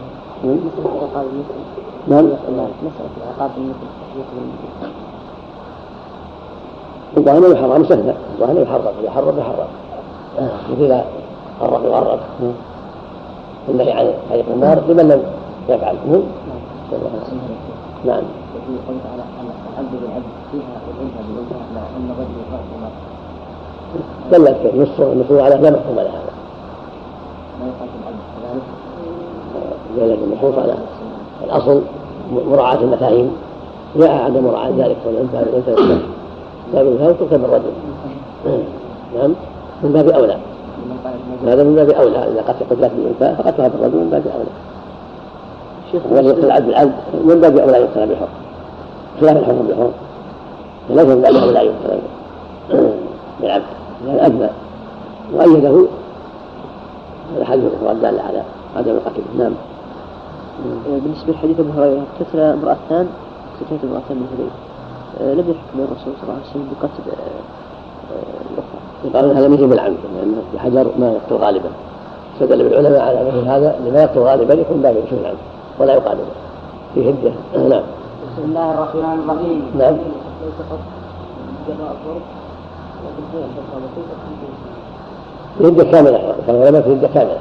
[0.45, 0.57] نعم.
[0.67, 1.63] مسألة عقاب المسلم
[2.09, 2.25] نعم.
[2.25, 3.09] مسألة
[3.39, 3.89] عقاب المسلم
[7.17, 9.67] الظاهر انه يحرم سهله الظاهر يحرم إذا حرم يحرم
[10.71, 11.05] مثل اذا
[11.61, 12.21] غرق يغرق
[13.69, 15.23] النهي عن حريق النار لمن لم
[15.69, 15.97] يفعل.
[16.07, 16.23] نعم
[18.05, 18.23] نعم.
[18.55, 19.23] وفي قوله تعالى
[19.73, 23.09] العبد بالعبد فيها والأنثى بالأنثى لا أن الرجل يفرق المرأة
[24.33, 26.33] دلت نصه النصوص على لا مفهوم لهذا
[27.61, 28.61] ما يقال العبد
[29.97, 30.75] كذلك دلت النصوص على
[31.45, 31.83] الأصل
[32.33, 33.33] مراعاة المفاهيم.
[33.97, 35.71] جاء عدم مراعاة ذلك والانثى بالانثى
[36.73, 37.73] لا بالانثى وتركب الرجل
[39.17, 39.33] نعم.
[39.83, 40.09] من باب
[41.45, 42.19] في هذا من باب أولى.
[42.19, 44.51] إذا قتلت قتلت بالانثى فقتلها بالرجل من باب أولى.
[45.93, 46.03] شيخ
[46.45, 46.93] العبد بالعبد
[47.25, 48.29] من باب أولى يقتل بالحر
[49.21, 49.91] خلاف الحكم بالحر
[50.91, 51.99] ليس من باب أولى يقتل
[53.41, 53.65] بالعبد.
[54.07, 54.49] لأن ادنى
[55.35, 55.85] وأيده
[57.39, 58.43] الحديث الأخرى الدالة على
[58.77, 59.23] عدم القتل.
[59.39, 59.53] نعم.
[60.87, 63.09] بالنسبة لحديث أبو هريرة قتل امرأتان
[63.61, 64.51] قتلت امرأتان من هذيل
[65.21, 67.15] لم يحكم الرسول صلى الله عليه وسلم بقتل آه،
[68.13, 68.48] آه، الأخرى
[69.05, 71.69] يقال هذا مثل بالعمد لأنه بحجر ما يقتل غالبا.
[72.35, 75.39] استدل بالعلماء على مثل هذا لما يقتل غالبا يكون باب شبه العمد
[75.79, 76.19] ولا يقال.
[76.95, 77.33] في هده
[77.69, 77.83] نعم.
[78.33, 79.63] بسم الله الرحمن الرحيم.
[79.79, 79.97] نعم.
[85.61, 87.39] هده كاملة كان العلماء في هده كاملة.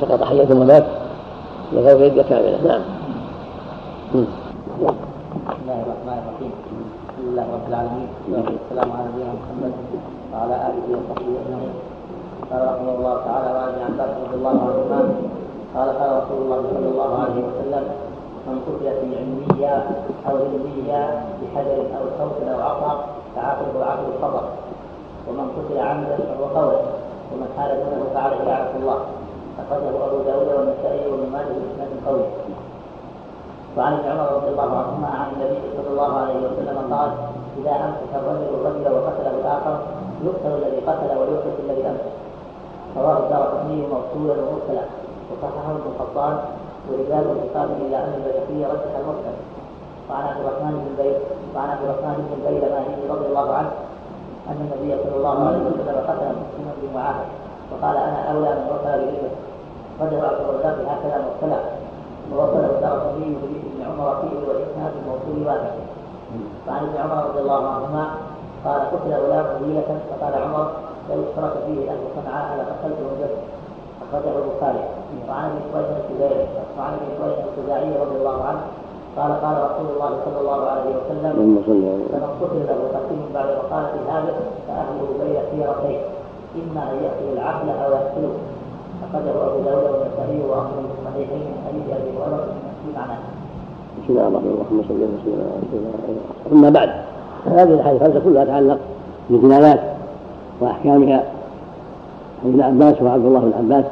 [0.00, 0.86] سقط حيا ثم مات
[1.72, 2.58] له في هده كاملة.
[2.64, 2.80] نعم.
[4.14, 4.26] بسم
[5.62, 6.65] الله الرحمن الرحيم.
[7.36, 8.08] لله رب العالمين.
[8.32, 9.72] والسلام على نبينا محمد
[10.32, 11.74] وعلى آله وصحبه أجمعين.
[12.50, 15.00] قال رحمه الله تعالى وعن ابن عباس رضي الله عنهما
[15.76, 17.84] قال قال رسول الله صلى الله عليه وسلم
[18.46, 19.74] من قتل في علمية
[20.28, 21.00] أو علمية
[21.38, 22.92] بحجر أو صوت أو عصا
[23.34, 24.44] فعاقبه عقل الخطر
[25.28, 26.76] ومن قتل عمدا فهو قول
[27.30, 28.98] ومن حال دونه فعليه لعنة الله.
[29.60, 32.24] أخرجه أبو داود والنسائي وابن ماجه بإسناد قوي.
[33.76, 37.10] وعن ابن عمر رضي الله عنهما عن النبي صلى الله عليه وسلم قال
[37.58, 39.76] إذا أمسك الرجل الرجل وقتله الآخر
[40.24, 42.12] يقتل الذي قتل ويحرق الذي أمسك.
[42.96, 44.84] رواه الدار قطني موصولا ومرسلا.
[45.30, 46.34] وصححه ابن قطان
[46.88, 49.36] ورجال انتقال إلى ان البيهقي رجح المرسل.
[50.10, 51.16] وعن عبد الرحمن بن بيت
[51.54, 53.70] وعن عبد الرحمن بن بيلماني رضي الله عنه
[54.48, 57.28] أن النبي صلى الله عليه وسلم قتل مسلما بمعاهد
[57.72, 59.34] وقال أنا أولى من قتل بذمه
[60.00, 61.60] رجع عبد الرزاق هكذا مرسلا
[62.32, 65.74] ووصله الدرقطني بحديث ابن عمر فيه والاسناد الموصول واحد
[66.68, 68.04] وعن ابن عمر رضي الله عنهما
[68.64, 70.66] قال قتل غلام طويلة فقال عمر
[71.10, 73.34] لو اشترك فيه أهل صنعاء لقتلته الجد
[74.02, 74.82] أخرجه البخاري.
[75.28, 76.46] وعن ابي سويد الخزاعي
[76.78, 78.60] وعن ابي سويد الخزاعي رضي الله عنه
[79.16, 81.32] قال قال رسول الله صلى الله عليه وسلم
[82.12, 84.32] فمن قتل له قتيل بعد وقالة هذا
[84.68, 86.00] فأهله بين خيرتين
[86.56, 88.32] إما أن يقتل العقل أو يقتله.
[89.04, 92.46] أخرجه أبو داود والنسائي وأخرجه في الصحيحين من حديث أبي هريرة.
[94.02, 94.78] بسم الله الرحمن الرحيم.
[94.78, 95.16] اللهم صل على
[95.72, 96.52] سيدنا محمد.
[96.52, 96.90] أما بعد
[97.46, 98.78] هذه الأحاديث الخمسه كلها تتعلق
[99.30, 99.80] بالجنايات
[100.60, 101.24] وأحكامها.
[102.44, 103.84] عن ابن عباس وعبد الله بن عباس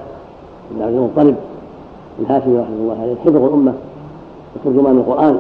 [0.70, 1.36] بن عبد المطلب
[2.20, 3.14] الهاشمي رحمه الله عليه.
[3.24, 3.72] حفظ الأمة
[4.56, 5.38] وترجمان القرآن.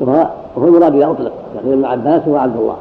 [0.00, 2.76] وهو المراد اذا اطلق يقول ابن عباس هو عبد الله.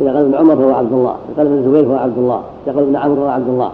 [0.00, 1.14] إذا قال ابن عمر فهو عبد الله.
[1.28, 2.40] إذا قال ابن الزبير فهو عبد الله.
[2.66, 3.70] إذا قال ابن عمرو فهو عبد الله.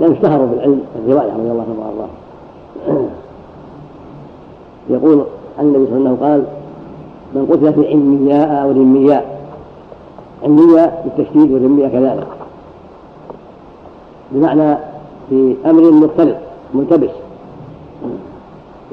[0.00, 2.08] لأنهم اشتهروا بالعلم الرواية رضي الله عنه وأرضاه.
[4.90, 5.24] يقول
[5.58, 6.44] عن النبي صلى الله عليه وسلم قال
[7.34, 9.40] من قتل في علمياء أو ذمياء
[10.42, 12.26] علمياء بالتشديد وذمياء كذلك.
[14.32, 14.76] بمعنى
[15.30, 16.36] في أمر مختلف
[16.74, 17.10] ملتبس.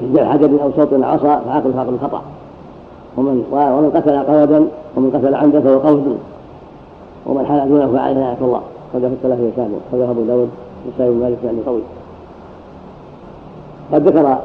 [0.00, 2.22] إحدى حجر أو صوت عصا فعقل فعقل خطأ
[3.16, 4.66] ومن ومن قتل قودا
[4.96, 6.18] ومن قتل عمدا فهو قود.
[7.26, 8.60] ومن حال دونه فعليه لعنة الله.
[8.94, 10.48] قد في الثلاثة كامل خرجه أبو داود.
[10.88, 11.82] وسائل مالك يعني طويل
[13.92, 14.38] قد ذكر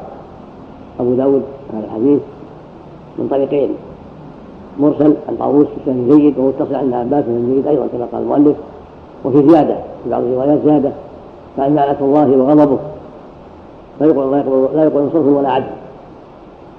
[1.00, 1.42] أبو داود
[1.72, 2.20] هذا الحديث
[3.18, 3.70] من طريقين.
[4.78, 8.56] مرسل عن طاووس بسند جيد ومتصل عن عباس بن جيد أيضا كما قال المؤلف
[9.24, 10.90] وفي زيادة في بعض الروايات زيادة.
[11.56, 12.78] فإن لعنة الله وغضبه.
[14.00, 15.66] لا يقول لا يقول لا صرف ولا عدل.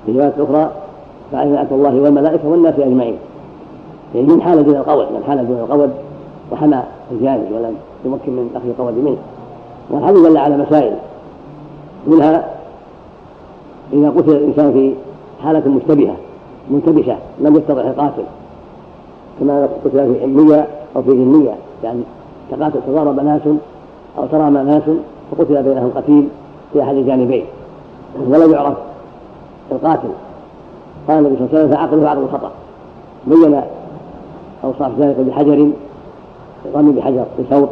[0.06, 0.72] في رواية أخرى
[1.32, 3.18] فإن لعنة الله والملائكة والناس أجمعين.
[4.16, 5.90] يعني من حال دون القول من حال دون القول
[6.52, 7.76] وحمى الجاني ولم
[8.06, 9.18] يمكن من أخذ القول منه.
[9.90, 10.96] والحديث دل على مسائل.
[12.08, 12.48] منها
[13.94, 14.94] إذا قتل الإنسان في
[15.44, 16.16] حالة مشتبهة
[16.70, 18.24] منتبشة لم يتضح القاتل
[19.40, 22.02] كما قتل في علمية أو في ذمية يعني
[22.52, 23.42] تقاتل تضارب ناس
[24.18, 24.84] أو ترامى ناس
[25.32, 26.28] فقتل بينهم قتيل
[26.74, 27.46] في أحد الجانبين.
[28.28, 28.78] ولم يعرف
[29.72, 30.10] القاتل.
[31.08, 32.52] قال النبي صلى الله عليه وسلم فعقله عقل الخطأ.
[33.28, 33.62] بين
[34.64, 35.70] أوصاف ذلك بحجر
[36.76, 37.70] رمي بحجر بثوب.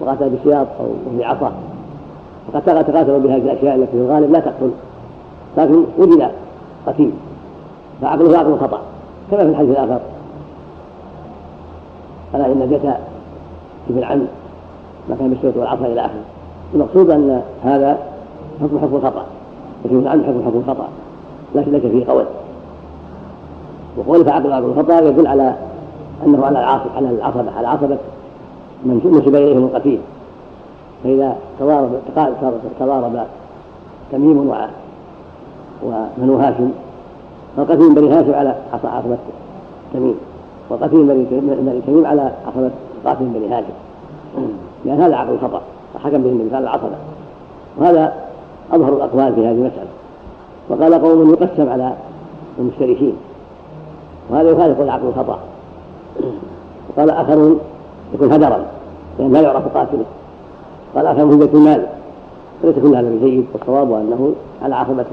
[0.00, 0.86] وقاتل بسياط أو
[1.18, 1.52] بعصا
[2.48, 4.70] وقد تقاتلوا بهذه الأشياء التي في الغالب لا تقتل.
[5.56, 6.30] لكن وجد
[6.86, 7.10] قتيل.
[8.02, 8.80] فعقله عقل خطا
[9.30, 10.00] كما في الحديث الآخر.
[12.34, 12.98] ألا إن الجتا
[13.88, 14.22] في العم
[15.08, 16.24] ما كان بالسيوط والعصا إلى آخره.
[16.74, 17.98] المقصود أن هذا
[18.60, 19.24] حكم حكم الخطأ.
[19.84, 20.88] وفي العم حكم حكم الخطأ.
[21.54, 22.24] لكن ليس فيه قول.
[23.96, 25.54] وقول فعقل عقل الخطأ يدل على
[26.26, 27.98] أنه على العاصب على العصبه على عصبه من
[28.86, 30.00] نسب اليهم القتيل.
[31.04, 31.90] فإذا تضارب
[32.80, 33.26] تضارب
[34.12, 34.52] تميم
[35.84, 36.70] وبنو هاشم
[37.56, 39.16] فالقتيل بني هاشم على عصبة
[39.94, 40.14] تميم
[40.70, 42.70] والقتيل من بني تميم على عصبة
[43.04, 43.74] قاتل بني هاشم.
[44.84, 45.60] لأن هذا عقل خطأ
[45.94, 46.96] وحكم به النبي على العصبة.
[47.78, 48.12] وهذا
[48.72, 49.88] أظهر الأقوال في هذه المسألة.
[50.68, 51.92] وقال قوم يقسم على
[52.58, 53.16] المشتركين.
[54.30, 55.38] وهذا يخالف العقل الخطأ.
[56.88, 57.60] وقال آخرون
[58.14, 58.64] يكون هدرا
[59.18, 60.04] لأن لا يعرف قاتله.
[60.94, 61.86] قال آخرون في بيت المال؟
[62.62, 64.32] وليس كل هذا بجيد والصواب أنه
[64.62, 65.04] على عصبة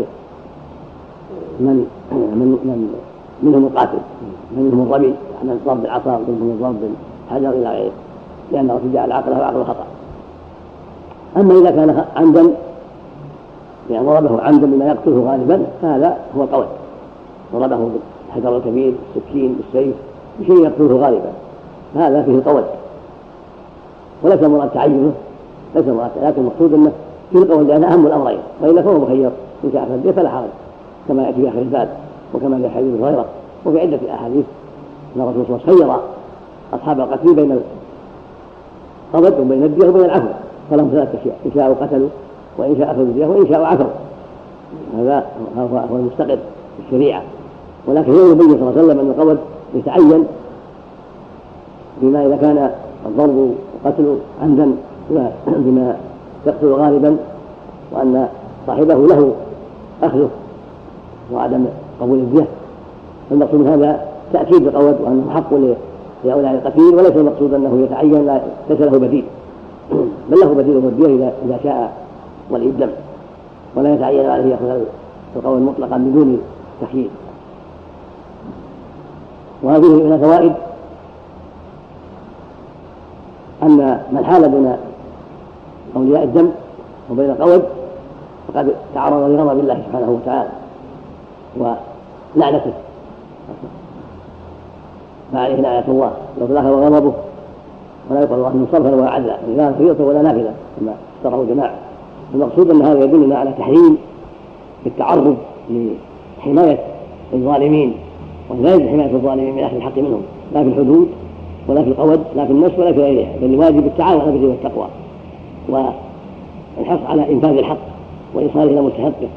[1.60, 2.94] من من من
[3.44, 3.98] منهم القاتل
[4.57, 5.14] منهم الرمي
[5.44, 6.76] من ضرب العصا ومنهم ضرب
[7.32, 7.91] الحجر إلى غيره
[8.52, 9.86] لأنه ارتجاع العقل هو عقل خطأ.
[11.38, 12.52] أما إذا كان عمدا
[13.90, 16.65] يعني ضربه عمدا بما يقتله غالبا فهذا هو القول
[17.53, 17.90] ضربه
[18.28, 19.95] بالحجر الكبير بالسكين بالسيف
[20.40, 21.32] بشيء يقتله غالبا.
[21.95, 22.64] هذا فيه القول
[24.23, 25.11] وليس مراد تعينه
[25.76, 26.91] ليس مراد لكن المقصود أنه
[27.35, 29.30] القول لأن أهم الأمرين وإلا فهو مخير
[29.64, 30.49] إن شاء فلا حرج
[31.07, 31.89] كما يأتي في آخر الباب
[32.34, 33.26] وكما في حديث هريرة
[33.65, 34.45] وفي عدة أحاديث
[35.15, 35.99] أن الرسول صلى الله عليه وسلم خير
[36.73, 37.60] أصحاب القتل بين
[39.14, 40.27] القبض وبين الدية وبين العفو
[40.72, 42.10] فلهم ثلاث أشياء إن شاءوا قتلوا
[42.57, 43.85] وإن شاء أخذوا الدية وإن شاءوا عفوا.
[44.98, 45.26] هذا
[45.57, 46.38] هو المستقر
[46.77, 47.22] في الشريعة.
[47.88, 49.38] ولكن يقول النبي صلى الله عليه وسلم أن القبض
[49.76, 50.26] يتعين
[52.02, 52.72] بما إذا كان
[53.06, 54.71] الضرب والقتل عمدا
[55.47, 55.95] بما
[56.45, 57.17] يقتل غالبا
[57.91, 58.27] وأن
[58.67, 59.33] صاحبه له
[60.03, 60.29] أخذه
[61.33, 61.65] وعدم
[62.01, 62.47] قبول الدية
[63.29, 65.53] فالمقصود من هذا تأكيد بقول وأنه حق
[66.23, 68.39] لهؤلاء القتيل وليس المقصود أنه يتعين
[68.69, 69.25] ليس له بديل.
[70.29, 71.93] بل له بديل الدية إذا شاء
[72.51, 72.89] ولي الدم
[73.75, 74.81] ولا يتعين عليه يأخذ
[75.35, 76.41] القول مطلقا بدون
[76.81, 77.09] تخيير
[79.63, 80.53] وهذه من الفوائد
[83.63, 84.75] أن من حال بين
[85.95, 86.49] أولياء الدم
[87.11, 87.63] وبين القود
[88.47, 90.49] فقد تعرض لغضب الله سبحانه وتعالى
[91.57, 92.73] ولعنته.
[95.33, 96.11] فعليه لعنة الله.
[96.39, 97.13] لو تلاها وغضبه
[98.09, 99.38] ولا يقال الله صرفا ولا عدلا.
[99.57, 101.73] لا فريضة ولا نافلة كما اشترعوا جماعة
[102.33, 103.97] المقصود أن هذا يدلنا على تحريم
[104.85, 105.38] التعرض
[106.39, 106.77] لحماية
[107.33, 107.93] للظالمين
[108.49, 110.21] ولا يجب حماية الظالمين من أهل الحق منهم.
[110.53, 111.07] لا في الحدود
[111.72, 114.88] ولا في القود لا في النفس ولا في غيرها بل الواجب التعاون على البر والتقوى
[115.69, 117.77] والحرص على إنفاذ الحق
[118.34, 119.27] وإيصاله إلى مستحقه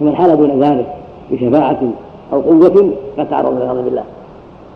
[0.00, 0.86] فمن حال دون ذلك
[1.30, 1.78] بشفاعة
[2.32, 4.04] أو قوة قد تعرض لغضب الله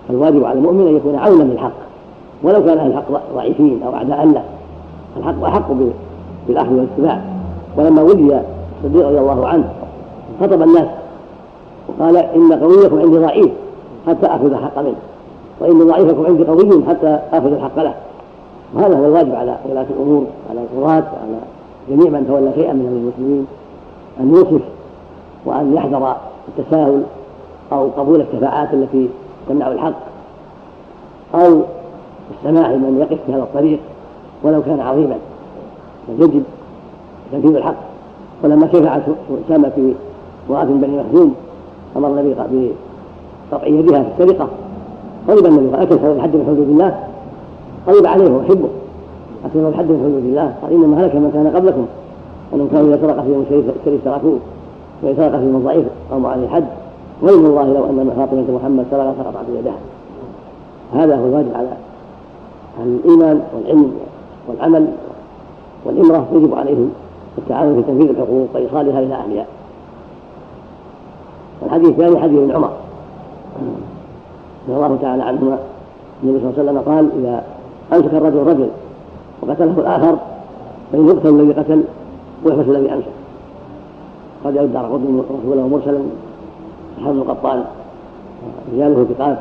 [0.08, 1.72] فالواجب على المؤمن أن يكون عونا للحق.
[2.42, 3.04] ولو كان أهل الحق
[3.34, 4.42] ضعيفين أو أعداء له
[5.16, 5.72] الحق أحق
[6.48, 7.20] بالأخذ والاتباع.
[7.76, 8.42] ولما ولي
[8.84, 9.68] الصديق رضي الله عنه
[10.40, 10.88] خطب الناس
[11.88, 13.50] وقال إن قويكم عندي ضعيف
[14.06, 14.96] حتى آخذ الحق منه.
[15.60, 17.94] وإن ضعيفكم عندي قوي حتى آخذ الحق له.
[18.74, 21.38] وهذا هو الواجب على ولاة الأمور على القضاة وعلى
[21.88, 23.46] جميع من تولى شيئا من المسلمين
[24.20, 24.62] أن يوصف
[25.44, 26.16] وأن يحذر
[26.48, 27.02] التساهل
[27.72, 29.08] أو قبول الشفاعات التي
[29.48, 29.94] تمنع الحق
[31.34, 31.60] أو
[32.30, 33.78] السماح لمن يقف في هذا الطريق
[34.42, 35.16] ولو كان عظيما.
[36.08, 36.42] بل يجب
[37.32, 37.74] تنفيذ الحق.
[38.44, 38.98] ولما شفع
[39.46, 39.94] أسامة في
[40.50, 41.34] امرأة بني مخزوم
[41.96, 44.48] أمر النبي بقطع يدها في السرقة.
[45.28, 47.04] غضب النبي قال أكل الحد من حدود الله
[47.88, 48.68] غضب عليه ويحبه
[49.44, 51.86] أكل الحد من حدود الله قال إنما هلك من كان قبلكم
[52.54, 53.44] أنهم كانوا إذا سرق فيهم
[53.84, 54.38] شريف تركوه
[55.02, 56.64] وإذا سرق فيهم الضعيف أو عليه الحد.
[57.22, 59.74] وإن الله لو أن فاطمة محمد سرق سقطت يدها
[60.94, 61.68] هذا هو الواجب على
[62.80, 63.92] أهل الإيمان والعلم
[64.48, 64.86] والعمل
[65.84, 66.90] والإمرة يجب عليهم
[67.38, 69.46] التعاون في تنفيذ الحقوق وإيصالها إلى أهلها.
[71.62, 72.70] والحديث الثاني حديث ابن عمر.
[74.68, 75.58] رضي الله تعالى عنهما.
[76.22, 77.42] النبي صلى الله عليه وسلم قال إذا
[77.92, 78.68] أمسك الرجل رجل
[79.42, 80.16] وقتله الآخر
[80.92, 81.84] فإن يقتل الذي قتل
[82.44, 83.06] ويحبس الذي أمسك.
[84.44, 86.00] قد يرد على رسوله مرسلا
[87.04, 87.64] حمد القطان
[88.74, 89.38] رجاله ثقات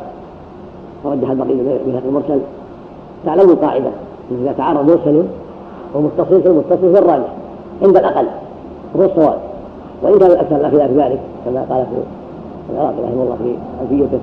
[1.04, 1.56] ورجح البقية
[1.86, 2.40] بهذا المرسل.
[3.26, 3.90] تعلموا القاعدة
[4.32, 5.24] إذا تعارض مرسل
[5.96, 7.30] ومتصل فالمتصل الراجح
[7.84, 8.28] عند الأقل
[8.96, 9.40] وهو الصواب.
[10.04, 14.20] وإن كان الأكثر الأخلاف ذلك كما قال في العراقي رحمه الله في ألفيته.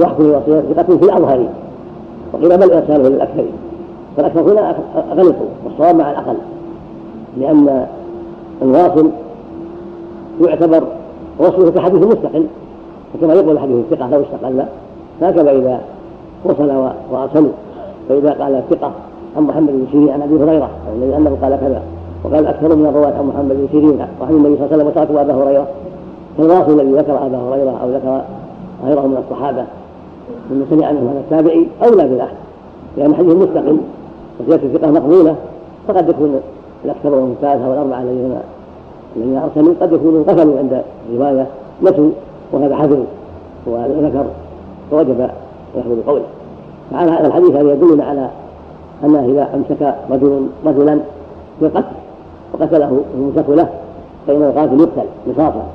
[0.00, 1.48] الوصية ثقة في الأظهر.
[2.32, 3.44] وقيل بل إرساله للأكثر
[4.16, 4.76] فالأكثر هنا
[5.10, 6.36] غلطوا والصواب مع الأقل.
[7.40, 7.86] لأن
[8.62, 9.10] الواصل
[10.40, 10.82] يعتبر
[11.38, 12.46] وصله كحديث مستقل
[13.14, 14.62] فكما يقول الحديث الثقة لو استقل.
[15.22, 15.80] هكذا إذا
[16.44, 17.52] وصل وأرسلوا.
[18.08, 18.90] فإذا قال الثقة
[19.36, 21.82] عن محمد بن سيرين عن أبي هريرة الذي أنه قال كذا
[22.24, 25.20] وقال أكثر من الرواة عن محمد بن سيرين وعن النبي صلى الله عليه وسلم وتركوا
[25.20, 25.66] أبا هريرة.
[26.38, 28.22] فالواصل الذي ذكر أبا هريرة أو ذكر
[28.84, 29.64] غيره من الصحابة
[30.50, 32.34] مما سمع عنه هذا التابعي أولى بالأخذ
[32.96, 33.78] لأن حديث مستقل
[34.40, 35.36] وزيادة الثقة مقبولة
[35.88, 36.40] فقد يكون
[36.84, 38.38] الأكثر من الثالثة والأربعة الذين
[39.16, 41.46] الذين أرسلوا قد يكونوا غفلوا عند الرواية
[41.82, 42.10] نسوا
[42.52, 43.04] وهذا حذر
[43.66, 44.26] وذكر
[44.90, 45.28] فوجب
[45.76, 46.24] يحفظ قوله
[46.90, 48.30] فعلى هذا الحديث هذا يدلنا على
[49.04, 51.00] أنه إذا أمسك رجل رجلا
[51.60, 51.96] بالقتل
[52.52, 53.68] وقتله الممسك له
[54.26, 55.66] فإن القاتل يقتل نصاصا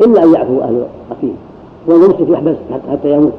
[0.00, 1.34] إلا أن يعفو أهل القتيل
[1.86, 2.56] والممسك يحبس
[2.90, 3.32] حتى يموت.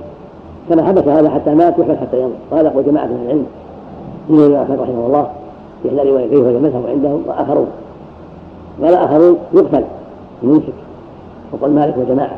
[0.70, 2.34] كما حبس هذا حتى مات يحبس حتى يموت.
[2.76, 3.46] هو جماعة من العلم
[4.30, 5.28] منهم الإمام أحمد رحمه الله
[5.84, 7.68] في إحدى روايتيه وهي المذهب عندهم وآخرون.
[8.84, 9.84] قال آخرون يقتل
[10.44, 10.74] الممسك
[11.52, 12.38] وقال مالك وجماعة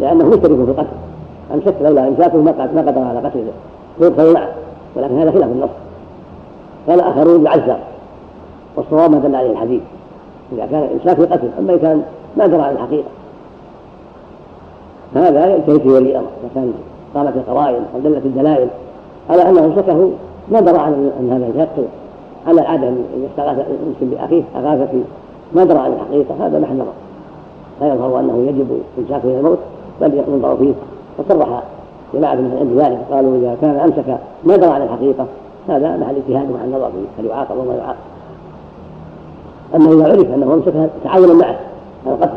[0.00, 0.96] لأنه مشترك في القتل.
[1.54, 2.50] أمسك لولا إمساكه ما
[2.86, 3.52] قدر على قتله.
[4.00, 4.48] يقتل معه.
[4.96, 5.70] ولكن هذا خلاف النص.
[6.88, 7.78] قال آخرون يعزر
[8.76, 9.82] والصواب ما دل عليه الحديث.
[10.52, 12.02] إذا كان الإمساك قتل أما إذا كان
[12.36, 13.08] ما درى عن الحقيقة.
[15.14, 16.72] فهذا ينتهي في ولي الأمر إذا كان
[17.14, 18.68] قامت القرائن أو دلت الدلائل
[19.30, 20.10] على أنه امسكه
[20.48, 21.84] ما درى عن أن هذا يقتل
[22.46, 25.02] على العادة أن يستغاث المسلم بأخيه أغاث في
[25.52, 26.92] ما درى عن الحقيقة هذا محل نظر
[27.80, 29.58] لا يظهر أنه يجب إمساكه إلى الموت
[30.00, 30.72] بل ينظر فيه.
[31.18, 31.62] وصرح
[32.14, 35.26] جماعة من عند ذلك قالوا إذا كان أمسك ما درى عن الحقيقة
[35.68, 37.22] هذا محل اجتهاد مع النظر فيه.
[37.22, 37.98] هل يعاقب وما يعاقب.
[39.74, 41.56] أما إذا عرف أنه أمسك تعاونا معه
[42.06, 42.36] على القتل.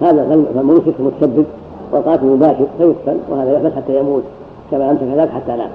[0.00, 1.44] هذا فالممسك متسبب
[1.92, 4.22] والقاتل مباشر فيقتل وهذا يحبس حتى يموت
[4.70, 5.70] كما أمسك ذاك حتى نام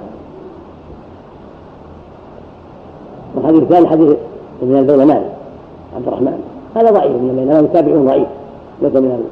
[3.35, 4.17] والحديث الثاني حديث
[4.61, 5.23] ابن البيلمان
[5.95, 6.43] عبد الرحمن.
[6.75, 8.27] هذا ضعيف ابن البيلمان تابع ضعيف
[8.81, 9.23] ليس من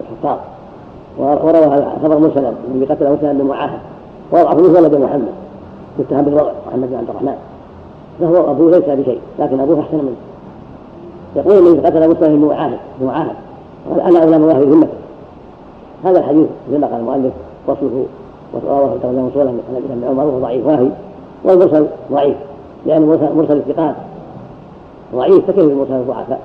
[0.00, 0.38] الحفاظ
[1.18, 3.78] وروى هذا خبر مسلم الذي قتله مسلم بن معاهد
[4.32, 5.32] وضعه مسلم بن محمد
[5.98, 7.36] متهم بالوضع محمد بن عبد الرحمن.
[8.20, 10.16] فهو ابوه ليس بشيء لكن أبوه أحسن منه.
[11.36, 13.34] يقول الذي قتل مسلم بن معاهد بن معاهد
[13.90, 15.03] قال أنا اولى من واهب ذمته
[16.04, 17.32] هذا الحديث مثل قال المؤلف
[17.66, 18.04] وصله
[18.52, 20.66] ورواه ترجمه مسؤولا عن ابن عمر وهو ضعيف.
[20.66, 20.88] واهي
[21.44, 22.36] والمرسل ضعيف
[22.86, 23.02] لأن
[23.36, 23.94] مرسل الثقات
[25.14, 26.40] ضعيف فكيف المرسل الضعفاء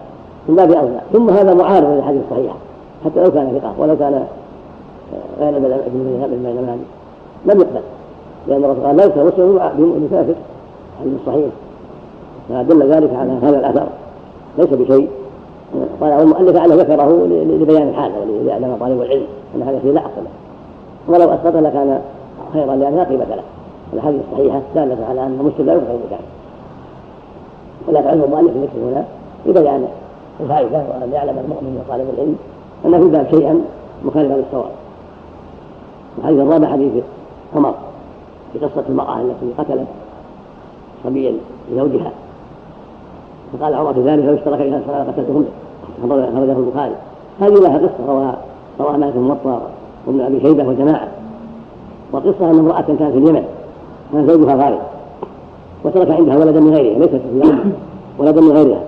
[0.47, 1.01] من باب أولى.
[1.13, 2.55] ثم هذا معارض للحديث الصحيحة
[3.05, 4.25] حتى لو كان ثقة ولو كان
[5.39, 5.65] غير ابن
[6.23, 6.79] ابن
[7.45, 7.81] لم يقبل.
[8.47, 10.35] لأن الرسول قال لا مسلم بكافر
[10.99, 11.45] حديث صحيح.
[12.49, 13.87] فدل ذلك على هذا الأثر.
[14.57, 15.07] ليس بشيء.
[16.01, 17.27] والمؤلف لعله ذكره
[17.61, 19.27] لبيان الحال وليعلم طالب العلم.
[19.55, 20.31] أن هذا الشيء لا أصل له.
[21.07, 22.01] ولو أسقط لكان
[22.53, 23.43] خيرا لأن لا قيمة له.
[23.93, 26.19] الاحاديث الصحيحه داله على أن المسلم لا يدخل المكان
[27.87, 29.05] ولا يفعله المؤلف ذكر هنا
[29.45, 29.87] لبيان
[30.39, 32.35] الفائدة وأن يعلم المؤمن وطالب العلم
[32.85, 33.61] أن في الباب شيئا
[34.03, 34.71] مخالفا للصواب.
[36.17, 37.03] الحديث الرابع حديث
[37.55, 37.73] عمر
[38.53, 39.87] في قصة المرأة التي قتلت
[41.03, 41.33] صبيا
[41.71, 42.11] لزوجها.
[43.53, 45.45] فقال عمر في ذلك لو اشترك إلى الصلاه قتلتهم
[46.09, 46.95] خرجه البخاري.
[47.39, 48.37] هذه لها قصة رواها
[48.79, 49.61] رواها مالك الموطا
[50.07, 51.07] وابن أبي شيبة وجماعة.
[52.11, 53.43] وقصة أن امرأة كانت في اليمن
[54.13, 54.79] كان زوجها غارب
[55.83, 57.53] وترك عندها ولدا من غيرها ليست في
[58.17, 58.81] ولدا من غيرها.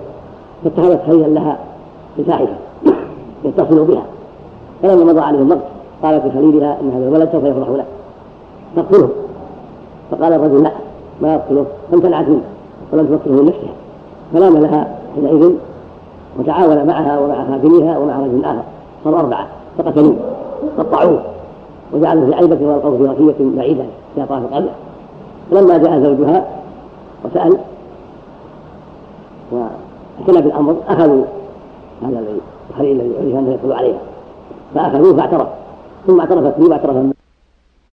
[0.64, 1.58] فاتخذت خيرا لها
[2.18, 2.54] بفاحشه
[3.44, 4.02] يتصل بها.
[4.82, 5.62] فلما مضى عليه الوقت
[6.02, 7.84] قالت لخليلها إن هذا الولد سوف يفرح له.
[8.76, 9.08] فاقتله.
[10.10, 10.70] فقال الرجل لا
[11.22, 12.42] ما يقتله فامتنعت منه
[12.92, 13.72] ولم تقتله من نفسها
[14.32, 15.52] فلام لها حينئذ
[16.38, 18.62] وتعاون معها ومع خادمها ومع رجل آخر
[19.04, 19.46] صاروا اربعه
[19.78, 20.16] فقتلوه
[20.78, 21.22] قطعوه
[21.92, 23.84] وجعلوا في عيبه وألقوه في رقية بعيدة
[24.14, 24.72] في اطراف القريه
[25.50, 26.46] فلما جاء زوجها
[27.24, 27.58] وسأل
[29.52, 31.24] واعتنى بالأمر أخذوا
[32.02, 32.24] هذا
[32.70, 33.98] الخليل الذي عرف انه يدخل عليها
[34.74, 35.48] فأخذوه فاعترف
[36.06, 36.96] ثم اعترفت به واعترف